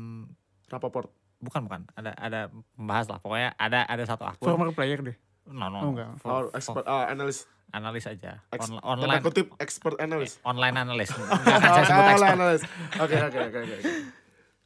[0.67, 1.13] Rapaport.
[1.39, 2.41] bukan bukan ada ada
[2.75, 5.13] membahas lah pokoknya ada ada satu akun Former player deh.
[5.47, 6.09] no no, Oh, enggak.
[6.17, 7.45] for- Oh, expert, ah, analis.
[7.75, 10.39] Analis aja Ex- On- Tanda online kutip expert analis.
[10.43, 12.63] online analis nggak akan saya sebut expert analis.
[12.97, 13.77] Oke, oke, oke, oke.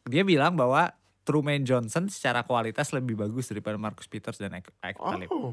[0.07, 0.93] dia bilang bahwa
[1.23, 5.29] Truman Johnson secara kualitas lebih bagus daripada Marcus Peters dan Ek Talib.
[5.29, 5.53] Oh,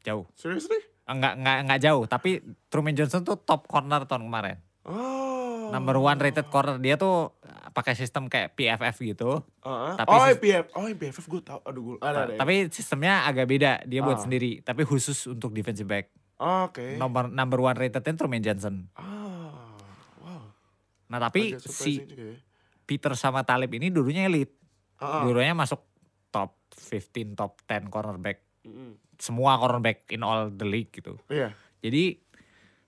[0.00, 0.24] Jauh.
[0.32, 0.80] seriously?
[1.04, 2.04] Enggak, enggak, enggak jauh.
[2.04, 4.56] Tapi Truman Johnson tuh top corner tahun kemarin.
[4.84, 5.68] Oh.
[5.68, 6.78] Number one rated corner.
[6.78, 9.44] Dia tuh uh, pakai sistem kayak PFF gitu.
[9.60, 10.66] Ah, Tapi oh, IPF.
[10.72, 11.60] Oh, IPF gue tau.
[11.62, 12.34] Aduh, gue ada, ada.
[12.34, 13.84] Tapi sistemnya agak beda.
[13.84, 14.24] Dia buat Ah.
[14.24, 14.62] sendiri.
[14.62, 16.08] Tapi khusus untuk defensive back.
[16.40, 16.96] Oke.
[16.96, 18.88] Nomor number one ratednya Truman Johnson.
[18.96, 19.76] Ah,
[20.24, 20.42] wow.
[21.12, 22.32] Nah tapi si ya.
[22.88, 24.56] Peter sama Talib ini dulunya elite.
[24.96, 25.22] Ah, ah.
[25.28, 25.84] Dulunya masuk
[26.32, 28.40] top 15, top 10 cornerback.
[28.64, 28.96] Mm-mm.
[29.20, 31.20] Semua cornerback in all the league gitu.
[31.28, 31.52] Iya.
[31.84, 32.16] Jadi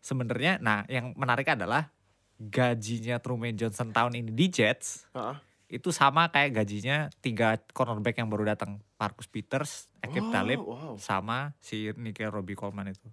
[0.01, 1.93] sebenarnya nah yang menarik adalah
[2.41, 5.39] gajinya Truman Johnson tahun ini di Jets ah.
[5.71, 10.95] itu sama kayak gajinya tiga cornerback yang baru datang Marcus Peters, Ekip Oh, Talib wow.
[10.99, 13.07] sama si Nicky Robbie Coleman itu.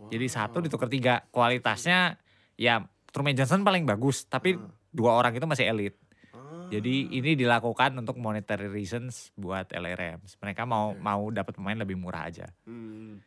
[0.00, 0.08] Wow.
[0.08, 2.16] Jadi satu ditukar tiga kualitasnya
[2.56, 2.80] ya
[3.12, 4.64] Truman Johnson paling bagus tapi Ah.
[4.88, 5.94] dua orang itu masih elit.
[6.32, 6.72] Ah.
[6.72, 10.40] Jadi ini dilakukan untuk monetary reasons buat LA Rams.
[10.40, 11.04] Mereka mau Oke.
[11.04, 12.48] mau dapat pemain lebih murah aja.
[12.64, 13.20] Hmm.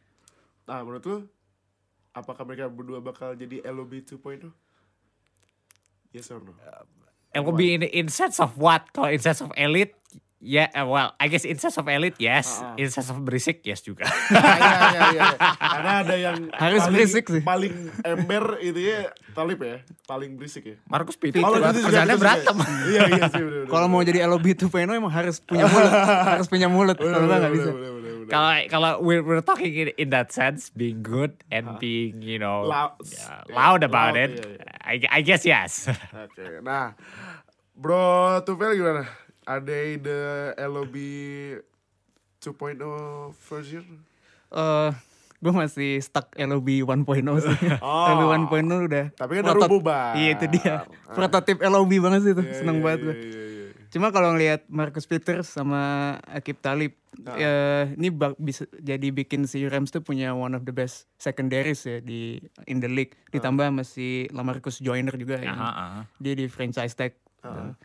[0.65, 1.17] Nah, menurut lu
[2.09, 4.49] apakah mereka berdua bakal jadi LOB 2.0?
[6.09, 6.57] Yes or no?
[7.34, 8.89] LOB in in sense of what?
[8.93, 9.93] Kalau in sense of elite,
[10.44, 12.76] ya eh, well, I guess in sense of elite yes, Ah, ah.
[12.76, 14.04] in sense of berisik yes juga.
[14.28, 14.44] Iya,
[14.91, 15.28] iya, iya.
[15.56, 17.41] Karena ada yang Harus paling, berisik sih.
[17.41, 17.74] Paling
[18.04, 20.76] ember itu ya Talib ya, paling berisik ya.
[20.86, 22.22] Marcus Peters Oh, itu juga- kerjanya itu juga.
[22.22, 22.56] berantem.
[22.91, 23.44] Iya, iya sih.
[23.66, 25.91] Kalau mau jadi LOB 2.0 emang harus punya mulut.
[26.36, 26.98] harus punya mulut.
[26.98, 27.70] Kalau enggak bisa.
[28.24, 32.64] Kalau kalau we're, we're talking in, in that sense, being good and being you know
[32.64, 32.96] Loud.
[33.06, 35.08] yeah, loud about Loud, it, iya, iya.
[35.12, 35.91] I, I guess yes.
[36.12, 36.96] Oke, nah
[37.74, 38.00] Bro
[38.44, 39.04] Tufel gimana?
[39.46, 40.20] Ada the
[40.58, 40.96] LOB
[42.39, 42.80] 2.0
[43.41, 43.86] version?
[44.50, 44.89] Eh,
[45.39, 47.04] gue masih stuck LOB 1.0
[47.39, 47.58] sih.
[47.80, 48.08] Oh.
[48.10, 49.06] LOB 1.0 udah.
[49.12, 50.14] Tapi kan baru protot- bubar.
[50.16, 50.76] Iya itu dia.
[50.84, 50.84] Ah.
[51.12, 52.41] Prototip LOB banget sih itu.
[52.41, 53.16] Iya, Seneng iya, banget iya, gue.
[53.18, 53.62] iya, iya.
[53.89, 55.82] Cuma kalau ngelihat Marcus Peters sama
[56.26, 57.38] Akib Talib, Ah.
[57.38, 61.84] eh, ini bak- bisa jadi bikin si Rams tuh punya one of the best secondaries
[61.84, 63.14] ya di in the league.
[63.30, 66.02] Ditambah sama si Lamarcus Joyner juga yang Aha, aha.
[66.18, 67.14] dia di franchise tag.
[67.39, 67.78] Ah.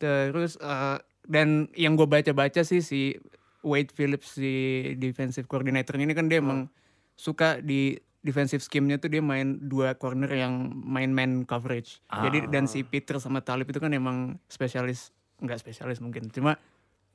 [0.00, 0.98] Terus eh,
[1.28, 3.14] dan yang gue baca-baca sih si
[3.60, 4.52] Wade Phillips si
[4.96, 6.72] defensive coordinator ini kan dia emang
[7.12, 12.00] suka di defensive scheme-nya tuh dia main dua corner yang main man coverage.
[12.08, 16.56] Jadi dan si Peter sama Talib itu kan emang spesialis nggak spesialis mungkin cuma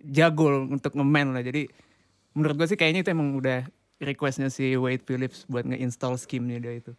[0.01, 1.41] jago untuk nge-man lah.
[1.45, 1.69] Jadi
[2.37, 3.65] menurut gue sih kayaknya itu emang udah
[4.01, 6.93] requestnya si Wade Phillips buat nge-install scheme-nya dia itu.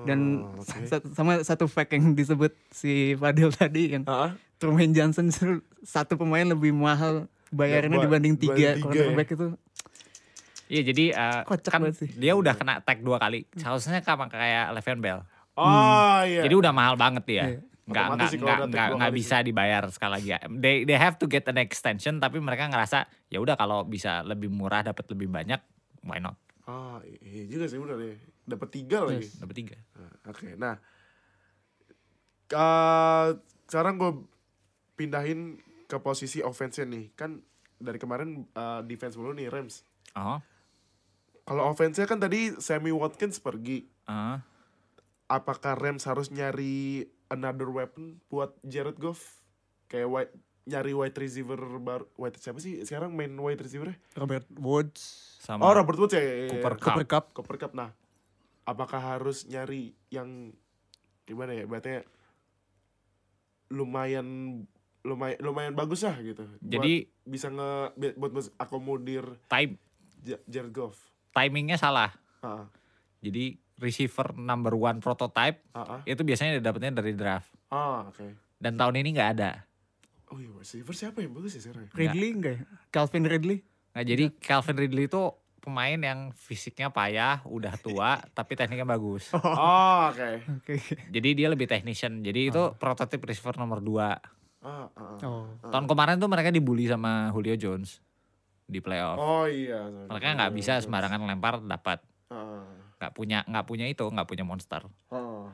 [0.00, 5.32] Dan Oh, sa- sama satu fact yang disebut si Fadil tadi yang Ah, Truman Johnson
[5.80, 9.46] satu pemain lebih mahal bayarnya Ya, ba- dibanding tiga tiga cornerback itu.
[10.66, 12.06] Iya jadi uh, Kocak kan sih.
[12.12, 13.42] dia udah kena tag dua kali.
[13.52, 15.20] Seharusnya sama kayak Le'Veon Bell.
[15.58, 15.66] Oh
[16.22, 16.46] iya.
[16.46, 17.36] Jadi udah mahal banget dia.
[17.48, 17.60] Iya.
[17.90, 20.30] Nggak, nggak, nggak, nggak, nggak bisa dibayar sekali lagi.
[20.54, 24.46] They, they have to get an extension tapi mereka ngerasa ya udah kalau bisa lebih
[24.46, 25.58] murah dapat lebih banyak,
[26.00, 26.38] why not?
[26.62, 28.14] Ah iya juga sih benar ya.
[28.50, 29.30] Dapat tiga lagi.
[29.38, 29.76] Dapat tiga.
[29.94, 30.74] Nah, Oke, nah
[32.50, 33.28] eh,
[33.64, 34.12] sekarang gue
[34.94, 35.56] pindahin
[35.86, 37.14] ke posisi offense nih.
[37.14, 37.40] Kan
[37.78, 39.86] dari kemarin eh, defense mulu nih Rams.
[40.18, 40.42] Oh,
[41.46, 43.86] Kalau offense-nya kan tadi Sammy Watkins pergi.
[44.06, 44.38] uh,
[45.26, 49.38] Apakah Rams harus nyari another weapon buat Jared Goff?
[49.86, 50.32] Kayak wide,
[50.66, 52.06] nyari wide receiver baru.
[52.14, 55.02] Wide siapa sih sekarang main wide receiver Robert Woods,
[55.42, 56.22] sama Oh Robert Woods ya.
[56.22, 56.50] ya, ya, ya.
[56.54, 56.82] Cooper Cup.
[56.86, 57.24] Cooper Cup.
[57.34, 57.72] Cooper Cup.
[57.74, 57.90] Nah,
[58.70, 60.54] apakah harus nyari yang
[61.26, 61.66] gimana ya?
[61.66, 62.06] Berarti
[63.70, 64.26] lumayan
[65.00, 66.46] lumayan lumayan bagus lah gitu.
[66.60, 66.92] Buat Jadi
[67.26, 69.80] bisa nge buat akomodir time
[70.70, 70.98] Goff.
[71.32, 72.12] timingnya salah.
[72.44, 72.68] Ah,
[73.20, 76.00] Jadi receiver number one prototype ah, ah.
[76.04, 77.48] itu biasanya dapetnya dari draft.
[77.72, 78.36] Ah, oke.
[78.60, 79.64] Dan tahun ini nggak ada.
[80.30, 81.88] Oh iya, receiver siapa yang bagus ya sekarang?
[81.96, 82.62] Ridley enggak ya?
[82.92, 83.64] Calvin Ridley.
[83.90, 85.22] Nah, jadi Calvin Ridley itu
[85.60, 89.30] pemain yang fisiknya payah, udah tua, tapi tekniknya bagus.
[89.36, 90.30] Oh, oke.
[90.64, 90.74] Oke.
[91.12, 92.24] Jadi dia lebih technician.
[92.24, 94.00] Jadi itu prototipe receiver nomor 2.
[94.00, 94.18] Ah,
[94.64, 95.16] ah, ah.
[95.24, 95.44] Oh.
[95.68, 98.00] Tahun kemarin tuh mereka dibully sama Julio Jones
[98.64, 99.20] di playoff.
[99.20, 99.84] Oh iya.
[100.08, 102.00] mereka nggak bisa sembarangan lempar dapat.
[103.00, 105.48] Nggak punya nggak punya itu nggak punya monster Oh.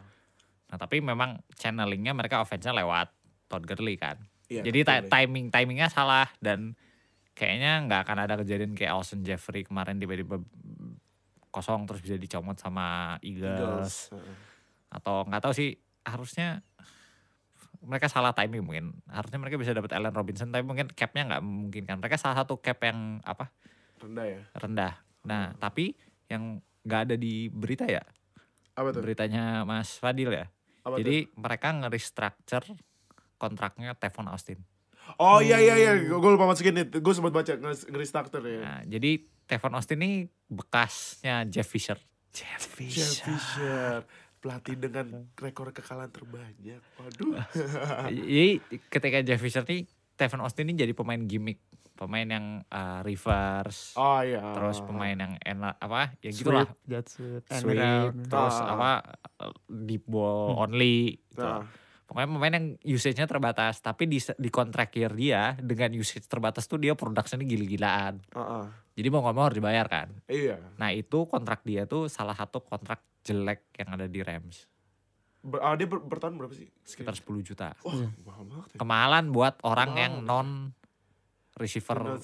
[0.66, 3.14] nah tapi memang channelingnya mereka offense-nya lewat
[3.46, 4.18] Todd Gurley kan
[4.50, 5.10] Iya, jadi betul.
[5.10, 6.74] timing timingnya salah dan
[7.36, 10.40] kayaknya nggak akan ada kejadian kayak Alshon Jeffrey kemarin tiba-tiba
[11.52, 13.94] kosong terus bisa dicomot sama Eagles, Eagles.
[14.88, 15.76] Atau nggak tahu sih
[16.08, 16.64] harusnya
[17.84, 18.86] mereka salah timing mungkin.
[19.04, 21.96] Harusnya mereka bisa dapat Allen Robinson tapi mungkin capnya nggak memungkinkan.
[22.00, 23.52] Mereka salah satu cap yang apa?
[24.00, 24.40] Rendah ya.
[24.56, 24.94] rendah.
[25.28, 25.92] Nah tapi
[26.32, 28.00] yang nggak ada di berita ya?
[28.76, 29.00] Apa tuh?
[29.04, 30.48] beritanya Mas Fadil ya?
[30.84, 32.76] Apa jadi mereka nge-restructure
[33.40, 34.60] kontraknya Tevon Austin.
[34.60, 34.75] tuh?
[35.16, 36.98] Oh iya iya iya, gue lupa masukin itu.
[36.98, 38.60] Gue sempat baca nge-restarter ya.
[38.60, 39.10] Nah, jadi
[39.44, 40.10] Tevon Austin ini
[40.46, 41.96] bekasnya Jeff Fisher.
[42.30, 44.04] Jeff Jeff Fisher
[44.36, 46.82] pelatih dengan rekor kekalahan terbanyak.
[46.96, 47.38] Waduh.
[48.12, 51.60] jadi ketika Jeff Fisher nih, Tevon Austin ini jadi pemain gimmick,
[51.92, 54.52] pemain yang uh, reverse, Oh iya.
[54.52, 58.14] terus pemain yang enak apa, ya gitulah, Sweep, jet sweep, end sweep, around.
[58.26, 58.68] terus Ah.
[58.70, 58.90] apa
[59.66, 61.20] deep ball only.
[61.26, 61.40] gitu.
[61.40, 61.64] Nah,
[62.06, 66.78] Pokoknya pemain yang usage-nya terbatas, tapi di di kontrak year dia dengan usage terbatas tuh
[66.78, 68.22] dia production gila-gilaan.
[68.30, 68.66] heeh.
[68.96, 70.08] Jadi mau nggak mau harus dibayar kan.
[70.30, 70.56] Iya.
[70.78, 74.70] Nah itu kontrak dia tuh salah satu kontrak jelek yang ada di Rams.
[75.46, 76.66] Ber, ah, dia ber, bertahan berapa sih?
[76.82, 77.74] Sekitar 10 juta.
[77.86, 78.78] Wah, mahal banget ya.
[78.82, 80.02] Kemahalan buat orang Mahal.
[80.02, 80.48] yang non
[81.58, 82.18] receiver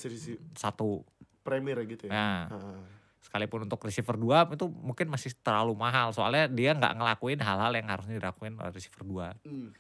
[0.55, 1.03] satu.
[1.43, 2.11] Premier gitu ya.
[2.15, 3.02] Nah, Heeh.
[3.23, 6.11] Sekalipun untuk receiver 2 itu mungkin masih terlalu mahal.
[6.11, 9.47] Soalnya dia nggak ngelakuin hal-hal yang harusnya dilakuin oleh receiver 2.
[9.47, 9.71] Hmm.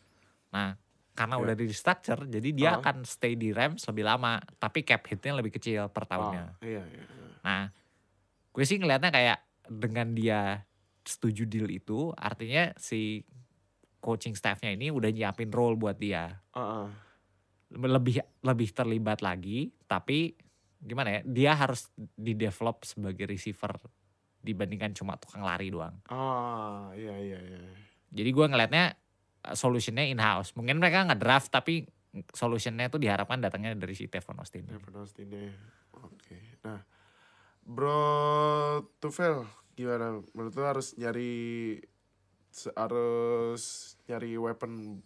[0.54, 0.78] Nah,
[1.12, 1.42] karena Iya.
[1.44, 2.80] udah di restructure, jadi dia Ah.
[2.80, 4.38] akan stay di Rams lebih lama.
[4.56, 6.44] Tapi cap hitnya lebih kecil per tahunnya.
[6.56, 7.04] Ah, iya, iya.
[7.04, 7.26] iya.
[7.42, 7.62] Nah,
[8.48, 9.38] gue sih ngelihatnya kayak
[9.68, 10.64] dengan dia
[11.02, 13.26] setuju deal itu, artinya si
[13.98, 16.40] coaching staffnya ini udah nyiapin role buat dia.
[16.54, 16.86] Heeh.
[17.72, 20.36] Lebih lebih terlibat lagi, tapi
[20.82, 21.20] gimana ya?
[21.22, 23.78] Dia harus di develop sebagai receiver
[24.42, 25.94] dibandingkan cuma tukang lari doang.
[26.10, 27.58] Ah, iya iya iya.
[28.10, 28.84] Jadi gue ngelihatnya
[29.46, 30.52] uh, solutionnya in house.
[30.58, 31.86] Mungkin mereka nggak draft tapi
[32.34, 34.68] solutionnya itu diharapkan datangnya dari si Tevon Austin.
[34.68, 35.48] Evan Austin ya.
[36.02, 36.60] Oke.
[36.66, 36.82] Nah,
[37.62, 38.02] Bro
[38.98, 39.46] Tufel
[39.78, 40.20] gimana?
[40.34, 41.78] Menurut lu harus nyari
[42.76, 45.00] harus nyari weapon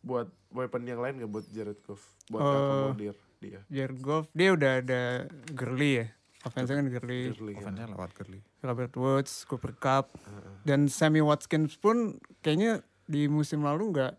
[0.00, 4.52] buat weapon yang lain gak buat Jared Goff buat Eh, akomodir dia Jared Goff dia
[4.52, 5.02] udah ada
[5.50, 6.06] Gurley ya.
[6.40, 7.60] Offense kan Gurley, Gurley, ya.
[7.60, 8.40] Offense-nya lewat Gurley.
[8.60, 10.64] Robert Woods, Cooper Cup, Heeh.
[10.64, 14.12] dan Sammy Watkins pun kayaknya di musim lalu nggak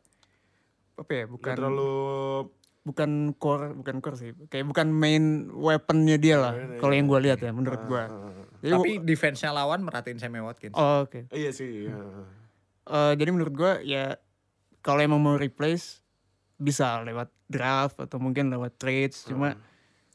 [1.02, 1.94] apa ya bukan terlalu
[2.82, 7.06] bukan core bukan core sih kayak bukan main weaponnya dia lah Iya, iya, kalau yang
[7.06, 7.14] iya.
[7.14, 8.04] gue lihat ya menurut gue
[8.62, 10.74] jadi Tapi defense-nya lawan merhatiin Sammy Watkins.
[10.74, 11.94] oh, oke iya sih iya.
[12.84, 14.14] Eh, jadi menurut gue ya
[14.82, 16.02] kalau emang mau replace
[16.62, 19.58] bisa lewat draft atau mungkin lewat trades cuma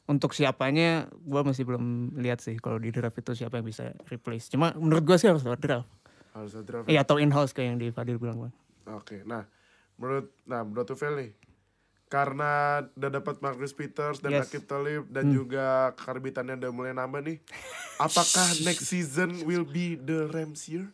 [0.07, 1.83] untuk siapanya gue masih belum
[2.15, 5.43] lihat sih kalau di draft itu siapa yang bisa replace cuma menurut gue sih harus
[5.43, 5.89] lewat draft
[6.31, 8.53] harus ada draft eh atau in house kayak yang di Fadil bilang bang
[8.87, 9.43] Oke, nah
[9.99, 11.31] menurut nah Bro Tufel nih
[12.07, 14.47] karena udah dapat Marcus Peters dan Yes.
[14.47, 15.35] Akib Talib dan Hmm.
[15.35, 17.37] juga karbitannya udah mulai nambah nih.
[17.99, 20.87] Apakah next season will be the Rams year?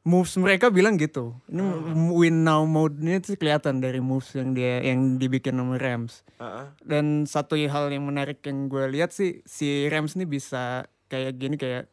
[0.00, 1.60] Moves mereka bilang gitu ini
[2.08, 6.66] win now mode-nya itu kelihatan dari moves yang dia yang dibikin sama Rams Heeh.
[6.80, 11.60] dan satu hal yang menarik yang gue lihat sih si Rams ini bisa kayak gini
[11.60, 11.92] kayak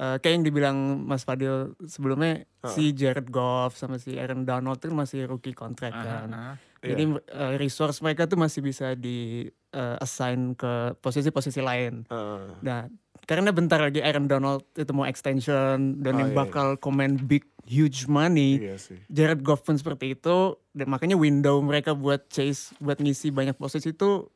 [0.00, 4.94] eh, kayak yang dibilang Mas Fadil sebelumnya si Jared Goff sama si Aaron Donald itu
[4.94, 6.56] masih rookie contract kan.
[6.82, 12.06] Jadi eh, resource mereka tuh masih bisa di eh, assign ke posisi-posisi lain.
[12.06, 12.46] Heeh.
[12.62, 12.86] Nah,
[13.32, 17.48] karena bentar lagi Aaron Donald itu mau extension dan Oh, yang iya, bakal komen big
[17.64, 18.60] huge money.
[18.60, 19.00] Iya sih.
[19.08, 20.36] Jared Goff pun seperti itu
[20.76, 24.28] dan makanya window mereka buat chase buat ngisi banyak posisi itu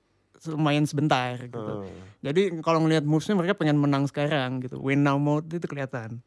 [0.48, 1.84] lumayan sebentar gitu.
[1.84, 2.00] Heeh.
[2.24, 4.80] Jadi kalau ngelihat movesnya mereka pengen menang sekarang gitu.
[4.80, 6.24] Win now mode itu kelihatan.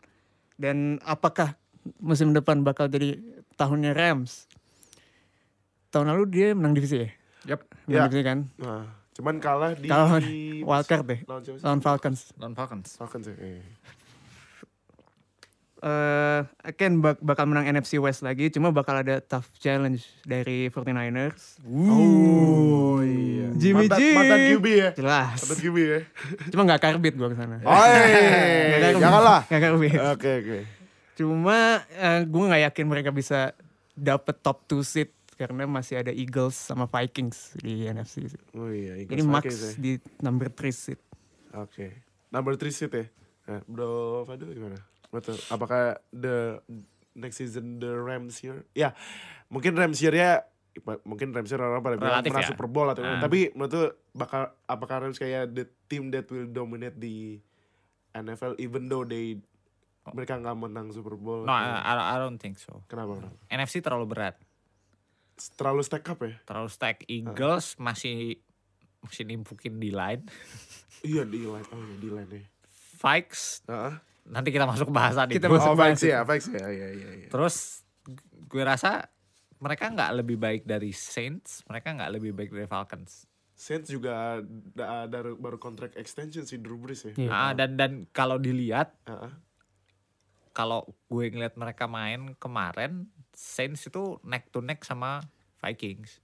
[0.54, 1.58] Dan apakah
[1.98, 3.18] musim depan bakal jadi
[3.58, 4.46] tahunnya Rams?
[5.90, 7.10] Tahun lalu dia menang divisi ya?
[7.56, 7.66] Yap.
[7.90, 8.06] Menang Ya.
[8.06, 8.40] divisi kan?
[8.62, 8.86] Nah,
[9.20, 10.24] cuman kalah di Kalah
[10.64, 11.20] wildcard deh.
[11.28, 11.44] lawan?
[11.60, 12.32] Lawan Falcons.
[12.34, 12.88] Lawan Falcons.
[12.96, 13.36] Falcons ya.
[13.36, 13.60] iya.
[15.80, 21.56] Eh, again bak- bakal menang NFC West lagi, cuma bakal ada tough challenge dari 49ers.
[21.64, 23.48] Oh iya.
[23.56, 24.04] Jimmy mantan, G.
[24.12, 24.90] mantan QB ya.
[24.94, 25.40] Jelas.
[25.40, 26.00] Mantan QB ya.
[26.52, 27.60] Cuma nggak karbit gua ke sana.
[27.64, 29.42] Oh, Nggak janganlah.
[29.48, 29.92] Nggak karbit.
[30.10, 30.60] Oke oke.
[31.16, 31.58] Cuma
[31.90, 33.56] eh, gue nggak yakin mereka bisa
[33.92, 35.10] dapet top 2 seed
[35.40, 38.28] karena masih ada Eagles sama Vikings di NFC.
[38.28, 38.42] sih.
[38.52, 39.00] Oh iya.
[39.00, 39.72] Eagles Jadi Max Vikings ya.
[39.80, 41.00] di number 3 seed.
[41.56, 42.04] Oke.
[42.28, 43.06] Number 3 seat ya.
[43.48, 43.90] Nah, Bro
[44.28, 44.76] Fadil gimana?
[45.10, 45.40] Betul.
[45.48, 46.60] Apakah the
[47.16, 48.68] next season the Rams year?
[48.76, 48.92] Ya,
[49.48, 50.44] mungkin Rams year ya
[51.04, 52.50] mungkin Rams year orang pada bilang Relatif pernah ya.
[52.54, 53.20] Super Bowl atau Ah.
[53.20, 57.42] tapi menurut tuh bakal apakah Rams kayak the team that will dominate di
[58.12, 59.40] NFL even though they
[60.10, 61.44] mereka nggak menang Super Bowl?
[61.44, 62.82] No, I, I don't think so.
[62.88, 63.20] Kenapa?
[63.20, 63.36] kenapa?
[63.52, 64.40] NFC terlalu berat,
[65.52, 66.36] Terlalu stack up ya?
[66.44, 66.98] terlalu stack.
[67.06, 68.40] Eagles masih
[69.00, 70.24] masih nimpukin di line.
[71.00, 72.46] Iya di line, oh iya, di line nih.
[73.00, 73.96] Vikes Heeh.
[74.28, 75.56] nanti kita masuk bahasan Kita itu.
[75.56, 77.28] masuk Oh, Vikes ya, Vikes ya, iya iya iya.
[77.32, 77.88] Terus
[78.44, 79.08] gue rasa
[79.58, 83.24] mereka nggak lebih baik dari Saints, mereka nggak lebih baik dari Falcons.
[83.56, 87.14] Saints juga da- ada baru kontrak extension si Drew Brees ya.
[87.16, 87.32] Iya.
[87.32, 89.32] Ah, dan dan kalau dilihat Heeh.
[90.52, 93.08] kalau gue ngeliat mereka main kemarin
[93.40, 95.24] Saints itu neck to neck sama
[95.58, 96.20] Vikings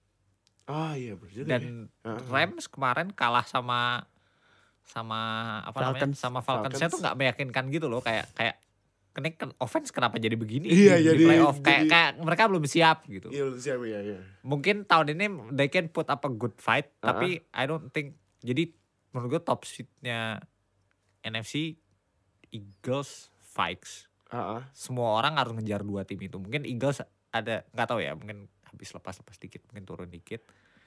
[0.65, 1.49] Ah iya bener juga ya.
[1.53, 1.63] dan
[2.03, 2.19] Heeh.
[2.27, 4.03] Rams kemarin kalah sama
[4.83, 5.19] sama
[5.63, 6.17] apa namanya Falcons.
[6.17, 7.01] sama Falcons, saya tuh Falcons.
[7.01, 8.55] nggak meyakinkan gitu loh kayak kayak
[9.15, 9.23] kan
[9.57, 12.97] offense kenapa jadi begini Iya, di, di jadi- playoff kayak jadi- kayak mereka belum siap
[13.07, 14.19] gitu Iya lu siapa ya, iya.
[14.41, 17.13] mungkin tahun ini they can put up a good fight Uh-uh.
[17.13, 18.75] tapi I don't think jadi
[19.09, 20.43] menurut gue top seednya
[21.21, 21.79] NFC
[22.49, 24.61] Eagles Vikes Heeh.
[24.71, 28.89] semua orang harus ngejar dua tim itu mungkin Eagles ada nggak tahu ya mungkin habis
[28.89, 30.41] lepas lepas dikit mungkin turun dikit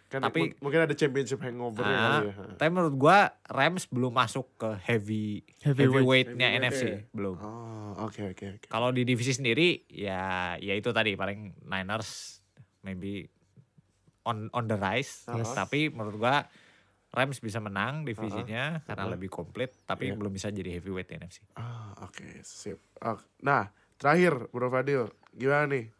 [0.08, 2.32] Kan Tapi- mu- mungkin ada championship hangover ya Ah, ya.
[2.56, 5.76] Tapi menurut gua Rams belum masuk ke heavy Heavyweight.
[6.32, 6.98] heavyweight-nya Heavyweight NFC ya.
[7.12, 8.66] belum Oh, oke oke oke.
[8.66, 12.40] kalau di divisi sendiri ya ya itu tadi paling Niners
[12.80, 13.28] maybe
[14.22, 15.52] on on the rise Yes.
[15.52, 16.48] tapi menurut gua
[17.18, 19.14] Rams bisa menang divisinya karena Uh-huh.
[19.18, 20.14] lebih komplit tapi Iya.
[20.14, 22.78] belum bisa jadi heavyweight NFC Ah, oke, sip.
[23.02, 23.66] Ah, nah,
[23.98, 25.90] terakhir Bro Fadil, gimana nih?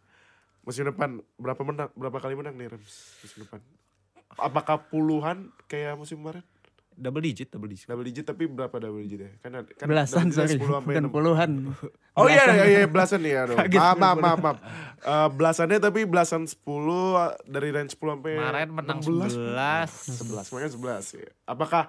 [0.62, 3.58] Musim depan berapa menang berapa kali menang nih Rams musim depan?
[4.38, 6.46] Apakah puluhan kayak musim kemarin?
[6.98, 9.30] Double digit double digit Double digit tapi berapa double digit ya?
[9.38, 11.14] Kan, ada- kan Belasan sorry, 10 sampai bukan 6.
[11.14, 11.50] puluhan.
[12.12, 12.54] Oh iya, Belasan.
[12.54, 13.56] iya, iya, belasan nih ya dong.
[13.56, 14.58] Maaf, maaf, maaf, maaf.
[15.00, 16.58] Eh, belasannya tapi belasan 10
[17.44, 19.30] dari range 10 sampai kemarin menang 16.
[19.30, 21.30] 11 11, makanya 11 ya.
[21.44, 21.86] Apakah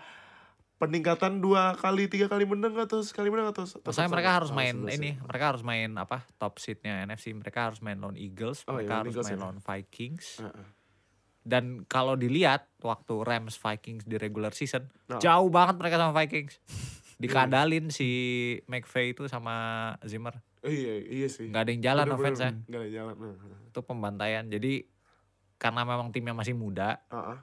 [0.77, 4.07] peningkatan dua kali, tiga kali menang atau sekali menang atau sama?
[4.07, 4.95] mereka harus Oh, main 11 ya.
[4.95, 6.23] ini, mereka harus main apa?
[6.37, 7.33] Top seednya NFC.
[7.33, 9.41] Mereka harus main lawan Eagles, Oh, iya, mereka lawan harus Eagles main ya.
[9.41, 10.25] lawan Vikings.
[10.39, 10.65] Heeh.
[11.49, 15.17] Dan kalau dilihat waktu Rams Vikings di regular season, Oh.
[15.17, 16.61] jauh banget mereka sama Vikings.
[17.19, 18.07] Dikadalin si
[18.63, 19.55] McVay itu sama
[20.05, 20.37] Zimmer.
[20.61, 21.49] Oh, iya, iya sih.
[21.49, 22.51] Nggak ada yang jalan Bener-bener, offense-nya.
[22.61, 23.15] nggak ada yang jalan.
[23.17, 23.59] Heeh.
[23.67, 24.45] Itu pembantaian.
[24.45, 24.73] Jadi
[25.57, 27.37] karena memang timnya masih muda, Heeh.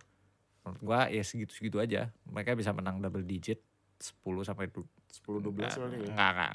[0.62, 2.14] menurut gua ya segitu-segitu aja.
[2.24, 3.58] Mereka bisa menang double digit
[3.98, 4.14] 10
[4.44, 4.70] sampai
[5.06, 6.08] 10 12 soalnya ya.
[6.12, 6.52] enggak, enggak.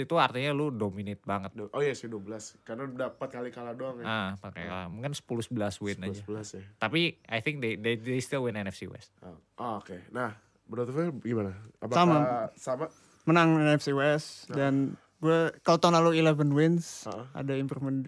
[0.00, 1.50] 12 itu artinya lu dominate banget.
[1.74, 2.62] Oh iya sih 12.
[2.64, 4.06] Karena dapat kali kalah doang ya.
[4.06, 6.22] Ah, pakai mungkin 10 11 win 11 aja.
[6.24, 6.62] 11 ya.
[6.80, 9.12] Tapi I think they they, they still win NFC West.
[9.22, 9.98] Oh, oh, oke.
[10.14, 10.34] Nah,
[10.68, 11.56] Bro Tufel gimana?
[11.80, 12.16] Apakah Sama.
[12.56, 12.86] sama?
[13.28, 17.26] Menang NFC West dan gue kalau tahun lalu 11 wins, Heeh.
[17.34, 18.06] ada improvement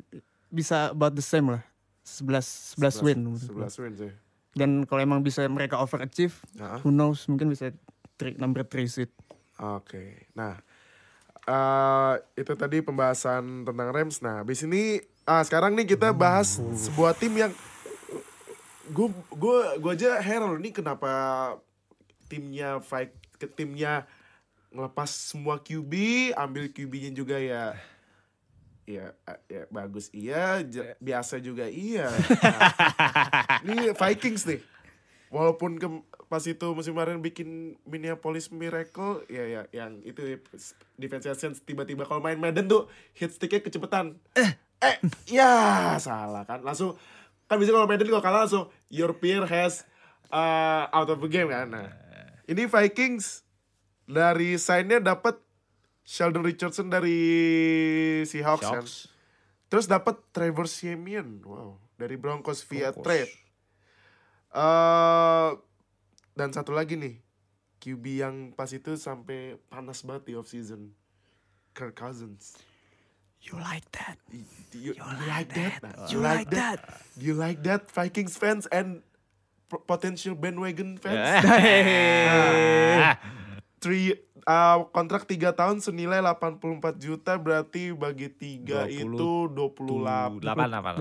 [0.48, 1.62] bisa about the same lah.
[2.04, 3.18] 11 11 win.
[3.26, 3.68] menurut gua.
[3.68, 4.12] 11 win sih.
[4.50, 6.78] Dan kalau emang bisa mereka overachieve, Heeh.
[6.82, 7.70] who knows mungkin bisa
[8.16, 9.10] tri, number 3 seed.
[9.60, 10.24] Oke.
[10.32, 10.56] Nah,
[11.44, 14.24] eh itu tadi pembahasan tentang Rams.
[14.24, 17.52] Nah, habis ini ah sekarang nih kita bahas sebuah tim yang
[18.90, 21.12] gue gue gue aja heran ini kenapa
[22.26, 24.08] timnya fight ke timnya
[24.70, 25.92] ngelepas semua QB,
[26.34, 27.74] ambil QB-nya juga ya
[28.90, 29.14] ya
[29.46, 30.62] ya bagus iya,
[30.98, 32.10] biasa juga iya.
[32.10, 32.70] Nah,
[33.66, 34.60] ini Vikings nih.
[35.30, 35.86] Walaupun ke,
[36.30, 40.38] pas itu musim kemarin bikin Minneapolis Miracle ya ya yang itu
[40.94, 42.86] defense sense tiba-tiba kalau main Madden tuh
[43.18, 44.14] hit sticknya kecepatan.
[44.38, 44.96] Eh eh
[45.26, 46.94] ya salah kan langsung
[47.50, 49.82] kan bisa kalau Madden kalau kalah langsung your peer has
[50.30, 51.66] uh, out of the game kan.
[51.66, 51.90] Nah,
[52.46, 53.42] ini Vikings
[54.06, 55.34] dari sign-nya dapat
[56.06, 57.18] Sheldon Richardson dari
[58.22, 58.86] Seahawks kan.
[59.66, 63.02] Terus dapat Trevor Siemian, wow, dari Broncos via Broncos.
[63.02, 63.32] trade.
[64.50, 65.69] eh
[66.34, 67.18] dan satu lagi nih,
[67.80, 70.92] QB yang pas itu sampai panas banget di off season,
[71.72, 72.56] Kirk Cousins.
[73.40, 74.20] You like that?
[74.28, 75.80] Y- Do you, you like that?
[75.80, 76.78] Nah, You like that?
[77.16, 79.00] Do you like that, Vikings fans and
[79.88, 81.40] potential bandwagon fans?
[81.40, 83.16] Ah.
[83.82, 84.12] Three,
[84.44, 90.92] uh, kontrak 3 tahun senilai 84 juta berarti bagi 3 20, itu 28 delapan, delapan.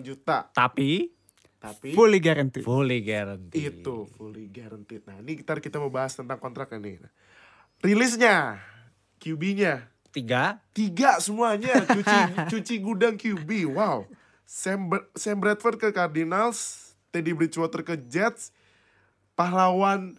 [0.00, 0.48] 28 juta.
[0.56, 1.12] Tapi
[1.62, 2.66] Tapi Fully guaranteed.
[2.66, 3.70] fully guarantee.
[3.70, 5.06] itu fully guaranteed.
[5.06, 6.96] Nah, ini kita kita mau bahas tentang kontraknya nih.
[6.98, 7.12] Nah,
[7.78, 8.58] rilisnya
[9.16, 10.58] QB-nya Tiga.
[10.74, 12.18] tiga semuanya cuci
[12.52, 13.70] cuci gudang QB.
[13.70, 14.10] Wow.
[14.42, 18.50] Sam, Br- Sam Bradford ke Cardinals, Teddy Bridgewater ke Jets,
[19.32, 20.18] pahlawan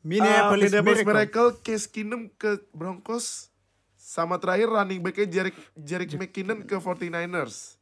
[0.00, 1.08] Minneapolis, uh, Minneapolis Miracle.
[1.08, 3.48] Miracle, Case Keenum ke Broncos,
[3.96, 7.79] sama terakhir running backnya Jerick Jerick McKinnon ke 49ers.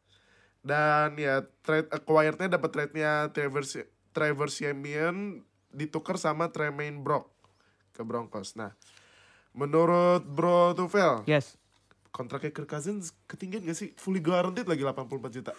[0.60, 3.62] Dan ya trade acquired-nya dapat trade-nya Trevor
[4.10, 7.30] Trevor Siemian ditukar sama Tremaine Brock
[7.93, 8.55] ke Broncos.
[8.55, 8.74] Nah,
[9.52, 11.55] menurut Bro Tufel, Yes.
[12.09, 13.90] kontraknya Kirk Cousins ketinggian gak sih?
[13.94, 15.52] Fully guaranteed lagi 84 juta.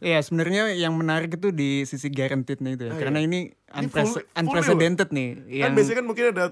[0.00, 2.92] Iya sebenarnya yang menarik itu di sisi guaranteed-nya itu ya.
[2.92, 3.28] Ah, Karena iya.
[3.28, 5.28] ini, Ini unpres- full- fully unprecedented nih.
[5.36, 6.44] Kan Yang, biasanya kan mungkin ada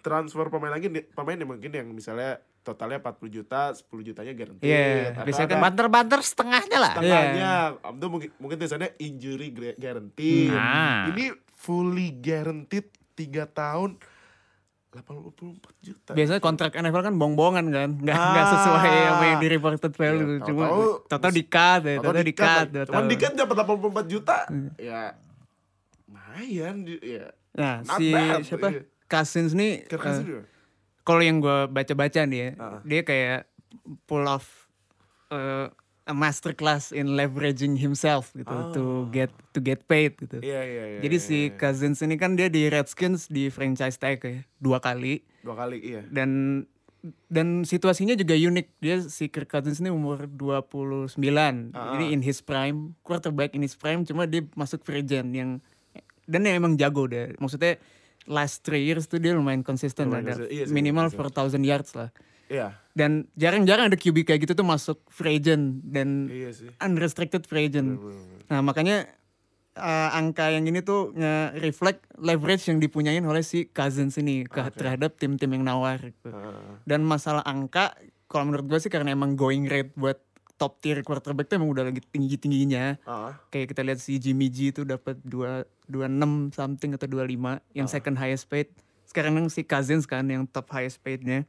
[0.00, 4.66] transfer pemain lagi nih- pemain yang mungkin yang misalnya totalnya 40 juta, 10 jutanya guaranteed.
[4.66, 6.92] Iya, Atau biasanya kan Banter-banter setengahnya lah.
[6.92, 7.52] setengahnya.
[7.90, 10.50] Itu mungkin mungkin tulisannya injury guaranteed.
[10.50, 11.10] Hmm.
[11.10, 13.96] Ini fully guaranteed 3 tahun
[14.90, 16.10] 84 juta.
[16.12, 17.90] biasanya kontrak NFL kan bohong-bohongan kan.
[17.94, 18.50] Nggak, nggak Ah.
[18.50, 20.26] sesuai sama yang di reported value.
[20.32, 21.92] Iya, Cuma tahu-tahu- total di-cut ya.
[21.92, 22.32] Atau Total lagi.
[22.34, 22.86] tahu-tahu.
[22.88, 24.38] Cuman di cut dapat 84 juta.
[24.46, 24.68] Hmm.
[24.76, 25.14] Ya
[26.04, 27.26] lumayan di- ya.
[27.52, 28.68] Nah Not si bad, siapa?
[28.68, 28.82] iya.
[29.06, 29.74] Cousins nih.
[29.86, 30.42] Kirk Cousins juga.
[31.10, 32.78] Kalau yang gue baca-baca nih ya, Ah.
[32.86, 33.50] dia kayak
[34.06, 34.70] pull off
[35.34, 35.66] uh,
[36.06, 38.84] a master class in leveraging himself gitu to
[39.14, 40.38] get to get paid gitu.
[40.38, 40.42] Ah.
[40.42, 41.00] Iya iya iya.
[41.02, 41.54] Jadi iya, si iya.
[41.54, 46.02] Cousins ini kan dia di Redskins di franchise tag ya dua kali dua kali iya.
[46.10, 46.62] dan
[47.32, 48.66] dan situasinya juga unik.
[48.76, 51.16] Dia si Kirk Cousins ini umur 29.
[51.72, 55.50] Ah, Ini in his prime, quarterback in his prime cuma dia masuk free agent yang
[56.28, 57.32] dan yang emang jago deh.
[57.40, 57.80] Maksudnya
[58.24, 61.62] last three years tuh dia lumayan konsisten Lumayan ada iya sih, minimal konsisten.
[61.64, 62.10] 4000 yards lah.
[62.50, 62.74] Iya.
[62.90, 66.68] Dan jarang-jarang ada QB kayak gitu tuh masuk free agent dan Iya sih.
[66.82, 67.96] unrestricted free agent.
[68.50, 69.06] Nah makanya
[69.78, 75.14] uh, angka yang ini tuh nge-reflect leverage yang dipunyain oleh si Cousins ini ke, terhadap
[75.16, 76.02] tim-tim yang nawar.
[76.02, 76.28] Gitu.
[76.28, 77.94] Ah, Dan masalah angka,
[78.26, 80.18] kalau menurut gue sih karena emang going rate buat
[80.60, 83.00] top tier quarterback tuh emang udah lagi tinggi-tingginya.
[83.08, 83.32] ah.
[83.48, 88.20] Kayak kita lihat si Jimmy G itu dapat 2 26 something atau 25 yang second
[88.20, 88.68] highest paid.
[89.08, 91.48] Sekarang yang si Cousins kan yang top highest paid-nya.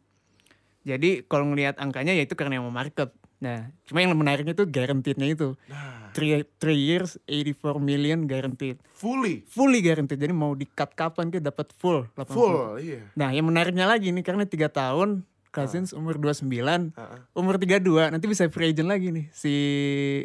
[0.88, 3.12] Jadi kalau ngelihat angkanya ya itu karena yang mau market.
[3.42, 5.58] Nah, cuma yang menariknya itu guaranteed-nya itu.
[5.66, 6.46] Nah, 3
[6.78, 8.78] years 84 million guaranteed.
[8.94, 10.22] fully Fully guaranteed.
[10.22, 12.30] Jadi mau di-cut kapan dia dapat full 80.
[12.32, 13.02] full iya.
[13.18, 16.48] Nah, yang menariknya lagi nih karena tiga tahun Cousins umur 29,
[16.96, 17.20] Ah, ah.
[17.32, 19.54] umur 32 nanti bisa free agent lagi nih si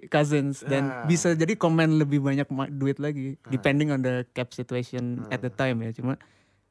[0.07, 1.05] Cousins dan Ah.
[1.05, 5.83] bisa jadi komen lebih banyak duit lagi depending on the cap situation at the time
[5.83, 5.91] ya.
[5.93, 6.15] Cuma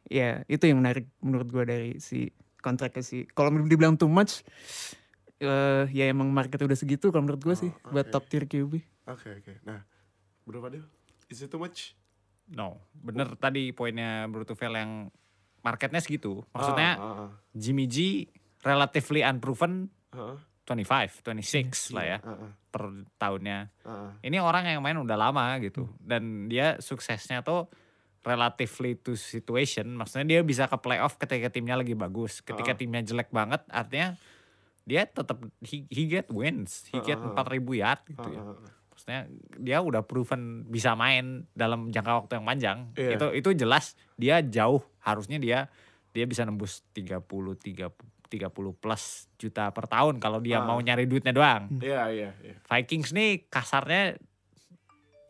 [0.06, 4.42] ya itu yang menarik menurut gua dari si kontraknya si kalau dibilang too much
[5.36, 8.14] eh ya emang market udah segitu kalau menurut gua sih buat oke.
[8.14, 8.72] top tier QB.
[9.06, 9.54] Oke oke.
[9.62, 9.84] Nah,
[10.42, 10.88] Bro Fadil,
[11.28, 11.92] is it too much?
[12.48, 14.92] No, bener tadi poinnya Brutuvel yang
[15.60, 16.46] marketnya segitu.
[16.52, 17.32] Maksudnya Ah, ah, ah.
[17.52, 18.30] Jimmy G
[18.66, 22.84] relatively unproven Ah, 25, 26 lah ya ah, ah, per
[23.16, 23.70] tahunnya.
[23.84, 24.12] ah, ah.
[24.20, 27.70] Ini orang yang main udah lama gitu dan dia suksesnya tuh
[28.26, 29.94] relatively to situation.
[29.94, 32.42] Maksudnya dia bisa ke playoff ketika timnya lagi bagus.
[32.42, 32.78] Ketika Ah.
[32.78, 34.18] timnya jelek banget artinya
[34.82, 37.46] dia tetap he, he get wins, he get Ah, ah, ah.
[37.46, 38.42] 4000 yard gitu ya.
[38.42, 38.72] Ah, ah, ah.
[38.90, 39.22] Maksudnya
[39.60, 42.78] dia udah proven bisa main dalam jangka waktu yang panjang.
[42.96, 43.12] Iya.
[43.14, 45.68] Itu itu jelas dia jauh harusnya dia
[46.10, 47.22] dia bisa nembus 30
[47.54, 47.92] 30
[48.26, 50.66] 30 plus juta per tahun kalau dia Ah.
[50.66, 51.70] mau nyari duitnya doang.
[51.78, 52.56] Iya iya iya.
[52.62, 54.18] Vikings nih kasarnya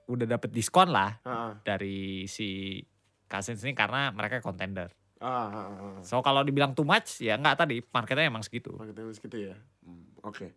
[0.06, 2.78] udah dapet diskon lah Ah, dari si
[3.26, 4.94] Cousins ini karena mereka contender.
[5.18, 5.98] Ah, ah, ah, ah.
[6.02, 8.78] So kalau dibilang too much ya nggak tadi marketnya emang segitu.
[8.78, 9.56] Marketnya segitu ya.
[9.82, 10.54] Hmm, Oke.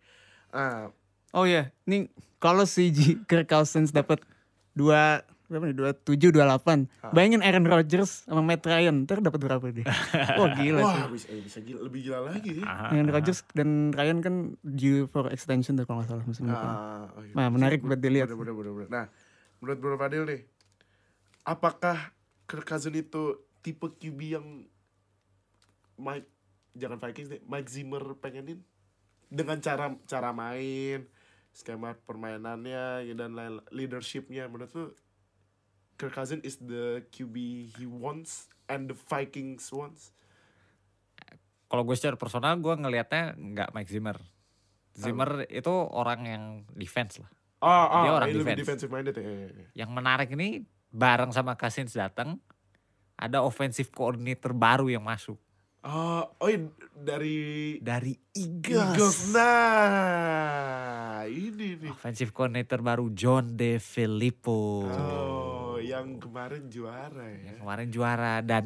[0.48, 0.92] Ah,
[1.28, 2.08] Oh iya, nih
[2.38, 4.24] kalau si G- Kirk Cousins dapat
[4.72, 5.76] dua berapa nih?
[5.76, 6.84] Dua tujuh, dua delapan.
[7.10, 9.88] Bayangin Aaron Rodgers sama Matt Ryan, ntar dapat berapa dia?
[10.38, 11.00] Wah gila sih.
[11.00, 12.60] wah bisa eh, bisa gila, lebih gila lagi.
[12.60, 13.08] Aha, Aaron.
[13.08, 16.68] Rodgers dan Ryan kan due for extension tuh kalau nggak salah musim depan.
[16.68, 17.32] Ah, oh iya.
[17.32, 18.28] Nah, menarik buat dilihat.
[18.28, 18.88] Bener, bener, bener, bener.
[18.92, 19.04] Nah,
[19.58, 20.40] menurut Bro Fadil nih,
[21.48, 22.12] apakah
[22.44, 24.46] Kirk Cousins itu tipe QB yang
[25.98, 26.28] Mike
[26.78, 28.62] jangan Vikings deh, Mike Zimmer pengenin
[29.28, 31.04] dengan cara cara main,
[31.52, 34.88] skema permainannya ya, dan lain leadershipnya menurut tuh
[35.98, 37.36] Kirk Cousins is the QB
[37.74, 40.14] he wants and the Vikings wants.
[41.68, 44.16] Kalau gue secara personal gue ngelihatnya nggak Mike Zimmer.
[44.94, 46.44] Zimmer itu orang yang
[46.74, 47.30] defense lah.
[47.58, 48.60] Oh, oh, Dia orang lebih defense.
[48.62, 49.26] defensive minded ya.
[49.26, 49.66] ya, ya.
[49.84, 50.62] Yang menarik ini
[50.94, 52.38] bareng sama Cousins datang
[53.18, 55.36] ada offensive coordinator baru yang masuk
[55.86, 59.30] Oh, oh iya, dari dari Eagles.
[59.30, 61.94] Nah, ini nih.
[61.94, 64.84] Offensive coordinator baru John De Filippo.
[64.90, 65.47] Oh,
[65.98, 67.40] yang kemarin juara ya.
[67.48, 68.64] yang kemarin juara dan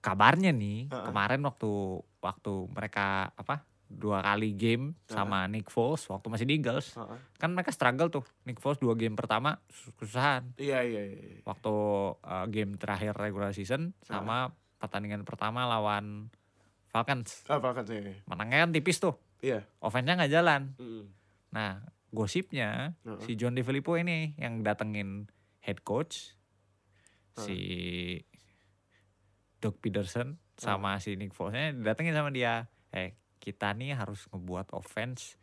[0.00, 1.06] kabarnya nih Heeh.
[1.06, 1.70] kemarin waktu
[2.18, 7.18] waktu mereka apa dua kali game sama Nick Foles waktu masih di Eagles Heeh.
[7.36, 9.58] kan mereka struggle tuh Nick Foles dua game pertama
[9.98, 11.42] kesusahan Iya, iya, iya.
[11.42, 11.74] waktu
[12.16, 16.30] uh, game terakhir regular season sama pertandingan pertama lawan
[16.86, 18.14] Falcons Ah, Falcons ya.
[18.24, 19.66] menangnya kan tipis tuh Iya.
[19.78, 21.04] offense-nya nggak jalan Mm.
[21.50, 23.20] nah gosipnya Heeh.
[23.20, 25.26] si John DeFilippo ini yang datengin
[25.60, 26.36] head coach
[27.36, 27.58] si
[29.60, 35.40] Doug Peterson sama si Nick Foles-nya datengin sama dia eh kita nih harus ngebuat offense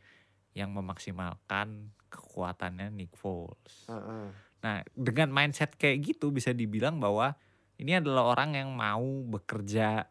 [0.54, 3.90] yang memaksimalkan kekuatannya Nick Foles.
[3.90, 4.30] Heeh.
[4.62, 7.38] Nah, dengan mindset kayak gitu bisa dibilang bahwa
[7.78, 10.06] ini adalah orang yang mau bekerja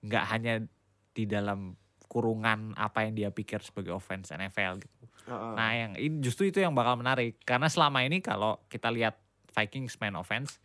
[0.00, 0.64] nggak hanya
[1.12, 1.76] di dalam
[2.06, 5.04] kurungan apa yang dia pikir sebagai offense NFL gitu.
[5.28, 5.52] Heeh.
[5.56, 9.25] Nah, yang ini justru itu yang bakal menarik karena selama ini kalau kita lihat
[9.56, 10.60] Vikings main offense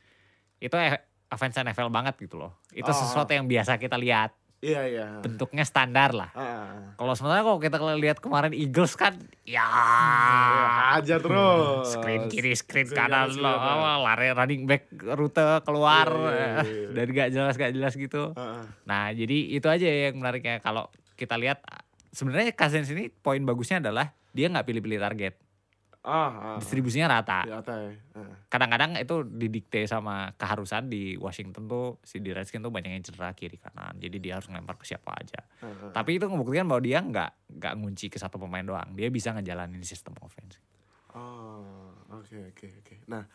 [0.59, 2.59] itu eh, offense NFL banget gitu loh.
[2.69, 2.93] Itu Oh.
[2.93, 5.07] sesuatu yang biasa kita lihat, Iya iya.
[5.17, 6.29] bentuknya standar lah.
[6.29, 6.93] Heeh.
[6.93, 9.65] Kalau sementara kalau kita lihat kemarin Eagles kan ya Ya,
[10.93, 11.87] aja terus.
[11.89, 13.87] screen kiri, screen Screen kanan kanan, lo, screen kanan.
[13.87, 16.87] oh, lari running back rute keluar Iya, iya, eh, iya.
[16.99, 18.35] dari gak jelas gak jelas gitu.
[18.35, 18.63] Heeh.
[18.83, 20.85] Nah jadi itu aja yang menariknya kalau
[21.15, 21.63] kita lihat
[22.09, 25.33] sebenarnya Cousins ini poin bagusnya adalah dia nggak pilih-pilih target,
[26.01, 26.57] Ah, ah.
[26.57, 27.45] distribusinya rata.
[27.45, 27.93] Di atas ya.
[27.93, 28.35] Heeh.
[28.49, 33.29] Kadang-kadang itu didikte sama keharusan di Washington tuh si di Redskins tuh banyak yang cedera
[33.37, 35.45] kiri kanan, jadi dia harus ngelempar ke siapa aja.
[35.61, 35.93] Heeh.
[35.93, 39.85] Tapi itu membuktikan bahwa dia nggak nggak ngunci ke satu pemain doang, dia bisa ngejalanin
[39.85, 40.57] sistem offense.
[41.13, 42.95] Oh, oke oke oke.
[43.05, 43.29] Nah,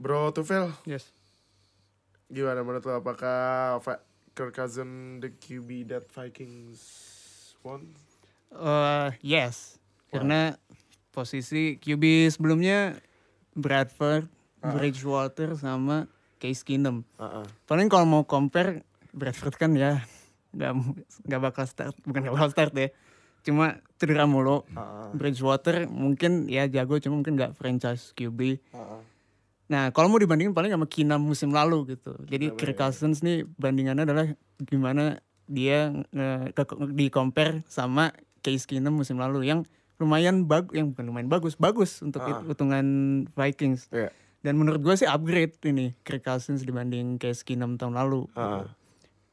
[0.00, 1.12] Bro Tufel, Yes.
[2.32, 3.76] gimana menurut lo apakah
[4.32, 6.80] Kirk Cousins the QB that Vikings
[7.60, 7.92] won?
[8.48, 9.76] Eh, yes.
[10.08, 10.56] Karena
[11.12, 12.96] posisi QB sebelumnya
[13.52, 14.26] Bradford,
[14.64, 16.08] Bridgewater sama
[16.40, 17.04] Case Keenum.
[17.20, 17.44] Heeh.
[17.68, 18.82] Paling kalau mau compare
[19.12, 20.00] Bradford kan ya
[20.56, 20.72] nggak
[21.28, 22.88] nggak bakal start, bukan nggak bakal start ya.
[23.44, 24.64] Cuma cedera mulu.
[24.72, 25.08] Heeh.
[25.14, 28.58] Bridgewater mungkin ya jago cuma mungkin nggak franchise QB.
[28.72, 29.00] Heeh.
[29.70, 32.12] Nah, kalau mau dibandingin paling sama Keenum musim lalu gitu.
[32.28, 32.88] Jadi Kirk ya?
[32.88, 34.26] Cousins nih bandingannya adalah
[34.68, 35.92] gimana dia
[36.52, 36.62] ke,
[36.92, 38.12] di compare sama
[38.44, 39.64] Case Keenum musim lalu yang
[40.02, 42.42] lumayan bagus, yang bukan lumayan bagus, bagus untuk Ah.
[42.42, 42.86] hitungan
[43.30, 43.86] Vikings.
[43.88, 44.10] Iya.
[44.42, 48.26] Dan menurut gue sih upgrade ini Kirk Cousins dibanding Case Keenum tahun lalu.
[48.34, 48.66] Ah.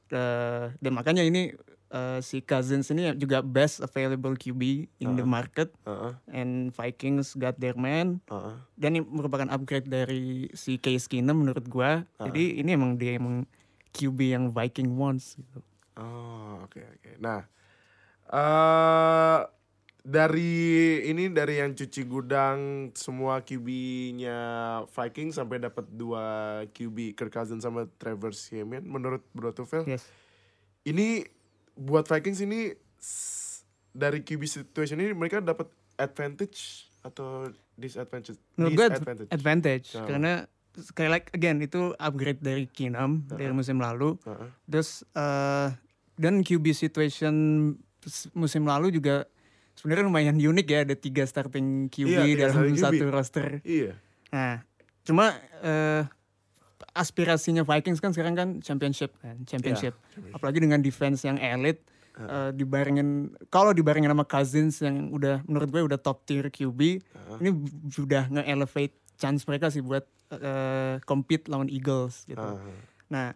[0.08, 1.54] Eh, dan makanya ini
[1.90, 4.62] eh, si Cousins ini juga best available QB
[4.96, 6.14] in the market Heeh.
[6.32, 8.56] and Vikings got their man Heeh.
[8.76, 12.06] dan ini merupakan upgrade dari si Case Keenum menurut gua.
[12.16, 12.30] Ah.
[12.30, 13.50] Jadi ini emang dia emang
[13.90, 15.66] QB yang Viking wants gitu.
[15.98, 17.12] Oh, oke oke.
[17.18, 17.50] Nah,
[18.30, 19.40] eh
[20.04, 24.40] dari ini dari yang cuci gudang semua QB-nya
[24.88, 26.26] Viking sampai dapat dua
[26.72, 29.84] QB Kirk Cousins sama Trevor Siemian menurut Bro Tufel.
[29.84, 30.08] Yes.
[30.88, 31.28] Ini
[31.76, 32.72] buat Vikings ini
[33.92, 35.68] dari QB situation ini mereka dapat
[36.00, 38.40] advantage atau disadvantage?
[38.56, 39.30] Menurut disadvantage.
[39.32, 40.08] advantage Oh.
[40.08, 40.34] karena
[40.80, 44.16] sekali lagi again itu upgrade dari Keenum dari musim lalu.
[44.24, 44.50] Heeh.
[44.64, 45.76] Terus eh
[46.20, 47.36] dan QB situation
[48.36, 49.28] musim lalu juga
[49.80, 52.84] sebenarnya lumayan unik ya ada tiga starting QB Iya, dalam starting QB.
[52.84, 53.48] satu roster.
[53.64, 53.96] Iya.
[54.36, 54.60] Nah,
[55.08, 55.32] cuma
[55.64, 56.04] eh
[56.92, 59.96] aspirasinya Vikings kan sekarang kan championship kan, championship.
[60.12, 60.36] championship.
[60.36, 61.80] Apalagi dengan defense yang elite
[62.20, 66.80] eh, dibarengin kalau dibarengin sama Cousins yang udah menurut gue udah top tier QB,
[67.40, 67.50] ini
[67.88, 70.04] sudah nge-elevate chance mereka sih buat
[70.36, 72.44] eh, compete lawan Eagles gitu.
[72.44, 72.60] Ah.
[73.08, 73.28] Nah,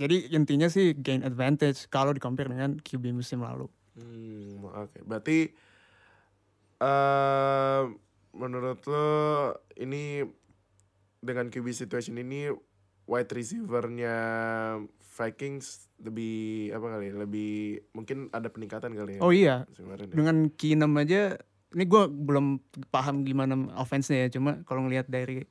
[0.00, 3.68] jadi intinya sih gain advantage kalau di compare dengan QB musim lalu.
[4.00, 5.04] Hmm, oke.
[5.04, 5.52] Berarti
[6.80, 7.82] eh
[8.32, 9.08] menurut lo
[9.76, 10.24] ini
[11.20, 12.48] dengan QB situation ini
[13.04, 14.16] wide receiver-nya
[15.10, 16.36] Vikings lebih
[16.72, 17.04] apa kali?
[17.06, 17.52] ya, Lebih
[17.92, 19.20] mungkin ada peningkatan kali ya.
[19.20, 20.14] Oh iya, musim kemarin ya?
[20.14, 21.36] dengan Keenum aja
[21.70, 22.58] ini gue belum
[22.88, 25.44] paham gimana offense-nya ya cuma kalau ngelihat dari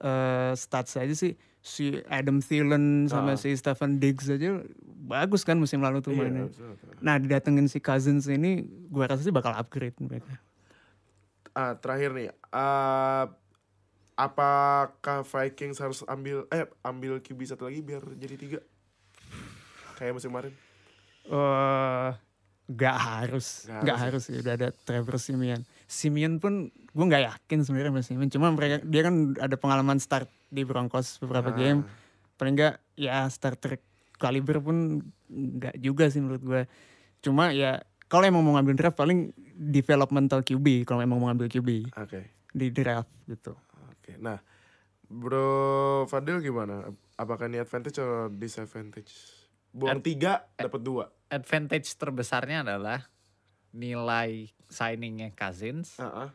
[0.00, 3.38] eh, stats aja sih si Adam Thielen sama Ah.
[3.38, 4.58] si Stephen Diggs aja
[5.04, 6.50] bagus kan musim lalu tuh Iya, mainnya.
[6.98, 10.40] Nah didatengin si Cousins ini gue rasa sih bakal upgrade mereka.
[11.52, 12.28] Ah, terakhir nih.
[12.48, 13.28] ah,
[14.12, 18.58] apakah Vikings harus ambil eh ambil QB satu lagi biar jadi tiga?
[19.96, 20.52] Kayak musim kemarin.
[21.24, 22.10] Eh
[22.72, 25.60] gak harus, gak harus harus ya udah ada Trevor Simeon.
[25.84, 28.30] Simeon pun gue nggak yakin sebenarnya sama Simeon.
[28.32, 31.56] Cuma mereka dia kan ada pengalaman start di Broncos beberapa Ah.
[31.56, 31.84] game.
[32.36, 33.76] Paling nggak ya starter
[34.16, 36.62] kaliber pun nggak juga sih menurut gue.
[37.20, 37.80] Cuma ya
[38.12, 42.20] kalau emang mau ngambil draft paling developmental QB kalau emang mau ngambil QB Oke.
[42.52, 43.56] di draft gitu.
[43.88, 44.36] Oke, nah,
[45.08, 46.92] Bro Fadil gimana?
[47.16, 49.40] Apakah ini advantage atau disadvantage?
[49.72, 51.08] Buang tiga, dapat dua.
[51.32, 53.08] Advantage terbesarnya adalah
[53.72, 56.30] nilai signingnya Cousins Ah, ah.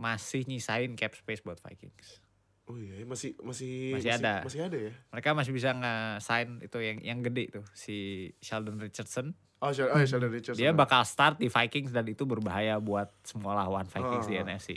[0.00, 2.23] masih nyisain cap space buat Vikings.
[2.64, 4.40] Oh iya, masih masih Masih ada.
[4.40, 4.92] Masih ada ya?
[5.12, 7.96] Mereka masih bisa nge-sign itu yang yang gede tuh si
[8.40, 9.36] Sheldon Richardson.
[9.60, 10.60] Oh, Sheldon, oh, ya, Sheldon Richardson.
[10.60, 14.44] Dia bakal start di Vikings dan itu berbahaya buat semua lawan Vikings di Ah.
[14.44, 14.68] NFC.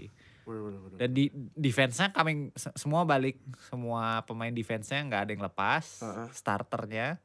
[0.43, 0.97] Bener, bener, bener.
[0.97, 5.85] Dan di defense-nya coming se- semua balik, semua pemain defense-nya nggak ada yang lepas.
[6.01, 6.27] Ah, ah.
[6.29, 7.19] Starternya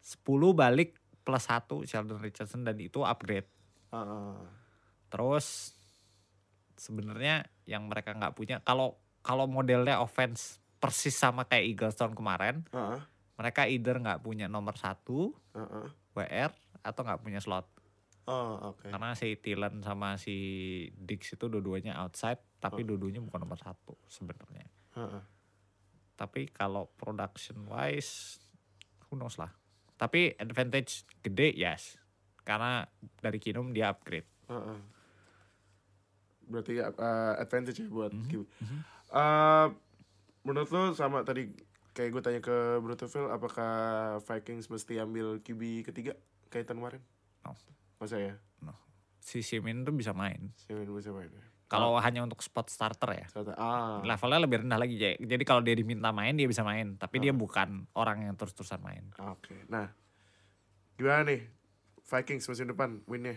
[0.00, 0.22] 10
[0.52, 3.46] balik plus satu Sheldon Richardson dan itu upgrade.
[3.90, 4.38] Ah,
[5.08, 5.74] Terus
[6.74, 8.94] sebenarnya yang mereka nggak punya kalau
[9.28, 13.00] kalau modelnya offense persis sama kayak Eagles tahun kemarin, ah, ah,
[13.36, 15.88] mereka either nggak punya nomor satu ah, ah.
[16.16, 16.48] WR
[16.80, 17.68] atau nggak punya slot.
[18.24, 18.88] Oh, oke.
[18.88, 20.36] Karena si Thielen sama si
[20.96, 24.64] Dix itu dua-duanya outside, tapi dua-duanya bukan nomor satu sebenarnya.
[24.96, 25.24] Ah, ah.
[26.16, 28.40] Tapi kalau production wise,
[29.08, 29.52] who knows lah.
[30.00, 32.00] Tapi advantage gede yes,
[32.48, 32.88] karena
[33.20, 34.28] dari Kinum dia upgrade.
[34.48, 34.80] Ah, ah.
[36.48, 38.48] Berarti uh, advantage ya buat Mhm, QB.
[39.08, 39.72] Uh,
[40.44, 41.48] menurut lo sama tadi
[41.92, 43.72] kayak gue tanya ke Brutoville apakah
[44.22, 46.12] Vikings mesti ambil QB ketiga
[46.48, 47.02] kayak tahun kemarin?
[47.42, 47.56] No.
[47.98, 48.34] Masa ya?
[49.18, 50.52] Si Simin tuh bisa main.
[50.72, 51.28] Yang bisa main?
[51.28, 51.44] ya?
[51.68, 53.26] Kalau hanya untuk spot starter ya.
[53.28, 54.96] Ternyata, ah, Levelnya lebih rendah lagi.
[54.96, 57.36] Jadi jadi kalau dia diminta main dia bisa main, tapi dia Ah.
[57.36, 59.04] bukan orang yang terus-terusan main.
[59.20, 59.68] oke.
[59.68, 59.92] Nah,
[60.96, 61.44] gimana nih
[62.08, 63.36] Vikings musim depan winnya?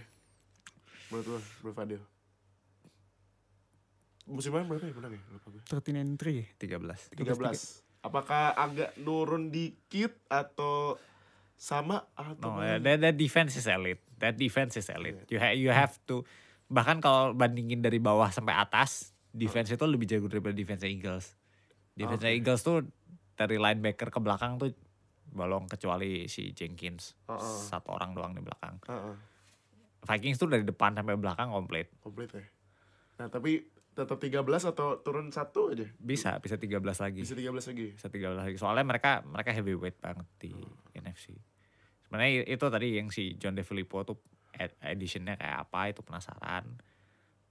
[1.12, 2.00] Menurut lo, Bro Fadil?
[4.32, 5.22] Musim depan berapa ya menang ya?
[5.28, 5.62] Lupa gue.
[5.68, 7.20] 13 and 3 13.
[7.20, 8.08] 13.
[8.08, 10.96] Apakah agak nurun dikit atau
[11.54, 14.02] sama atau No, malah- that, that defense is elite.
[14.18, 15.28] That defense is elite.
[15.30, 16.26] You ha- you have to
[16.72, 21.36] bahkan kalau bandingin dari bawah sampai atas, defense itu lebih jago daripada defense Eagles.
[21.94, 22.34] Defense Oke.
[22.34, 22.88] Eagles tuh
[23.36, 24.72] dari linebacker ke belakang tuh
[25.32, 27.14] bolong kecuali si Jenkins.
[27.28, 27.40] Oh, oh.
[27.44, 28.80] Satu orang doang di belakang.
[28.88, 29.16] Ah, ah.
[30.02, 31.92] Vikings tuh dari depan sampai belakang komplit.
[32.02, 32.42] komplit ya.
[33.22, 33.62] Nah, tapi
[33.92, 34.42] tetap 13
[34.72, 35.88] atau turun satu aja?
[36.00, 37.22] Bisa, bisa 13 lagi.
[37.22, 37.88] Bisa 13 lagi.
[37.92, 38.56] Bisa 13 lagi.
[38.56, 40.52] Soalnya mereka mereka heavyweight banget di
[40.96, 41.36] NFC.
[42.08, 44.18] Sebenarnya itu tadi yang si John DeFilippo tuh
[44.56, 46.66] ed- editionnya kayak apa itu penasaran.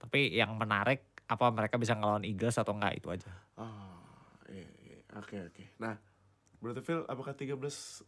[0.01, 3.31] Tapi yang menarik apa mereka bisa ngelawan Eagles atau enggak itu aja.
[3.55, 4.01] Ah,
[4.49, 4.97] iya, iya.
[5.15, 5.63] Oke, oke.
[5.77, 5.95] Nah,
[6.57, 7.57] Brother Phil, apakah 13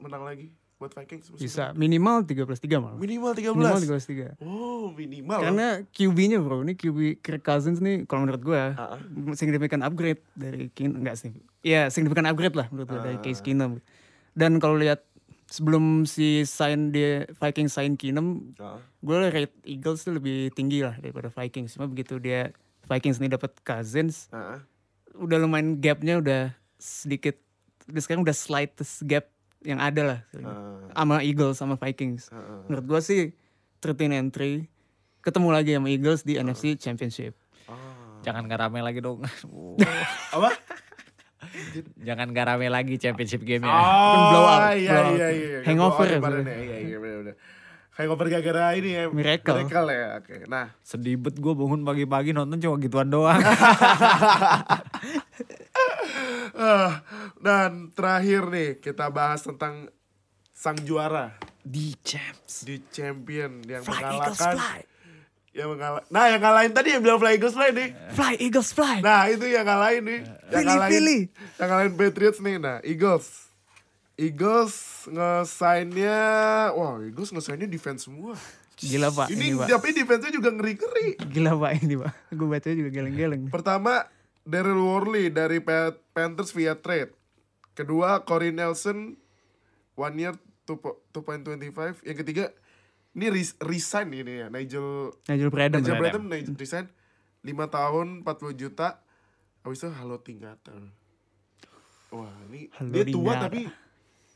[0.01, 0.49] menang lagi
[0.83, 1.31] buat Vikings?
[1.31, 1.79] musim Bisa depan?
[1.79, 2.99] minimal 13-3 malah.
[2.99, 3.55] Minimal 13.
[3.55, 3.79] Minimal
[4.35, 4.43] 13-3.
[4.43, 5.39] Oh, minimal.
[5.39, 8.99] Karena QB-nya bro, ini QB Kirk Cousins nih kalau menurut gua Ah, ah.
[9.31, 11.31] signifikan upgrade dari Kin enggak sih.
[11.61, 13.23] Iya, signifikan upgrade lah menurut gua dari Ah.
[13.23, 13.79] Case Keenum.
[14.33, 15.07] Dan kalau lihat
[15.45, 20.97] sebelum si sign dia Vikings sign Keenum, Ah, gue rate Eagles tuh lebih tinggi lah
[20.97, 21.73] daripada Vikings.
[21.73, 22.51] Cuma begitu dia
[22.83, 24.59] Vikings nih dapat Cousins, ah, ah.
[25.15, 26.41] udah lumayan gapnya udah
[26.75, 27.39] sedikit.
[27.83, 29.27] Udah sekarang udah slightest gap
[29.63, 32.29] yang ada lah Ah, sama Eagles sama Vikings.
[32.29, 32.63] ah.
[32.67, 33.21] Menurut gue sih
[33.79, 34.67] 13 and 3
[35.19, 37.33] ketemu lagi sama Eagles di NFC Championship.
[37.65, 37.75] Ah.
[38.21, 39.23] Jangan gak rame lagi dong.
[40.35, 40.51] Apa?
[41.99, 43.69] Jangan gak rame lagi championship game ya.
[43.69, 45.13] Oh, blow out, iya, blow out.
[45.13, 45.59] iya, iya.
[45.67, 46.29] Hangover ya, ya.
[46.55, 47.35] Iya, iya, bener, bener.
[47.93, 49.03] Hangover gara-gara ini ya.
[49.11, 49.53] Miracle.
[49.61, 50.35] Miracle ya, oke.
[50.49, 53.37] Nah, Sedih bet gue bangun pagi-pagi nonton cuma gituan doang.
[56.55, 57.01] ah,
[57.37, 59.87] dan terakhir nih kita bahas tentang
[60.53, 62.63] sang juara Di Champs.
[62.63, 64.79] di champion yang Fly Eagles mengalahkan fly.
[65.53, 68.97] yang mengalah nah yang ngalahin tadi yang bilang fly Eagles fly nih Fly Eagles fly.
[68.99, 71.19] nah itu yang ngalahin nih yang Philly, ngalahin Philly.
[71.59, 73.25] yang ngalahin Patriots nih nah Eagles
[74.13, 74.73] Eagles
[75.09, 76.19] nge-sign-nya
[76.71, 78.37] wah Eagles nge-sign-nya defense semua
[78.73, 79.67] Gila pak ini, ini, pak.
[79.69, 82.11] tapi defense-nya juga ngeri-ngeri Gila pak ini pak.
[82.35, 83.47] Gue baca juga geleng-geleng.
[83.47, 84.03] Pertama,
[84.43, 87.15] Daryl Worley dari Pa- Panthers via trade.
[87.73, 89.15] Kedua, Corey Nelson
[89.95, 90.35] one year
[90.67, 92.03] 2.25.
[92.03, 92.45] Yang ketiga,
[93.13, 95.79] ini res- resign ini ya, Nigel Nigel Bradham.
[95.79, 96.23] Nigel Bradham.
[96.23, 96.85] Bradham Nigel resign
[97.41, 98.99] 5 tahun 40 juta.
[99.63, 100.91] Habis itu halo tingkatan.
[102.11, 103.65] Wah, ini Halo dia tua tapi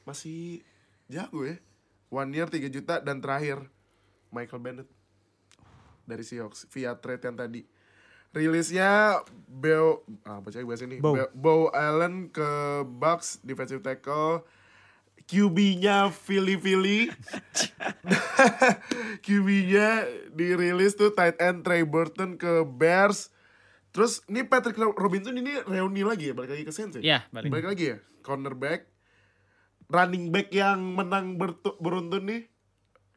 [0.01, 0.63] masih
[1.05, 1.59] jago ya.
[2.07, 3.59] One year 3 juta dan terakhir
[4.31, 4.89] Michael Bennett
[6.07, 7.61] dari Seahawks via trade yang tadi.
[8.37, 11.01] Rilisnya Bo ah, baca bahasa ini.
[11.01, 11.17] Bo.
[11.33, 11.73] Bo.
[11.73, 14.45] Allen ke Bucks defensive tackle.
[15.27, 17.11] QB-nya Philly Philly.
[19.25, 23.33] QB-nya dirilis tuh tight end Trey Burton ke Bears.
[23.91, 27.01] Terus ini Patrick Robinson ini reuni lagi ya balik lagi ke Saints ya?
[27.01, 27.49] Iya, balik.
[27.49, 28.87] Balik lagi ya cornerback.
[29.89, 31.35] Running back yang menang
[31.81, 32.41] beruntun nih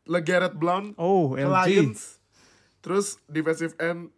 [0.08, 1.46] LeGarrette Blount Oh, LG.
[1.46, 2.18] Lions.
[2.80, 4.10] Terus defensive end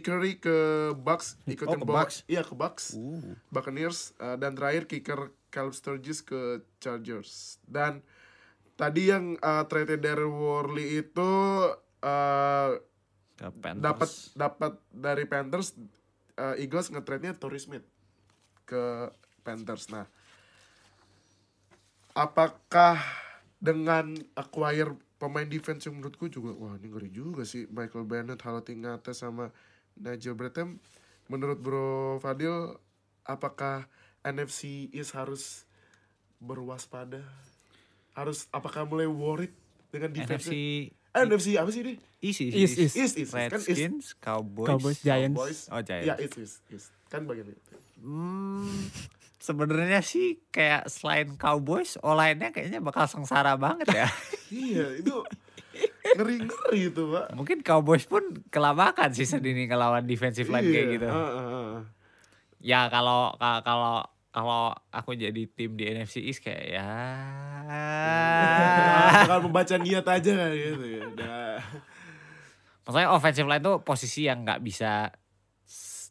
[0.00, 0.56] Curry ke
[0.92, 2.26] Bucks ikutin Oh, ke bawa- Bucks.
[2.26, 2.98] Iya ke Bucks.
[3.48, 7.56] Buccaneers uh, dan terakhir kicker Caleb Sturgis ke Chargers.
[7.64, 8.04] Dan
[8.74, 11.30] tadi yang uh, trade dari Worley itu
[12.00, 12.70] uh,
[13.40, 13.80] Panthers.
[13.80, 15.72] dapat dapat dari Panthers
[16.36, 17.84] uh, Eagles nge-trade-nya Torrey Smith
[18.64, 19.08] ke
[19.40, 19.88] Panthers.
[19.88, 20.04] Nah,
[22.12, 23.00] apakah
[23.56, 29.12] dengan acquire pemain defense yang menurutku juga wah ini ngeri juga sih Michael Bennett, Halatingate
[29.12, 29.52] sama
[29.96, 30.78] Nigel Bradham
[31.26, 31.88] menurut Bro
[32.18, 32.76] Fadil
[33.22, 33.86] apakah
[34.20, 35.64] NFC East harus
[36.38, 37.20] berwaspada
[38.12, 39.52] harus apakah mulai worried
[39.88, 40.54] dengan defense NFC
[41.10, 42.78] eh NFC apa sih ini East, East, East, East.
[42.78, 42.94] East.
[42.94, 43.66] East, East, kan East.
[43.66, 44.68] Redskins, Cowboys.
[44.68, 45.34] Cowboys, Giants.
[45.34, 46.06] Boys Oh, Giants.
[46.06, 46.88] ya East, East, East.
[47.08, 48.88] kan bagian itu Hmm,
[49.36, 54.08] sebenarnya sih kayak selain Cowboys, olainnya kayaknya bakal sengsara banget ya.
[54.50, 55.20] iya itu
[56.12, 60.94] ngeri ngeri itu pak Mungkin Cowboys pun kelabakan season ini ngelawan defensive line kayak Iya,
[60.94, 61.06] gitu.
[61.06, 61.80] ah, ah, ah.
[62.58, 66.86] Ya kalau ka- kalau kalau aku jadi tim di NFC East kayak ya
[69.20, 71.02] Bakal membaca niat aja kan gitu ya.
[71.04, 71.54] Udah.
[72.82, 75.10] Maksudnya offensive line tuh posisi yang nggak bisa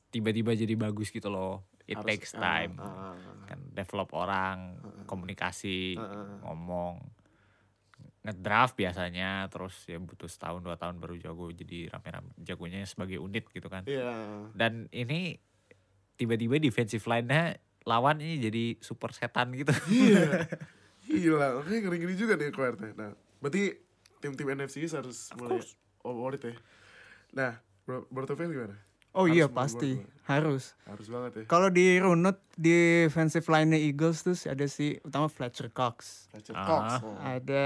[0.09, 1.63] tiba-tiba jadi bagus gitu loh.
[1.84, 2.77] It Harus- takes time.
[2.77, 3.15] ah, ah,
[3.45, 6.27] Kan develop orang, komunikasi, ah, ah.
[6.45, 7.01] ngomong.
[8.19, 13.47] Ngedraft biasanya terus ya butuh setahun dua tahun baru jago jadi rame-rame jagonya sebagai unit
[13.47, 13.87] gitu kan.
[13.87, 14.51] Iya.
[14.51, 15.39] Dan ini
[16.19, 17.55] tiba-tiba defensive line-nya
[17.87, 19.71] lawan ini jadi super setan gitu.
[19.87, 20.45] Iya.
[21.09, 22.93] Gila, makanya ngeri-ngeri juga nih Querte.
[22.93, 23.73] Nah, berarti
[24.21, 25.57] tim-tim NFC harus mulai
[26.03, 26.53] favorit ya.
[27.33, 27.51] Nah,
[27.87, 28.77] Bro, Bortofel gimana?
[29.11, 30.26] Oh Harus iya pasti Bortofel.
[30.26, 30.64] harus.
[30.84, 31.44] Harus banget ya.
[31.45, 36.30] Kalau di runut defensive line-nya Eagles tuh ada si utama Fletcher Cox.
[36.30, 36.64] Fletcher Ah.
[36.64, 36.86] Cox.
[37.02, 37.18] Oh.
[37.19, 37.64] Ada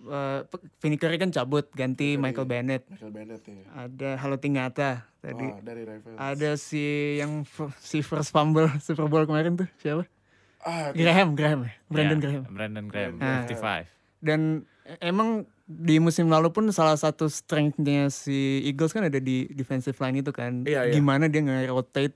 [0.00, 0.40] uh,
[0.78, 2.22] Vinny Curry kan cabut ganti Curry.
[2.22, 2.82] Michael Bennett.
[2.88, 3.64] Michael Bennett ya.
[3.78, 5.44] Ada Halo Tingata tadi.
[5.44, 6.16] Wah, dari Ravens.
[6.16, 6.84] Ada si
[7.16, 7.44] yang
[7.78, 10.08] si first fumble Super Bowl kemarin tuh siapa?
[10.60, 11.72] Ah, Graham, Graham ya.
[11.86, 12.42] Brandon Ya, Graham.
[12.48, 13.44] Brandon Graham, Ah.
[13.44, 13.84] 55.
[14.18, 14.40] Dan
[14.82, 19.96] e- emang di musim lalu pun salah satu strength-nya si Eagles kan ada di defensive
[19.96, 20.60] line itu kan.
[20.62, 20.92] Iya, iya.
[20.92, 22.12] Gimana dia nge-rotate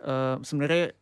[0.00, 0.92] eh, sebenarnya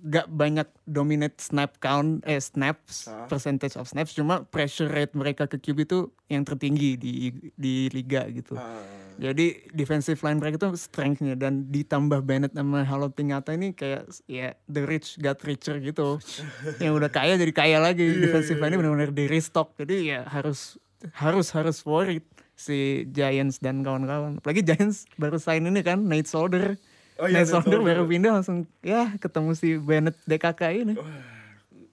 [0.00, 3.28] gak banyak dominate snap count eh snaps Ah.
[3.28, 8.24] percentage of snaps cuma pressure rate mereka ke QB itu yang tertinggi di di liga
[8.26, 8.56] gitu.
[8.56, 8.80] ah,
[9.20, 14.56] Jadi defensive line mereka itu strength-nya dan ditambah Bennett sama Halo Tingata ini kayak ya
[14.64, 16.16] the rich got richer gitu.
[16.82, 18.08] yang udah kaya jadi kaya lagi.
[18.08, 19.76] Iya, defensive iya, line-nya benar-benar di restock.
[19.76, 20.80] Jadi ya harus
[21.16, 22.24] harus harus worried
[22.56, 24.38] si Giants dan kawan-kawan.
[24.38, 26.76] Apalagi Giants baru sign ini kan Nate Solder.
[27.16, 30.94] Oh iya, Nate Solder baru pindah langsung ya ketemu si Bennett DKK ini.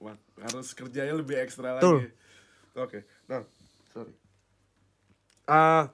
[0.04, 2.12] Wah, harus kerjanya lebih ekstra lagi.
[2.78, 3.42] Oke, nah,
[3.90, 4.14] sorry.
[5.48, 5.90] Ah,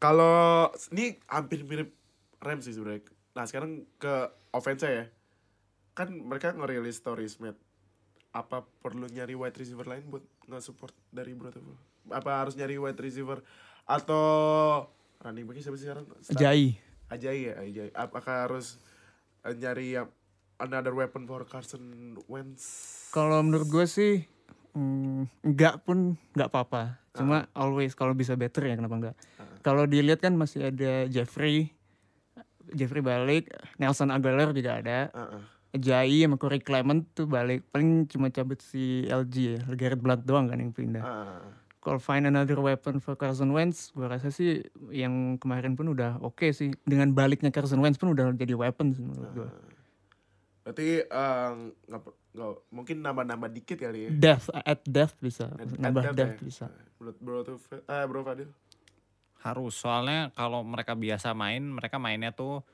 [0.00, 1.92] kalau ini hampir mirip
[2.40, 3.04] Rams sih sebenarnya.
[3.36, 5.06] Nah sekarang ke offense ya,
[5.96, 7.56] kan mereka ngerilis Torrey Smith.
[8.34, 11.62] Apa perlu nyari wide receiver lain buat nge-support dari Brother?
[12.10, 13.40] Apa harus nyari wide receiver
[13.84, 14.24] atau
[15.20, 16.04] running backnya siapa sih sekarang?
[16.20, 16.76] Start- Jai.
[17.08, 17.88] Ajay ya, Ajay.
[17.92, 18.80] Apakah harus
[19.42, 20.08] eh, nyari yang
[20.58, 22.64] another weapon for Carson Wentz?
[23.10, 24.24] Kalau menurut gue sih
[24.72, 26.98] mm, enggak pun nggak apa-apa.
[27.14, 29.16] Cuma always kalau bisa better ya kenapa enggak.
[29.62, 31.72] Kalau dilihat kan masih ada Jeffrey,
[32.74, 33.48] Jeffrey balik,
[33.78, 34.98] Nelson Aguilar juga ada.
[35.14, 35.42] Ah, ah.
[35.74, 37.66] Jai sama Corey Clement tuh balik.
[37.70, 41.02] Paling cuma cabut si LG ya, Garrett Blunt doang kan yang pindah.
[41.02, 41.42] Ah,
[41.84, 46.48] Kalau find another weapon for Carson Wentz, gue rasa sih yang kemarin pun udah oke
[46.48, 46.72] sih.
[46.82, 49.48] Dengan baliknya Carson Wentz pun udah jadi weapon sih menurut gue.
[50.64, 51.50] Berarti eh,
[51.84, 54.10] nggak per- nggak- mungkin nambah-nambah dikit kali ya.
[54.10, 55.52] Depth, at depth bisa.
[55.52, 56.42] At- at Nambah depth depth ya?
[56.42, 56.66] bisa.
[56.96, 58.48] Menurut Bro tuh, eh Bro Fadil.
[59.44, 62.64] Harus, soalnya kalau mereka biasa main, mereka mainnya tuh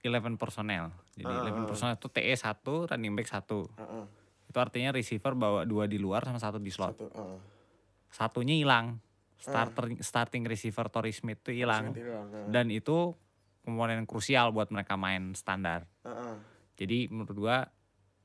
[0.00, 0.88] 11 personel.
[1.12, 1.68] Jadi Ah, 11 ah.
[1.68, 3.68] personel itu TE 1, running back 1.
[3.76, 4.04] Ah, ah.
[4.48, 6.96] Itu artinya receiver bawa dua di luar sama satu di slot.
[6.96, 7.12] Satu.
[7.12, 7.38] ah, ah.
[8.08, 9.00] Satunya hilang.
[9.38, 11.94] Starter, Starting receiver Torrey Smith tuh hilang.
[11.94, 12.50] Ah.
[12.50, 13.14] Dan itu
[13.62, 15.86] komponen krusial buat mereka main standar.
[16.02, 16.36] Ah, ah.
[16.74, 17.56] Jadi menurut gua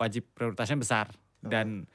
[0.01, 1.07] wajib prioritasnya besar.
[1.43, 1.85] Dan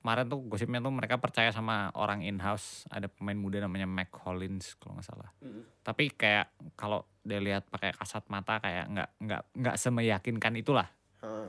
[0.00, 2.86] kemarin tuh gosipnya tuh mereka percaya sama orang in-house.
[2.92, 5.30] Ada pemain muda namanya Mac Hollins kalau nggak salah.
[5.40, 5.62] Mm.
[5.82, 10.88] Tapi kayak kalau dia lihat pakai kasat mata kayak nggak nggak nggak semeyakinkan itulah.
[11.20, 11.48] Ah,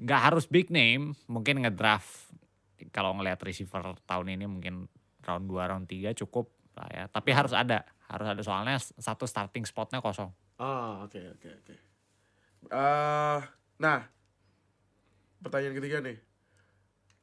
[0.00, 2.32] Nggak harus big name, mungkin ngedraft
[2.88, 4.88] kalau ngelihat receiver tahun ini mungkin
[5.24, 7.04] round 2, round 3 cukup lah ya.
[7.10, 10.30] Tapi harus ada, harus ada soalnya satu starting spotnya kosong.
[10.60, 11.74] Ah, oke oke oke.
[12.68, 13.40] Eh,
[13.80, 14.00] nah,
[15.40, 16.18] pertanyaan ketiga nih.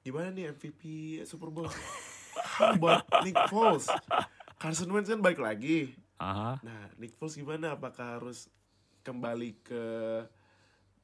[0.02, 0.82] Gimana nih MVP
[1.28, 1.70] Super Bowl?
[2.82, 3.86] Buat Nick Foles.
[4.58, 5.94] Carson Wentz kan balik lagi.
[6.18, 6.58] Aha.
[6.66, 7.78] Nah, Nick Foles gimana?
[7.78, 8.50] Apakah harus
[9.06, 9.84] kembali ke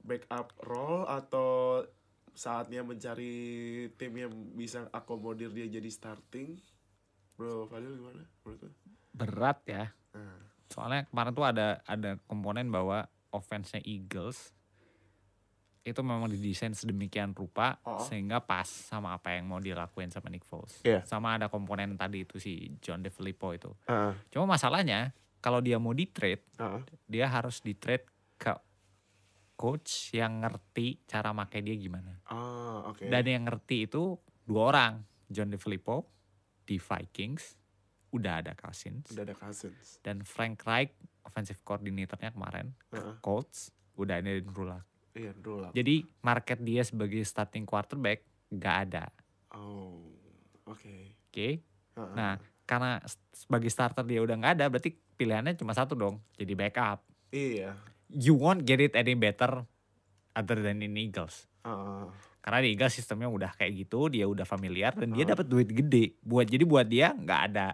[0.04, 1.80] backup role atau
[2.34, 6.58] saatnya mencari tim yang bisa akomodir dia jadi starting?
[7.34, 8.24] Bro, Fadil gimana?
[8.44, 8.74] Menurut?
[9.12, 9.86] Berat ya.
[10.14, 14.54] Nah, Soalnya kemarin tuh ada ada komponen bahwa offense-nya Eagles
[15.84, 18.00] itu memang didesain sedemikian rupa Oh.
[18.00, 20.80] sehingga pas sama apa yang mau dilakuin sama Nick Foles.
[20.82, 21.04] Iya.
[21.04, 23.70] Sama ada komponen tadi itu si John DeFilippo itu.
[23.86, 25.12] ah, Cuma masalahnya
[25.44, 28.08] kalau dia mau di trade, ah, dia harus di trade
[28.40, 28.56] ke
[29.54, 32.24] coach yang ngerti cara pakai dia gimana.
[32.26, 33.04] ah, oke.
[33.04, 36.08] Dan yang ngerti itu dua orang, John DeFilippo
[36.64, 37.60] di Vikings
[38.14, 39.98] udah ada Cousins Udah ada Cousins.
[40.06, 40.94] dan Frank Reich
[41.26, 43.18] offensive coordinatornya kemarin Heeh.
[43.24, 44.86] Colts udah ada di Rulak.
[45.14, 45.34] Iya.
[45.78, 49.06] Jadi market dia sebagai starting quarterback nggak ada.
[49.54, 50.10] Oh,
[50.66, 50.98] oke.
[51.30, 51.62] Oke.
[51.94, 52.14] Heeh.
[52.18, 52.98] Nah, karena
[53.30, 57.06] sebagai starter dia udah nggak ada, berarti pilihannya cuma satu dong, jadi backup.
[57.30, 57.78] Iya.
[58.10, 59.66] You won't get it any better
[60.34, 61.46] other than in Eagles.
[61.62, 62.10] Heeh.
[62.44, 65.32] Karena di Eagles sistemnya udah kayak gitu, dia udah familiar dan dia Ah.
[65.32, 66.20] dapat duit gede.
[66.20, 67.68] Buat jadi buat dia nggak ada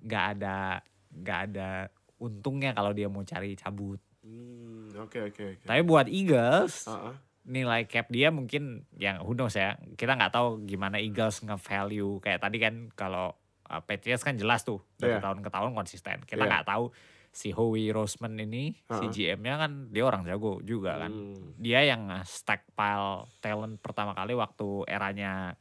[0.00, 0.56] nggak ada
[1.12, 1.68] nggak ada
[2.16, 4.02] untungnya kalau dia mau cari cabut.
[4.20, 5.64] Hmm, oke oke oke.
[5.64, 7.14] Tapi buat Eagles Heeh.
[7.46, 9.78] nilai cap dia mungkin yang who knows ya.
[9.94, 13.32] Kita nggak tahu gimana Eagles nge-value kayak tadi kan kalau
[13.66, 15.22] uh, Patriots kan jelas tuh dari Iya.
[15.22, 16.18] tahun ke tahun konsisten.
[16.24, 16.50] Kita Iya.
[16.50, 16.84] nggak tahu
[17.30, 19.08] si Howie Roseman ini si Uh-uh.
[19.08, 21.10] GM-nya kan dia orang jago juga kan.
[21.10, 21.54] Hmm.
[21.56, 25.54] Dia yang stack pile talent pertama kali waktu eranya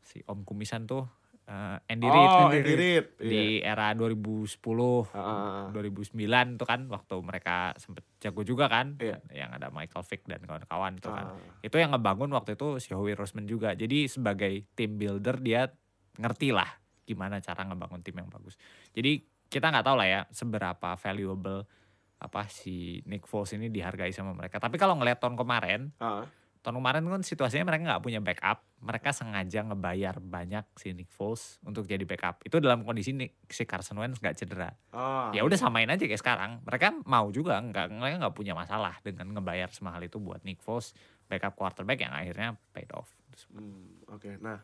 [0.00, 1.06] si Om Kumisan tuh
[1.44, 3.06] uh, Andy Reid Oh, Andy Reid.
[3.16, 4.58] Di era 2010
[5.06, 5.62] Heeh.
[5.70, 6.18] 2009
[6.52, 9.18] itu kan waktu mereka sempet jago juga kan Iya.
[9.32, 11.38] yang ada Michael Vick dan kawan-kawan itu kan Ah.
[11.60, 15.70] itu yang ngebangun waktu itu si Howie Roseman juga jadi sebagai team builder dia
[16.16, 16.70] ngerti lah
[17.02, 18.58] gimana cara ngebangun tim yang bagus
[18.90, 21.64] jadi kita nggak tahu lah ya seberapa valuable
[22.16, 26.24] apa si Nick Foles ini dihargai sama mereka tapi kalau ngeliat tahun kemarin Heeh.
[26.60, 31.60] tahun kemarin kan situasinya mereka nggak punya backup mereka sengaja ngebayar banyak si Nick Foles
[31.60, 35.28] untuk jadi backup itu dalam kondisi Nick- si Carson Wentz nggak cedera Ah.
[35.30, 39.30] ya udah samain aja kayak sekarang mereka mau juga nggak mereka nggak punya masalah dengan
[39.30, 40.96] ngebayar semahal itu buat Nick Foles
[41.28, 43.12] backup quarterback yang akhirnya paid off
[43.52, 44.40] Hmm, oke.
[44.40, 44.56] Nah,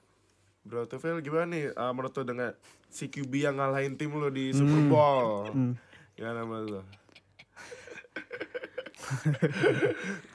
[0.63, 2.51] Bro Tufel gimana nih uh, menurut lo dengan
[2.87, 4.89] si QB yang ngalahin tim lo di Super Hmm.
[4.89, 5.27] Bowl?
[5.49, 5.75] Hmm.
[6.15, 6.83] Gimana menurut lo?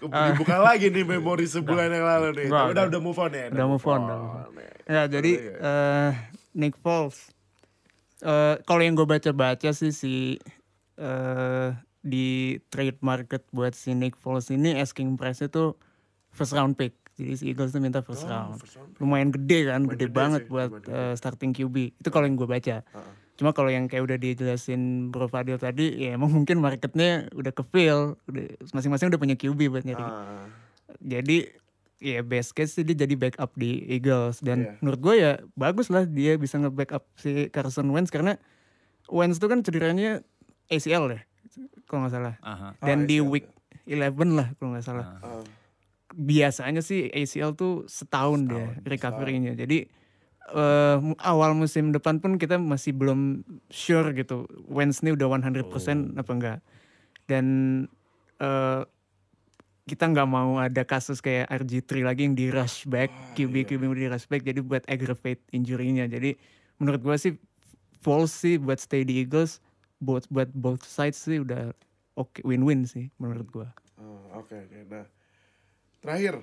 [0.01, 2.47] Dibuka lagi nih memori sebulan yang lalu nih.
[2.47, 3.01] Tapi udah udah.
[3.01, 3.45] move on ya.
[3.49, 4.51] Udah move on, udah move on.
[4.53, 4.69] nih.
[4.85, 6.11] Ya jadi eh
[6.53, 7.31] Nick Foles.
[8.19, 10.15] eh kalau yang gue baca-baca sih si
[10.97, 11.69] eh
[12.01, 12.27] di
[12.67, 15.73] trade market buat si Nick Foles ini asking price itu
[16.29, 16.93] first round pick.
[17.17, 18.57] Jadi si Eagles tuh minta first Oh, round.
[18.57, 18.93] first round.
[18.97, 21.75] Lumayan gede kan, Lumayan gede gede banget sih, buat eh, starting QB.
[21.97, 22.75] Itu kalau yang gue baca.
[22.79, 23.13] Heeh.
[23.35, 27.61] Cuma kalau yang kayak udah dijelasin Bro Fadil tadi, ya emang mungkin marketnya udah ke
[27.63, 28.17] fill.
[28.71, 30.45] Masing-masing udah punya QB buat nyari Ah,
[30.99, 31.53] jadi
[31.97, 34.71] ya best case sih dia jadi backup di Eagles dan Iya.
[34.79, 38.37] menurut gue ya bagus lah dia bisa nge-backup si Carson Wentz karena
[39.07, 40.21] Wentz tuh kan cederanya
[40.67, 41.21] ACL ya
[41.85, 42.77] kalau nggak salah Aha.
[42.79, 43.25] dan Ah, di ACL.
[43.27, 43.45] week
[43.87, 45.41] 11 lah kalau nggak salah Ah.
[45.41, 45.43] ah.
[46.17, 49.85] Biasanya sih ACL tuh setahun, Setahun, recovery-nya jadi
[50.97, 56.17] mu- awal musim depan pun kita masih belum sure gitu Wentz ini udah 100% Oh.
[56.17, 56.57] apa enggak
[57.29, 57.45] dan
[58.39, 58.81] eh,
[59.87, 63.67] kita nggak mau ada kasus kayak RG3 lagi yang di rush back Ah, QB iya.
[63.67, 66.35] QB di rush back jadi buat aggravate injury-nya jadi
[66.75, 67.37] menurut gua sih
[67.97, 69.59] Foles sih buat stay di Eagles
[69.97, 71.71] buat buat both sides sih udah
[72.13, 74.77] oke win-win sih menurut gua Oh, Oke oke.
[74.87, 75.03] Nah,
[76.07, 76.39] terakhir,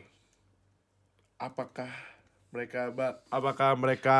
[1.40, 1.88] apakah
[2.52, 2.92] mereka
[3.32, 4.18] apakah mereka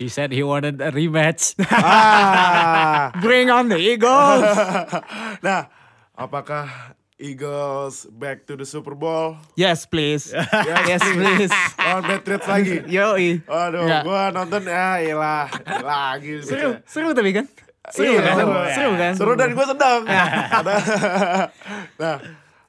[0.00, 4.48] he said he wanted a rematch ah Bring on the Eagles.
[5.46, 5.68] nah
[6.16, 10.32] apakah Eagles back to the Super Bowl yes, please.
[10.88, 11.52] yes, please.
[11.76, 13.44] lawan Patriots lagi Yoi.
[13.44, 14.00] Aduh, Ya.
[14.02, 15.46] gua nonton ya ilah
[15.78, 17.46] lagi Seru, seru tapi kan?
[17.92, 18.34] Seru Iya, kan?
[18.34, 18.98] seru, Seru, ya.
[18.98, 19.12] kan?
[19.14, 20.26] seru dan gue sedang nah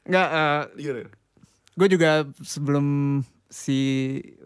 [0.04, 1.04] Enggak, eh, gini
[1.74, 3.80] gue juga sebelum si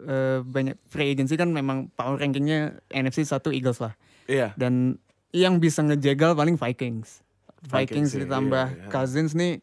[0.00, 3.92] eh, banyak free agency kan memang power rankingnya NFC satu Eagles lah.
[4.24, 4.96] iya Dan
[5.30, 7.20] yang bisa ngejegal paling Vikings.
[7.64, 7.70] Vikings,
[8.08, 8.88] Vikings, ditambah iya, iya.
[8.88, 9.60] Cousins nih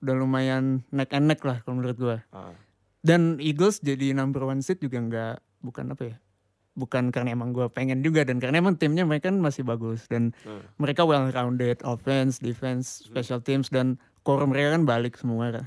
[0.00, 2.16] udah lumayan neck and neck lah kalau menurut gue.
[2.30, 2.54] Ah,
[3.00, 6.16] Dan Eagles jadi number one seed juga nggak bukan apa ya?
[6.70, 10.30] Bukan karena emang gue pengen juga dan karena emang timnya mereka kan masih bagus dan
[10.42, 10.62] Hmm.
[10.76, 15.66] mereka well rounded offense, defense, special teams dan core mereka kan balik semua Iya.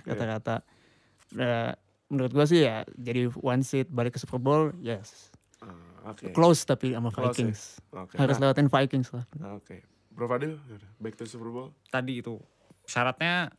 [1.33, 1.73] Nah,
[2.07, 5.33] menurut gue sih ya jadi one seed balik ke Super Bowl, yes.
[5.59, 6.29] ah, oke.
[6.31, 7.49] Close tapi sama Close ya?
[7.49, 7.61] Vikings.
[7.89, 8.15] oke.
[8.15, 9.25] Harus Nah, lewatin Vikings lah.
[9.53, 9.77] oke.
[10.13, 10.61] Bro Fadil
[11.01, 11.73] back to Super Bowl.
[11.89, 12.37] Tadi itu
[12.85, 13.49] syaratnya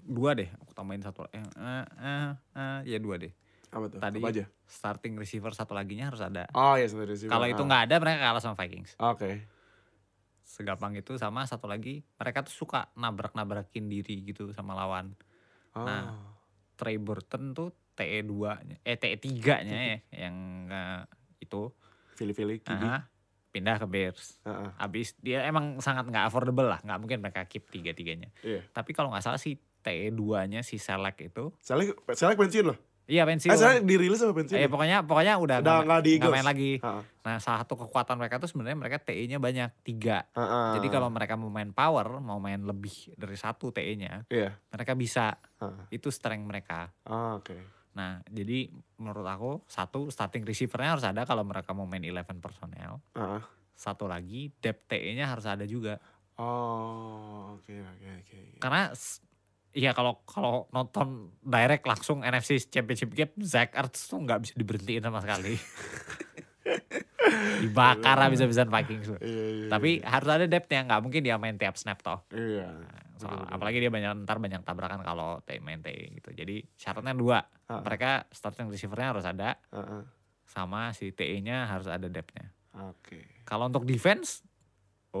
[0.00, 0.48] dua deh.
[0.64, 3.32] Aku tambahin satu eh, eh, eh, eh, ya dua deh.
[3.68, 4.00] Apa tuh?
[4.00, 4.44] Tadi apa aja?
[4.64, 6.48] starting receiver satu laginya harus ada.
[6.56, 8.96] Oh iya sendiri sih kalau itu nggak ada mereka kalah sama Vikings.
[8.96, 9.44] Oke.
[10.48, 15.12] Segampang itu sama satu lagi mereka tuh suka nabrak-nabrakin diri gitu sama lawan.
[15.76, 16.02] Ah, Nah,
[16.78, 20.36] Trey Burton tuh TE 2 nya eh TE 3 nya ya yang
[20.70, 21.02] eh,
[21.42, 21.74] itu.
[22.14, 23.06] Philly-Philly QB aha,
[23.54, 24.42] pindah ke Bears.
[24.42, 28.30] Ah, ah, habis dia emang sangat nggak affordable lah nggak mungkin mereka keep tiga-tiganya.
[28.42, 28.66] Iya.
[28.74, 32.78] Tapi kalau nggak salah sih TE 2 nya si Select itu Selek Selek pensiun loh
[33.08, 33.56] Iya Eh, pensiun.
[33.56, 34.54] sekarang dirilis apa pensiun?
[34.54, 36.28] Eh, pokoknya pokoknya udah, Udah nggak di Eagles.
[36.30, 36.72] main lagi.
[36.78, 40.28] Ha, Nah salah satu kekuatan mereka tuh sebenarnya mereka TE-nya banyak tiga.
[40.30, 40.60] ha, ha.
[40.74, 44.52] Jadi kalau mereka mau main power, mau main lebih dari satu TE-nya, Iya.
[44.68, 45.32] mereka bisa.
[45.58, 45.88] Ha.
[45.88, 46.92] Itu strength mereka.
[47.02, 47.56] Ah, oke.
[47.90, 53.00] Nah jadi menurut aku satu starting receiver-nya harus ada kalau mereka mau main 11 personnel.
[53.12, 53.40] Ah.
[53.72, 55.96] Satu lagi depth TE-nya harus ada juga.
[56.38, 58.38] Oh, oke oke oke.
[58.58, 59.18] Karena s-
[59.70, 65.00] Iya kalau kalau nonton direct langsung NFC Championship Game Zach Ertz tuh nggak bisa diberhentiin
[65.00, 65.54] sama sekali.
[67.60, 69.06] Dibakar habis-habisan Vikings.
[69.08, 69.18] tuh.
[69.20, 69.68] Iya, iya.
[69.68, 72.24] Tapi harus ada depth-nya, nggak mungkin dia main tiap snap toh.
[72.30, 72.68] iya.
[73.18, 73.54] Soal- Betul, betul.
[73.58, 76.30] apalagi dia banyak ntar banyak tabrakan kalau T main T gitu.
[76.30, 77.42] Jadi syaratnya dua.
[77.66, 77.82] Ah.
[77.82, 80.02] Mereka starting receiver-nya harus ada Ah, ah.
[80.44, 82.54] sama si TE-nya harus ada depth-nya.
[82.86, 83.42] Oke.
[83.42, 84.46] Kalau untuk defense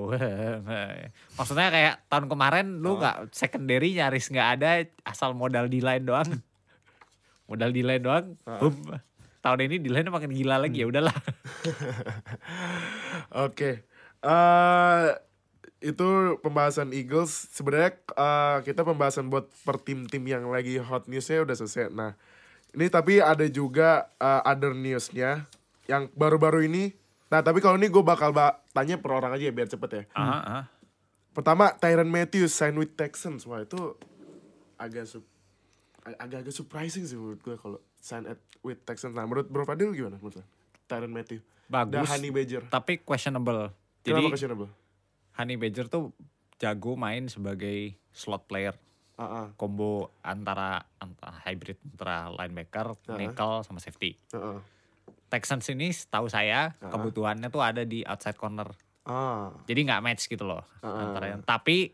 [1.38, 2.96] maksudnya kayak tahun kemarin lu Oh.
[3.00, 4.70] nggak secondary nyaris nggak ada
[5.02, 6.28] asal modal di line doang.
[7.50, 8.26] modal di line doang.
[8.46, 8.62] Ah.
[8.62, 8.76] boom.
[9.38, 11.12] Tahun ini di line makin gila lagi ya udahlah.
[13.46, 13.86] Oke.
[14.18, 15.06] Eh
[15.78, 16.08] itu
[16.42, 17.30] pembahasan Eagles.
[17.54, 21.86] Sebenarnya eh, kita pembahasan buat per tim-tim yang lagi hot newsnya udah selesai.
[21.94, 22.18] Nah,
[22.74, 25.46] ini tapi ada juga eh, other newsnya
[25.86, 26.90] yang baru-baru ini.
[27.28, 30.02] Nah, tapi kalau ini gue bakal ba- tanya per orang aja ya biar cepet ya.
[30.12, 30.60] Aha, aha.
[31.30, 33.44] Pertama, Tyron Matthews sign with Texans.
[33.44, 33.76] Wah, itu
[34.74, 35.28] agak sup-
[36.02, 39.12] ag- agak-agak surprising sih menurut gue kalau sign at with Texans.
[39.12, 40.44] Nah, menurut Bro Fadil gimana menurut lo?
[40.84, 41.44] Tyron Matthews.
[41.68, 42.08] Dan Bagus.
[42.08, 42.64] Honey Badger.
[42.66, 43.76] Tapi questionable.
[44.00, 44.68] Kenapa Jadi questionable?
[45.34, 46.16] Honey Badger tuh
[46.56, 48.72] jago main sebagai slot player.
[49.14, 53.18] Ah, Combo antara antara hybrid antara linebacker, Ah.
[53.18, 54.16] nickel sama safety.
[54.32, 54.62] ah.
[55.28, 56.90] Texans ini setahu saya Ah.
[56.90, 58.72] kebutuhannya tuh ada di outside corner.
[59.04, 61.04] Ah, Jadi nggak match gitu loh Ah.
[61.06, 61.92] antara yang tapi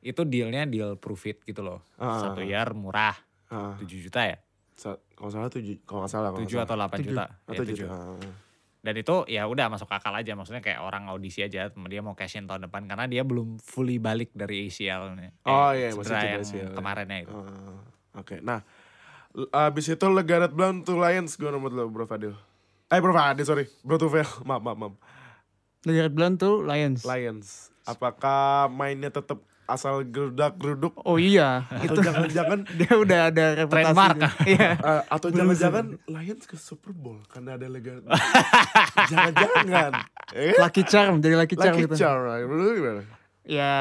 [0.00, 1.80] itu dealnya deal proof it gitu loh.
[1.96, 2.20] Ah.
[2.20, 3.16] Satu year murah
[3.48, 3.76] ah.
[3.76, 4.36] 7 juta ya.
[4.74, 6.30] Sa- kalau salah tujuh, kalau nggak salah.
[6.30, 6.86] 7 nggak atau salah.
[6.88, 7.24] 8 juta.
[7.24, 7.76] Ya, Atau tujuh.
[7.84, 7.88] tujuh.
[7.88, 8.32] Ah.
[8.80, 12.36] Dan itu ya udah masuk akal aja maksudnya kayak orang audisi aja dia mau cash
[12.36, 15.32] in tahun depan karena dia belum fully balik dari ACL-nya.
[15.42, 16.68] Oh, iya, masih yang ACL, ya.
[16.70, 17.32] kemarinnya itu.
[17.32, 17.80] Ah,
[18.14, 18.60] Oke, nah.
[19.32, 22.36] l- Abis itu Legaret Blount to Lions gue nomor lo Bro Fadil.
[22.94, 24.22] Eh Bro Fadil sorry, Bro Tufel.
[24.46, 24.94] maaf maaf maaf.
[25.82, 27.02] Dari Blunt tuh Lions.
[27.02, 27.74] Lions.
[27.84, 33.82] Apakah mainnya tetap asal gerudak geruduk Oh iya, atau itu jangan-jangan dia udah ada reputasi.
[33.90, 34.16] Trademark.
[34.54, 34.70] Iya.
[34.76, 38.04] eh, atau jangan-jangan Lions ke Super Bowl karena ada Legaret.
[38.04, 38.16] Blount?
[39.10, 39.92] jangan-jangan.
[40.36, 40.54] Eh?
[40.60, 41.94] Lucky Charm, jadi Lucky Charm Lucky gitu.
[41.96, 42.44] Charm.
[42.46, 43.02] Menurut gimana?
[43.44, 43.72] Ya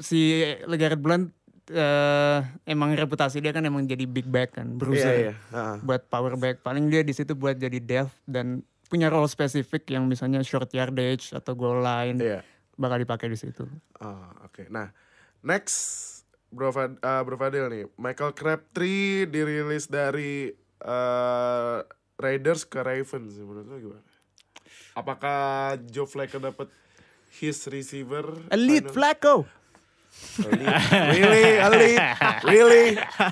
[0.00, 1.30] si Legarrette Blunt
[1.70, 2.38] eh,
[2.68, 5.12] emang reputasi dia kan emang jadi big back kan, bruiser.
[5.12, 5.34] Iya, iya.
[5.54, 5.76] Ah.
[5.80, 6.60] Buat power back.
[6.60, 11.32] Paling dia di situ buat jadi depth dan punya role spesifik yang misalnya short yardage
[11.32, 12.40] atau goal line Iya.
[12.76, 13.64] bakal dipakai di situ.
[13.96, 14.68] Ah, oke.
[14.68, 14.92] Nah,
[15.40, 16.12] next
[16.54, 21.78] Bro, Fad, ah, Bro Fadil nih, Michael Crabtree dirilis dari eh,
[22.14, 23.34] Raiders ke Ravens.
[23.40, 24.04] Menurut lo gimana?
[24.94, 26.70] Apakah Joe Flacco dapat
[27.42, 28.38] his receiver?
[28.54, 28.94] Elite final?
[28.94, 29.34] Flacco.
[30.42, 31.62] Really?
[31.62, 31.98] Elite?
[32.42, 32.86] Really?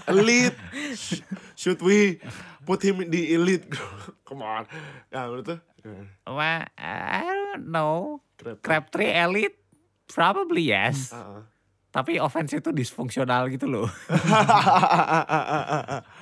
[0.07, 0.57] Elite?
[0.95, 1.23] Sh-
[1.59, 2.23] Should we
[2.63, 3.67] put him di elite?
[4.29, 4.67] Come on.
[5.11, 6.07] Ya, menurut gimana?
[6.27, 8.23] Well, I don't know.
[8.63, 9.11] Crabtree.
[9.11, 9.59] Elite
[10.07, 11.11] probably yes.
[11.11, 11.43] Ah, ah.
[11.93, 13.85] Tapi offense itu disfungsional gitu loh.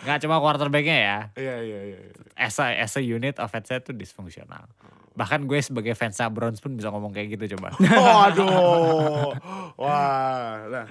[0.03, 1.19] Nggak cuma quarterbacknya ya.
[1.39, 1.99] Iya, iya, iya.
[2.11, 2.12] iya.
[2.35, 4.66] As a, as a unit offense itu disfungsional.
[5.15, 7.74] Bahkan gue sebagai fans Browns pun bisa ngomong kayak gitu coba.
[7.81, 9.35] Waduh.
[9.81, 10.66] Wah.
[10.70, 10.87] Nah,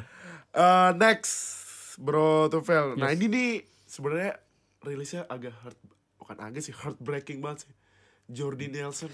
[0.52, 1.34] eh, next
[2.00, 2.96] Bro Tufel.
[2.96, 3.20] Nah, Yes.
[3.20, 3.52] ini nih
[3.84, 4.34] sebenarnya
[4.84, 5.80] rilisnya agak heart
[6.16, 7.74] bukan agak sih heartbreaking banget sih.
[8.30, 9.10] Jordi Nelson.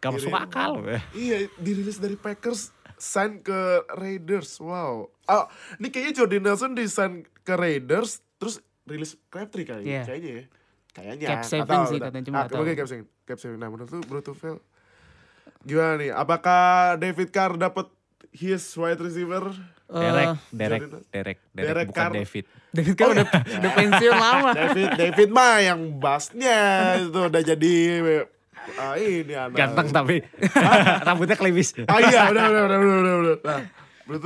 [0.00, 0.80] Gak masuk akal.
[1.12, 4.60] Iya, dirilis dari Packers sign ke Raiders.
[4.60, 5.08] Wow.
[5.08, 5.44] Oh,
[5.80, 9.88] ini kayaknya Jordi Nelson design ke Raiders terus rilis Crabtree kayaknya.
[9.88, 10.02] Iya.
[10.04, 10.44] Kayaknya ya.
[10.90, 11.26] Kayaknya.
[11.26, 13.08] Cap saving sih katanya, cuma Ah, cap saving.
[13.30, 13.56] Cap saving.
[13.56, 14.58] Nah, menurut lu Bro Tufel
[15.62, 16.10] gimana nih?
[16.10, 17.86] Apakah David Carr dapat
[18.30, 19.54] his wide receiver?
[19.86, 22.12] Derek, Eh, Derek, Derek, Derek, Derek bukan Carr.
[22.14, 22.44] David.
[22.70, 24.50] David kan udah, udah pensiun lama.
[24.60, 26.58] David David mah yang bassnya
[26.98, 27.74] itu udah jadi
[28.78, 29.58] ah, ini anak.
[29.58, 30.22] Ganteng tapi
[31.06, 31.74] rambutnya klimis.
[31.86, 33.36] Ah iya, udah udah udah udah udah.
[33.42, 33.60] Nah,
[34.06, 34.18] lu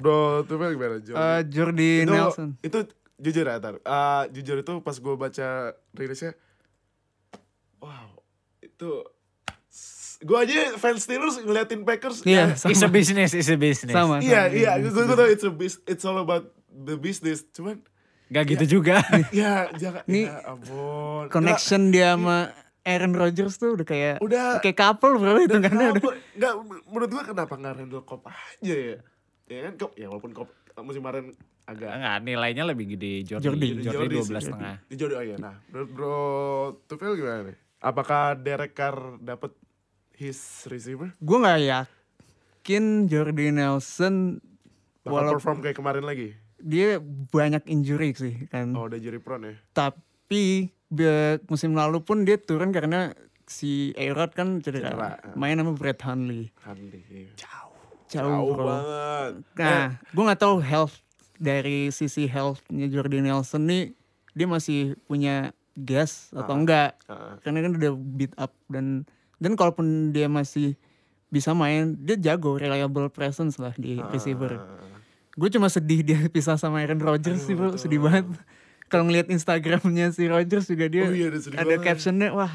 [0.00, 0.96] Bro Tufel gimana?
[1.00, 1.20] Jordi?
[1.20, 2.48] Eh, Jordi itu, Nelson.
[2.60, 2.78] itu
[3.20, 5.48] jujur ya tar Eh, jujur itu pas gue baca
[5.92, 6.32] rilisnya
[7.76, 8.19] wow
[8.80, 8.92] itu
[10.20, 13.88] gue aja fans Steelers ngeliatin Packers Iya, ya, It's a business, it's a business.
[13.90, 14.20] Sama.
[14.20, 14.56] iya sama.
[14.56, 17.84] iya gue gue tau it's a bus- it's all about the business cuman
[18.28, 19.02] Gak gitu juga.
[19.34, 24.76] ya jangan Nih, ya ampun Connection dia sama Aaron Rodgers tuh udah kayak Udah- kayak
[24.78, 25.92] couple bro itu kan udah.
[26.32, 26.52] nggak
[26.86, 28.96] menurut gue kenapa nggak Randall Cobb aja ya
[29.46, 30.48] ya kan Cobb ya walaupun Cobb
[30.80, 31.36] musim kemarin
[31.66, 33.44] agak Enggak, nilainya lebih gede Jordi.
[33.44, 33.66] Jordi.
[33.78, 34.46] Jordi, Jordi dua belas Jordi.
[34.48, 34.74] setengah.
[34.84, 35.36] Di Jordi oh iya.
[35.36, 36.18] Nah, menurut Bro
[36.84, 37.56] Tufel gimana nih?
[37.80, 39.56] Apakah Derek Carr dapat
[40.12, 40.36] his
[40.68, 41.16] receiver?
[41.16, 44.36] Gue nggak yakin Jordi Nelson
[45.00, 46.36] Bakal perform kayak kemarin lagi?
[46.60, 47.00] dia
[47.32, 48.76] banyak injury sih kan.
[48.76, 49.56] Oh, udah jadi prone ya?
[49.72, 50.68] Tapi
[51.48, 53.16] musim lalu pun dia turun karena
[53.48, 54.92] si Aerod kan cedera.
[54.92, 55.10] Cedera.
[55.40, 56.52] Main sama Brett Hundley.
[56.60, 57.00] Handy.
[57.08, 57.32] Iya.
[57.40, 57.80] Jauh,
[58.12, 58.64] Jauh bro.
[58.68, 59.32] banget.
[59.56, 61.00] Nah, gue nggak tahu health
[61.40, 63.96] dari sisi healthnya Jordi Nelson nih
[64.36, 66.58] dia masih punya gas atau Ah.
[66.58, 66.90] enggak?
[67.04, 67.36] Ah.
[67.40, 69.04] Karena kan udah beat up dan
[69.36, 70.76] dan kalaupun dia masih
[71.26, 74.54] bisa main, dia jago, reliable presence lah di receiver.
[74.54, 74.92] Ah.
[75.32, 78.26] Gue cuma sedih dia pisah sama Aaron Rodgers sih bro, sedih banget.
[78.86, 81.78] Kalau ngeliat Instagramnya si Rodgers juga dia Oh iya, ada banget.
[81.80, 82.50] captionnya, wah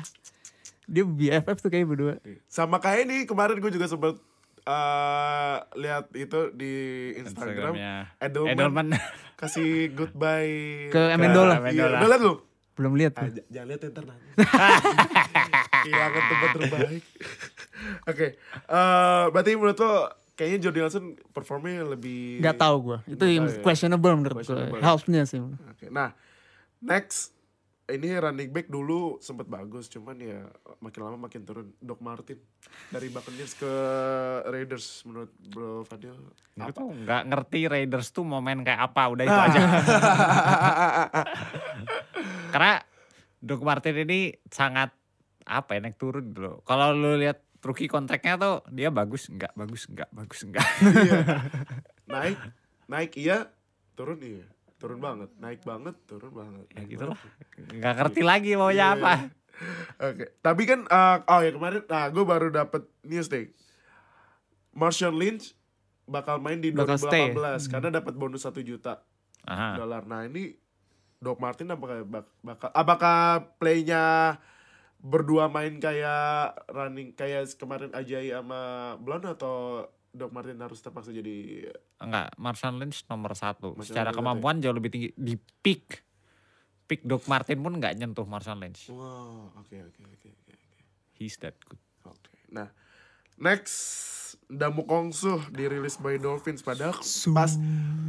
[0.85, 2.14] dia BFF tuh kayak berdua.
[2.45, 4.19] Sama kayak ini kemarin gue juga sempet
[4.61, 6.73] eh lihat itu di
[7.15, 7.93] Instagram Instagramnya.
[8.19, 8.88] Edelman, Edelman.
[9.35, 11.61] kasih goodbye Ke Amendola.
[11.64, 11.97] Iya, Amendola.
[11.97, 12.34] udah liat lu?
[12.76, 14.31] Belum lihat Ah, jangan lihat ntar nangis.
[15.81, 17.03] Kehilangan tempat terbaik.
[18.10, 19.93] Oke, eh, berarti menurut lo
[20.34, 23.61] kayaknya Jordi Nelson performnya lebih Gak tahu gue, itu tahu ya.
[23.61, 24.80] questionable menurut gue.
[24.80, 25.39] Healthnya sih.
[25.39, 26.15] Oke, nah
[26.80, 27.35] next
[27.86, 30.41] ini running back dulu sempat bagus, cuman ya
[30.82, 31.70] makin lama makin turun.
[31.78, 32.41] Doc Martin
[32.90, 33.72] dari Buccaneers ke
[34.49, 36.18] Raiders menurut Bro Fadil.
[36.57, 39.30] Gue tuh nggak ngerti Raiders tuh mau main kayak apa, udah Ah.
[39.30, 39.60] itu aja.
[42.49, 42.74] Karena
[43.38, 44.90] Doc Martin ini sangat
[45.45, 46.66] apa ya naik turun dulu.
[46.66, 50.66] Kalau lu lihat rookie kontraknya tuh dia bagus enggak, bagus enggak, bagus enggak.
[50.82, 51.22] Iya.
[52.10, 52.38] naik,
[52.90, 53.49] naik iya,
[53.94, 54.45] turun iya.
[54.76, 56.68] Turun banget, naik banget, turun banget.
[56.69, 57.19] ya gitu lah.
[57.72, 58.88] Nggak ngerti lagi maunya Iya.
[58.93, 59.14] apa.
[60.11, 63.47] Oke, tapi kan eh, oh ya kemarin nah gue baru dapet news deh.
[64.72, 65.56] Marshawn Lynch
[66.06, 67.57] bakal main di Bakal 2018 stay ya?
[67.72, 68.99] karena dapat bonus 1 juta
[69.47, 70.03] dolar.
[70.03, 70.53] Nah, ini
[71.18, 73.18] Doc Martin apakah bak- bakal apakah
[73.56, 74.35] playnya
[74.97, 78.61] berdua main kayak running kayak kemarin Ajay sama
[78.97, 81.68] Blon atau Doc Martin harus terpaksa jadi
[82.00, 83.76] Enggak, Marshawn Lynch nomor satu.
[83.76, 85.10] Marshawn Secara Lynch kemampuan jauh lebih tinggi.
[85.14, 86.02] Di pick,
[86.88, 88.88] pick Doc Martin pun nggak nyentuh Marshawn Lynch.
[88.90, 90.54] wow, oke oke oke oke.
[91.16, 91.80] He's that good.
[92.08, 92.32] Oke.
[92.52, 92.72] Nah,
[93.36, 93.76] next
[94.48, 96.96] Damu Kongsu dirilis by Dolphins padahal
[97.34, 97.52] pas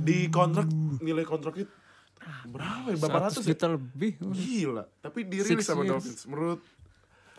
[0.05, 0.69] di kontrak
[1.01, 1.67] nilai kontraknya
[2.47, 2.97] berapa ya?
[2.99, 3.51] Berapa 100 ratus ya?
[3.55, 4.13] juta lebih.
[4.21, 4.85] Gila.
[5.01, 5.93] Tapi dirilis Six sama years.
[5.95, 6.23] Dolphins.
[6.27, 6.61] Menurut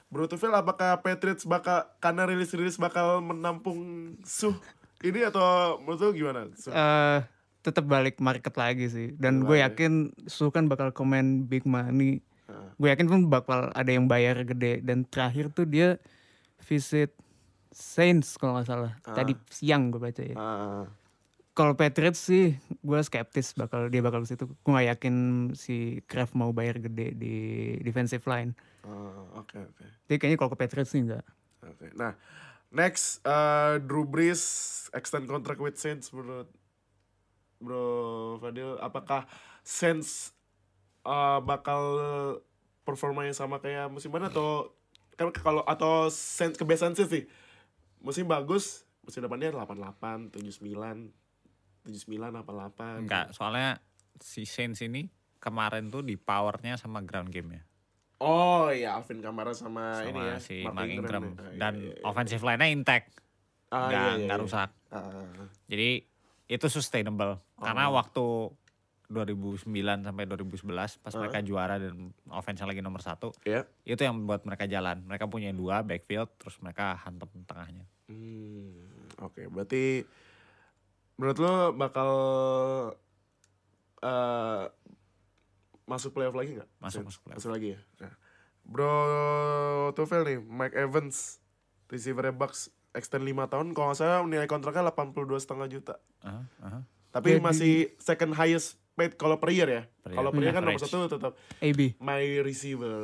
[0.07, 4.55] Bro Tufel apakah Patriots bakal karena rilis-rilis bakal menampung Suh
[5.03, 6.47] ini atau menurut lu gimana?
[6.55, 6.71] Suh?
[6.71, 7.19] eh
[7.67, 9.07] tetap balik market lagi sih.
[9.19, 12.23] Dan gue yakin Su kan bakal komen big money.
[12.47, 12.69] Heeh.
[12.79, 14.79] Gue yakin pun bakal ada yang bayar gede.
[14.79, 15.99] Dan terakhir tuh dia
[16.63, 17.11] visit
[17.75, 18.95] Saints kalau nggak salah.
[19.03, 20.35] Tadi siang gue baca ya.
[20.39, 20.83] Ah,
[21.51, 24.47] Kalau Patriots sih gue skeptis bakal dia bakal ke situ.
[24.47, 25.15] Gue gak yakin
[25.57, 27.35] si Kraft mau bayar gede di
[27.83, 28.55] defensive line.
[28.87, 29.85] Ah, Oke oke.
[30.07, 31.25] Jadi kayaknya kalau ke Patriots sih enggak.
[31.61, 31.91] Oke.
[31.93, 32.15] Nah,
[32.71, 34.41] next eh, Drew Brees
[34.95, 36.47] extend contract with Saints menurut
[37.59, 37.85] Bro
[38.39, 39.27] Fadil apakah
[39.67, 40.31] Saints
[41.03, 41.83] eh, bakal
[42.87, 44.71] performanya sama kayak musim mana atau
[45.19, 47.23] kan kalau atau Saints kebiasaan sih sih
[47.99, 51.11] musim bagus musim depannya 88 79
[51.87, 53.79] 79 88 Enggak, soalnya
[54.19, 55.07] si Saints ini
[55.39, 57.63] kemarin tuh di powernya sama ground game ya.
[58.17, 61.21] Oh iya Alvin Kamara sama, Sama ini ya si Mark Ingram.
[61.23, 61.29] ya.
[61.29, 62.03] Ah, iya, Dan iya, iya.
[62.03, 63.07] offensive line-nya intact.
[63.69, 64.43] Ah, Nggak, iya, iya, nggak iya.
[64.43, 64.69] rusak.
[64.87, 65.47] Ah, ah, ah.
[65.67, 65.89] Jadi
[66.47, 67.37] itu sustainable.
[67.55, 67.93] Karena Oh.
[67.93, 68.25] waktu
[69.07, 69.63] 2009
[70.03, 73.63] sampai 2011 pas mereka juara dan offense lagi nomor satu Iya.
[73.85, 78.83] itu yang membuat mereka jalan mereka punya dua backfield terus mereka hantem tengahnya Hmm,
[79.17, 80.03] oke, berarti
[81.15, 82.09] menurut lo bakal
[83.97, 84.63] eh
[85.87, 86.69] masuk playoff lagi nggak?
[86.77, 87.37] Masuk, masuk playoff.
[87.39, 87.79] Masuk lagi ya.
[87.97, 88.13] Nah,
[88.61, 88.93] Bro
[89.93, 91.39] Tufel nih, Mike Evans,
[91.87, 95.95] receiver Bucks extend 5 tahun, kalau nggak salah nilai kontraknya 82 setengah juta.
[96.21, 96.79] Aha, aha.
[97.09, 99.83] Tapi Jadi- masih second highest paid kalau per year ya.
[100.03, 100.89] Kalau per year kan nomor Average.
[100.89, 101.95] satu tetap AB.
[101.97, 102.97] my receiver,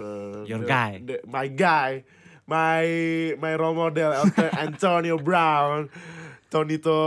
[0.43, 0.91] Your the- guy.
[0.99, 2.01] the- my guy,
[2.43, 2.83] my
[3.37, 4.35] my role model Ant-
[4.67, 5.87] Antonio Brown,
[6.49, 6.99] Tonito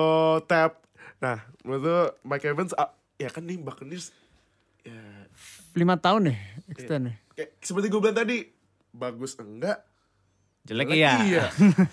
[0.43, 0.87] Tap.
[1.19, 4.15] Nah, menurut Mike Evans ah, ya kan nih Buccaneers
[5.77, 6.39] Lima tahun nih
[6.73, 7.17] extend nih.
[7.37, 8.37] kayak seperti gue bilang tadi
[8.97, 9.85] bagus enggak?
[10.67, 11.15] Jelek iya.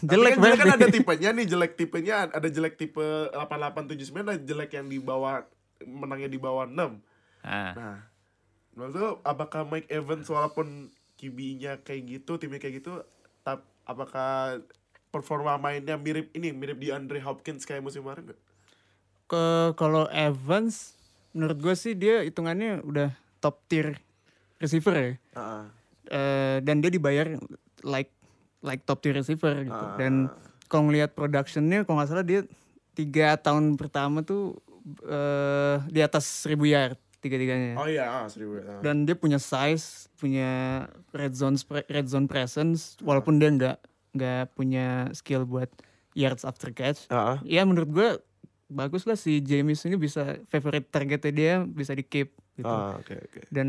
[0.02, 3.06] Tapi Jelek kan, jelek kan ada tipenya nih jelek tipenya ada jelek tipe
[3.36, 5.46] 8879 ada jelek yang di bawah
[5.84, 6.74] menangnya di bawah 6
[7.44, 7.98] Nah, Nah,
[8.72, 10.88] menurut lu apakah Mike Evans walaupun
[11.20, 13.04] QB-nya kayak gitu, timnya kayak gitu,
[13.44, 14.64] tap, apakah
[15.12, 18.40] performa mainnya mirip ini, mirip di Andre Hopkins kayak musim kemarin gak?
[19.28, 20.94] ke kalau Evans
[21.34, 23.10] menurut gue sih dia hitungannya udah
[23.44, 24.00] top tier
[24.64, 25.12] receiver ya.
[25.36, 25.68] Ah,
[26.04, 27.36] Eh, dan dia dibayar
[27.84, 28.12] like
[28.64, 29.86] like top tier receiver gitu.
[30.00, 30.32] Dan
[30.72, 32.48] kalau ngelihat productionnya kalau nggak salah dia
[32.96, 34.56] tiga tahun pertama tuh
[35.04, 37.80] eh di atas 1000 yard tiga-tiganya.
[37.80, 38.60] Oh iya, ah, seribu.
[38.60, 38.84] ah.
[38.84, 40.84] Dan dia punya size, punya
[41.16, 41.56] red zone
[41.88, 43.78] red zone presence walaupun dia nggak
[44.14, 45.72] nggak punya skill buat
[46.12, 47.08] yards after catch.
[47.08, 47.38] Ah, ah.
[47.48, 48.10] Ya menurut gue
[48.68, 52.68] bagus lah si James ini bisa favorite targetnya dia bisa di keep gitu.
[52.68, 53.40] Ah, oke oke.
[53.48, 53.68] Dan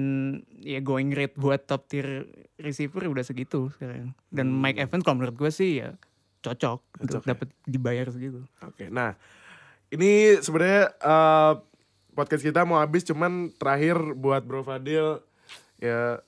[0.55, 4.12] ya going rate buat top tier receiver udah segitu sekarang.
[4.28, 4.61] Dan Hmm.
[4.61, 5.97] Mike Evans kalau menurut gue sih ya
[6.40, 7.32] cocok, untuk ya?
[7.32, 8.44] dapat dibayar segitu.
[8.61, 9.16] Oke, nah
[9.89, 11.52] ini sebenarnya eh,
[12.12, 15.24] podcast kita mau habis, cuman terakhir buat Bro Fadil
[15.77, 16.20] ya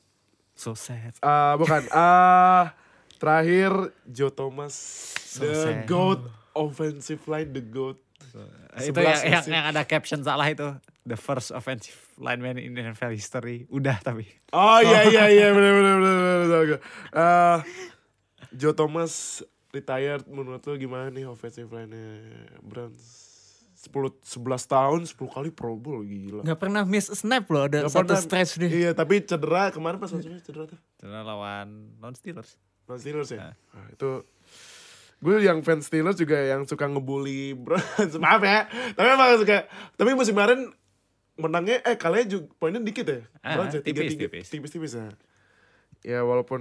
[0.52, 1.12] So sad.
[1.14, 2.64] eh, bukan eh
[3.16, 3.72] terakhir
[4.06, 4.72] Joe Thomas
[5.34, 5.84] the sad.
[5.84, 8.00] goat offensive line the goat.
[8.78, 10.66] Itu 11 yang, yang, yang ada caption salah itu.
[11.06, 13.64] The first offensive lineman in NFL history.
[13.68, 14.26] Udah tapi.
[14.50, 16.38] Oh iya iya iya benar benar benar benar.
[16.42, 16.80] benar.
[17.14, 17.58] Eh,
[18.52, 19.40] Joe Thomas
[19.70, 22.24] retired menurut lo gimana nih offensive line-nya
[22.60, 23.24] Browns?
[23.76, 26.42] 10 11 tahun 10 kali Pro Bowl gila.
[26.42, 28.70] Nggak pernah miss snap loh ada Nggak satu pernah- stretch deh.
[28.72, 30.80] Iya, tapi cedera kemarin pas cedera tuh.
[30.98, 32.58] Karena lawan non Steelers.
[32.90, 33.38] Non Steelers ya?
[33.38, 33.54] Nah.
[33.54, 34.08] Nah, itu
[35.16, 38.14] gue yang fans Steelers juga yang suka ngebully Browns.
[38.22, 38.68] Maaf ya.
[38.92, 39.64] Tapi emang suka.
[39.94, 40.70] Tapi musim kemarin
[41.36, 43.20] menangnya eh kalahnya juga poinnya dikit ya.
[43.40, 44.46] Ah, Browns ya tiga tipis, tiga tipis.
[44.48, 45.06] tipis tipis ya.
[46.04, 46.60] Ya walaupun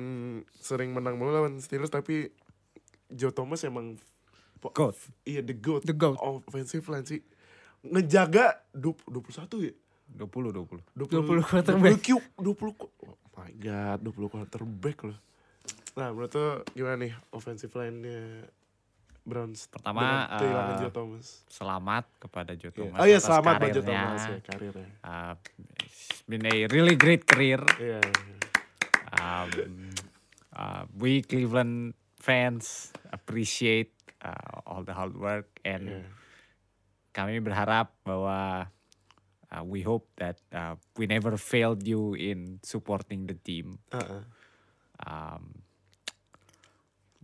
[0.56, 2.32] sering menang mulu lawan Steelers tapi
[3.08, 4.00] Joe Thomas emang
[4.74, 4.98] Goat.
[5.22, 5.86] Iya the goat.
[5.86, 6.18] The GOAT.
[6.18, 7.22] Offensive line sih.
[7.86, 9.74] Ngejaga 20, 21 ya.
[10.10, 10.82] 20 20.
[10.98, 12.02] 20 quarterback.
[12.02, 12.10] 20 Q,
[12.42, 15.18] 20 qu- Oh my god, 20 quarterback loh.
[15.96, 18.44] Nah, menurut lo gimana nih offensive line-nya
[19.24, 19.72] Browns?
[19.72, 21.28] Pertama, kehilangan Joe Thomas.
[21.48, 22.78] Selamat kepada Joe Iya.
[22.78, 23.00] Thomas.
[23.00, 23.86] Oh iya, selamat buat Joe.
[23.88, 24.88] Thomas ya, karirnya.
[25.02, 25.34] Uh,
[25.82, 27.64] it's been a really great career.
[27.80, 28.04] Iya.
[29.16, 29.50] Um,
[30.52, 36.04] uh, we Cleveland fans appreciate uh, all the hard work and Iya.
[37.16, 38.68] kami berharap bahwa
[39.48, 43.80] uh, we hope that uh, we never failed you in supporting the team.
[43.96, 44.22] Heeh.
[45.00, 45.65] Um,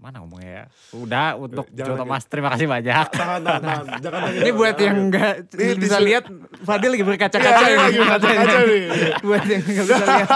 [0.01, 0.65] mana ngomongnya ya?
[0.97, 2.01] Udah untuk jangan Joe lagi.
[2.01, 3.05] Thomas terima kasih banyak.
[3.13, 3.85] Tahan, tahan, tahan.
[4.01, 4.37] Jangan lagi.
[4.41, 6.25] Ini buat yang nggak Ini bisa lihat
[6.65, 7.77] Fadil lagi berkaca-kaca Iya, ini.
[7.77, 8.83] lagi kaca-kaca nih.
[9.29, 10.29] buat yang nggak bisa lihat.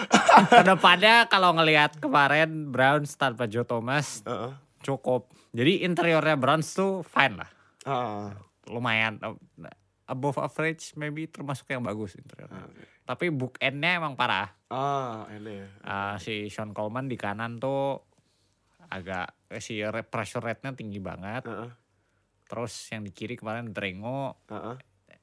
[0.54, 4.22] Ke depannya kalau ngelihat kemarin Browns tanpa Joe Thomas
[4.86, 5.26] cukup.
[5.50, 7.50] Jadi interiornya Browns tuh fine lah.
[7.82, 8.30] Ah.
[8.68, 9.32] lumayan uh,
[10.04, 12.68] above average maybe termasuk yang bagus interiornya.
[13.08, 14.52] Tapi bookendnya emang parah.
[14.68, 15.68] Ah, ini ya.
[15.80, 18.07] Uh, si Sean Coleman di kanan tuh
[18.88, 21.44] agak eh, si re- pressure rate-nya tinggi banget.
[21.44, 21.70] Heeh.
[22.44, 24.76] Terus yang di kiri kemarin Drengo Heeh.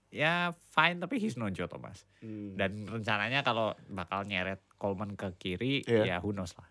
[0.09, 0.33] ya
[0.69, 2.05] fine tapi he's no Joe Thomas.
[2.19, 2.53] Hmm.
[2.53, 6.03] Dan rencananya kalau bakal nyeret Coleman ke kiri Iya.
[6.05, 6.69] ya who knows lah.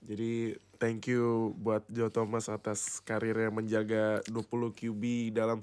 [0.00, 4.42] Jadi thank you buat Joe Thomas atas karirnya menjaga 20
[4.72, 5.60] QB dalam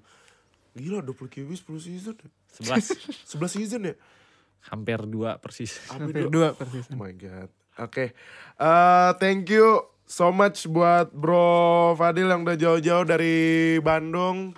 [0.74, 2.16] Gila 20 QB 10 season
[2.62, 3.96] 11 11 season ya
[4.68, 5.80] hampir dua persis.
[5.88, 6.86] Hampir dua- dua persis.
[6.88, 8.14] Oh my god Oke.
[8.58, 14.58] Eh, Thank you so much buat bro Fadil yang udah jauh-jauh dari Bandung.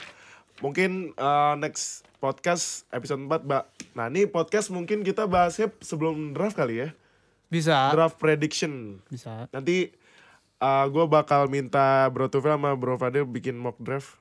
[0.64, 3.64] Mungkin eh, next podcast episode 4 mbak
[3.96, 6.90] Nah ini podcast mungkin kita bahasnya sebelum draft kali ya.
[7.50, 7.92] Bisa.
[7.96, 9.02] Draft prediction.
[9.10, 9.50] Bisa.
[9.50, 9.90] Nanti
[10.62, 14.20] uh, gue bakal minta Bro Tufel sama Bro Fadil bikin mock draft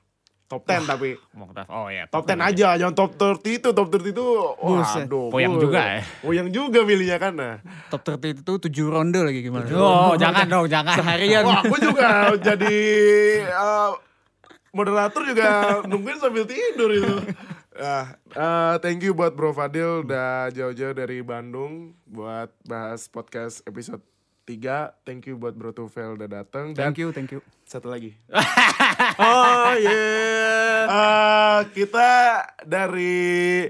[0.49, 1.69] top 10 tapi Mock draft.
[1.69, 2.09] Oh ya.
[2.09, 4.25] top 10 aja jangan top 30 itu top 30 itu
[4.57, 6.01] waduh Poyang bu- juga ya?
[6.19, 7.55] Poyang juga milihnya kan nah
[7.87, 9.69] Top 30 itu 7 ronde lagi gimana?
[9.71, 10.97] Oh, jangan dong, jangan.
[10.97, 11.45] Seharian.
[11.45, 12.09] wah aku juga
[12.41, 12.77] jadi
[13.47, 13.93] uh,
[14.71, 15.49] moderator juga
[15.85, 17.15] nungguin sambil tidur itu
[17.71, 24.03] Nah, uh, thank you buat Bro Fadil udah jauh-jauh dari Bandung buat bahas podcast episode
[24.49, 25.05] 3.
[25.05, 27.45] Thank you buat Bro Tufel udah datang dan Thank you, thank you.
[27.69, 28.17] satu lagi.
[29.21, 31.61] oh yeah.
[31.77, 32.09] kita
[32.65, 33.69] dari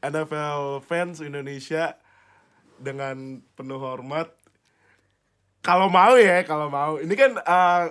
[0.00, 2.00] NFL fans Indonesia
[2.80, 4.32] dengan penuh hormat.
[5.60, 6.96] Kalau mau ya, kalau mau.
[6.96, 7.84] Ini kan eh,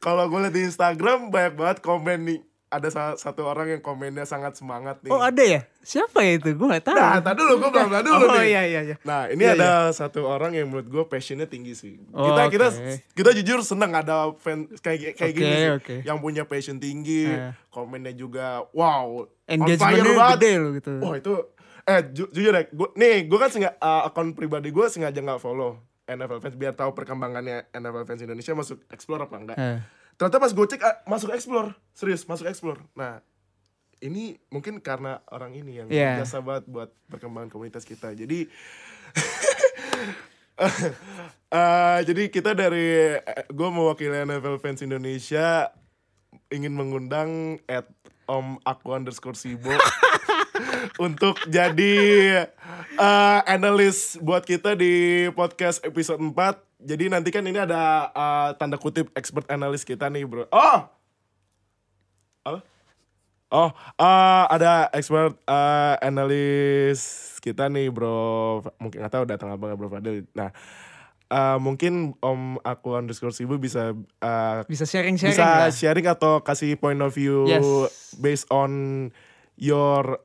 [0.00, 2.40] kalau gue lihat di Instagram banyak banget komen nih.
[2.70, 5.10] Ada sa- satu orang yang komennya sangat semangat nih.
[5.10, 5.66] Oh ada ya?
[5.80, 6.54] Siapa ya itu?
[6.54, 6.94] Gue gak tahu.
[6.94, 8.46] Nah, tadi dulu gue bilang dulu oh nih.
[8.46, 8.96] iya iya iya.
[9.02, 11.98] Nah, ini Iya, ada satu orang yang menurut gue passionnya tinggi sih.
[12.10, 12.94] Oh, kita kita oke.
[13.10, 15.94] kita jujur seneng ada fan kayak kayak Oke, gini sih, oke.
[16.04, 17.50] yang punya passion tinggi, Eh.
[17.68, 20.92] komennya juga wow, Engagementnya gede loh gitu.
[21.00, 21.32] Wah itu,
[21.82, 25.74] eh ju- jujur ya, gua, nih gue kan sengaja akun pribadi gue sengaja nggak follow
[26.06, 29.56] NFL fans biar tahu perkembangannya NFL fans Indonesia masuk explore apa enggak.
[29.56, 29.78] Eh.
[30.20, 32.76] Ternyata pas gue cek ah, masuk explore, serius masuk explore.
[32.92, 33.24] Nah
[34.04, 36.20] ini mungkin karena orang ini yang Iya.
[36.20, 38.12] berjasa banget buat perkembangan komunitas kita.
[38.12, 38.44] Jadi
[41.56, 43.16] eh, jadi kita dari
[43.48, 45.72] gue mewakili NFL fans Indonesia
[46.52, 47.88] ingin mengundang at
[48.28, 49.72] Om Aku underscore Sibo
[51.06, 51.96] untuk jadi
[53.00, 56.69] eh, analis buat kita di podcast episode 4.
[56.82, 60.48] Jadi nanti kan ini ada eh, tanda kutip expert analis kita nih bro.
[60.48, 60.80] Oh!
[62.42, 62.58] Apa?
[63.50, 67.00] Oh, eh, ada expert eh, analis
[67.38, 68.62] kita nih bro.
[68.78, 70.24] Mungkin nggak tahu datang apa nggak bro Fadil.
[70.32, 70.54] Nah,
[71.26, 75.68] eh, mungkin Om Aku underscore Sibo bisa eh, Bisa sharing-sharing bisa lah.
[75.68, 77.66] sharing atau kasih point of view Yes.
[78.16, 79.10] based on
[79.54, 80.16] your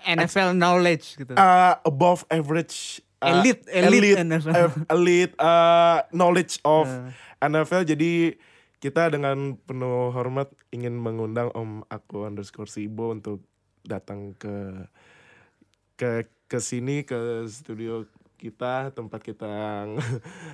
[0.00, 1.32] NFL knowledge gitu.
[1.32, 4.52] uh, above average uh, Elite- elite NFL.
[4.52, 7.08] uh, elite uh, knowledge of Uh.
[7.40, 8.36] NFL jadi
[8.78, 13.40] kita dengan penuh hormat ingin mengundang Om Aku underscore Sibo untuk
[13.80, 14.84] datang ke
[15.94, 18.04] ke ke sini ke studio
[18.36, 19.48] kita tempat kita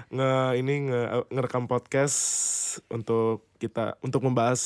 [0.08, 2.18] nge, ini nge, ngerekam podcast
[2.86, 4.60] untuk kita untuk membahas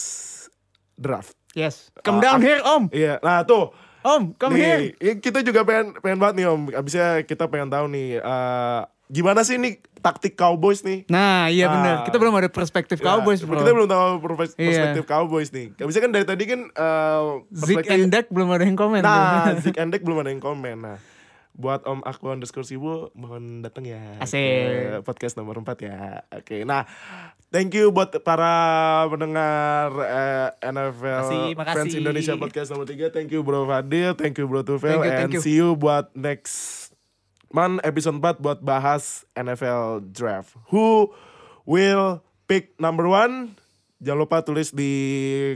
[0.94, 1.32] draft.
[1.52, 1.89] yes.
[2.01, 2.43] Come Ah, down ah.
[2.43, 2.85] here, Om.
[2.90, 3.72] Iya, nah tuh
[4.05, 4.78] Om, come here.
[4.78, 6.60] nih, ya kita juga pengen pengen banget nih Om.
[6.70, 11.09] Abisnya kita pengen tahu nih eh, gimana sih nih taktik Cowboys nih?
[11.09, 11.94] Nah, iya benar.
[11.94, 12.05] Ah.
[12.05, 13.56] Kita belum ada perspektif Ya, Cowboys, bro.
[13.56, 14.09] Kita belum tahu
[14.55, 14.68] Iya.
[14.68, 15.72] perspektif Cowboys nih.
[15.74, 19.01] Abisnya kan dari tadi kan eh, Zeke and Dak belum ada yang komen.
[19.01, 19.56] Nah.
[19.64, 20.76] Zik and Dek belum ada yang komen.
[20.78, 21.01] Nah,
[21.55, 24.20] buat Om Aku underscore Sibu, mohon datang ya.
[24.20, 24.36] Asik.
[24.36, 26.20] ke podcast nomor 4 ya.
[26.28, 26.85] Oke, nah
[27.55, 28.51] thank you buat para
[29.06, 31.78] pendengar eh, NFL Makasih, makasih.
[31.78, 33.14] Fans Indonesia podcast nomor 3.
[33.14, 35.40] Thank you Bro Fadil, thank you Bro Tufel, Thank you, and thank you.
[35.40, 36.90] see you buat next
[37.55, 40.59] month episode 4 buat bahas NFL Draft.
[40.74, 41.14] Who
[41.62, 43.55] will pick number one?
[44.02, 44.93] Jangan lupa tulis di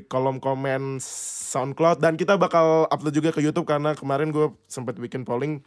[0.06, 5.26] kolom komen SoundCloud dan kita bakal upload juga ke YouTube karena kemarin gue sempat bikin
[5.26, 5.60] polling.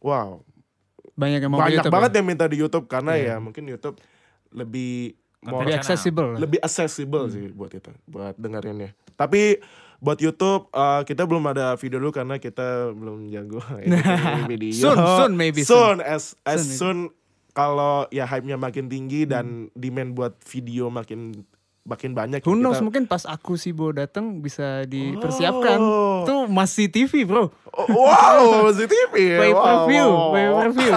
[0.00, 0.42] Wow,
[1.18, 2.16] Banyak yang mau banyak YouTube, banget ya?
[2.22, 3.98] yang minta di YouTube karena ya mungkin YouTube
[4.54, 5.78] lebih more- Lebih Channel.
[5.78, 6.28] accessible.
[6.34, 8.90] lebih accessible sih buat itu, buat dengerinnya.
[9.14, 9.58] Tapi
[9.98, 14.72] buat YouTube eh, kita belum ada video dulu karena kita belum jago editing video.
[14.72, 16.98] Soon, soon, maybe soon as as Soon, soon
[17.50, 19.30] kalau ya hype-nya makin tinggi Hmm.
[19.30, 21.34] dan demand buat video makin
[21.82, 22.38] makin banyak.
[22.40, 25.80] Who ya knows, kita- mungkin pas aku Sibo datang bisa dipersiapkan.
[25.80, 26.20] Oh.
[26.22, 27.48] Tuh masih TV, bro.
[27.72, 29.38] Oh, wow, masih TV ya.
[29.40, 30.30] Pay per view, wow.
[30.30, 30.92] pay per view.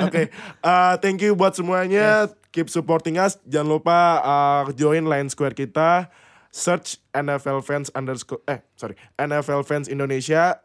[0.00, 0.22] Oke,
[0.60, 2.24] uh, thank you buat semuanya.
[2.50, 3.36] Keep supporting us.
[3.44, 6.08] Jangan lupa uh, join Line Square kita.
[6.48, 10.56] Search NFL fans underscore eh sorry NFL fans Indonesia.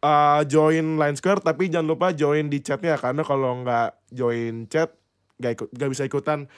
[0.00, 4.96] Uh, join Line Square tapi jangan lupa join di chatnya karena kalau nggak join chat
[5.36, 6.48] nggak ikut nggak bisa ikutan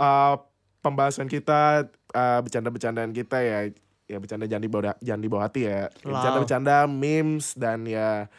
[0.00, 0.40] uh,
[0.80, 3.58] pembahasan kita uh, bercanda-bercandaan kita ya
[4.06, 6.16] ya bercanda jangan dibawa jangan dibawa hati ya Wow.
[6.16, 8.32] bercanda-bercanda memes dan ya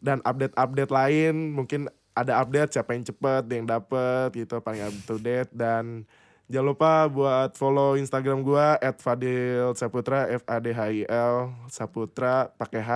[0.00, 5.16] dan update-update lain mungkin ada update siapa yang cepet yang dapet gitu paling up to
[5.16, 5.50] date.
[5.50, 6.04] Dan
[6.46, 12.50] jangan lupa buat follow Instagram gua @fadil saputra f a d h i l saputra
[12.54, 12.92] pakai h.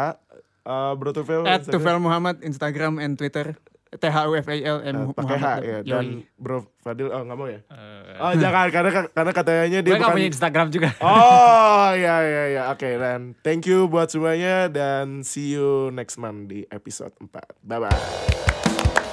[0.65, 1.77] Uh, bro Tufel At Instagram?
[1.77, 3.53] Tufel Muhammad, Instagram and Twitter.
[3.95, 5.79] T H U F A L M Uh, pakai H ya.
[5.87, 5.87] Yoi.
[5.87, 7.63] dan bro Fadil oh nggak mau ya?
[7.63, 10.91] Eh, oh jangan karena karena katanya dia bukan punya Instagram juga.
[10.99, 16.51] Oh ya ya ya oke dan thank you buat semuanya dan see you next month
[16.51, 17.31] di episode 4
[17.63, 19.04] bye bye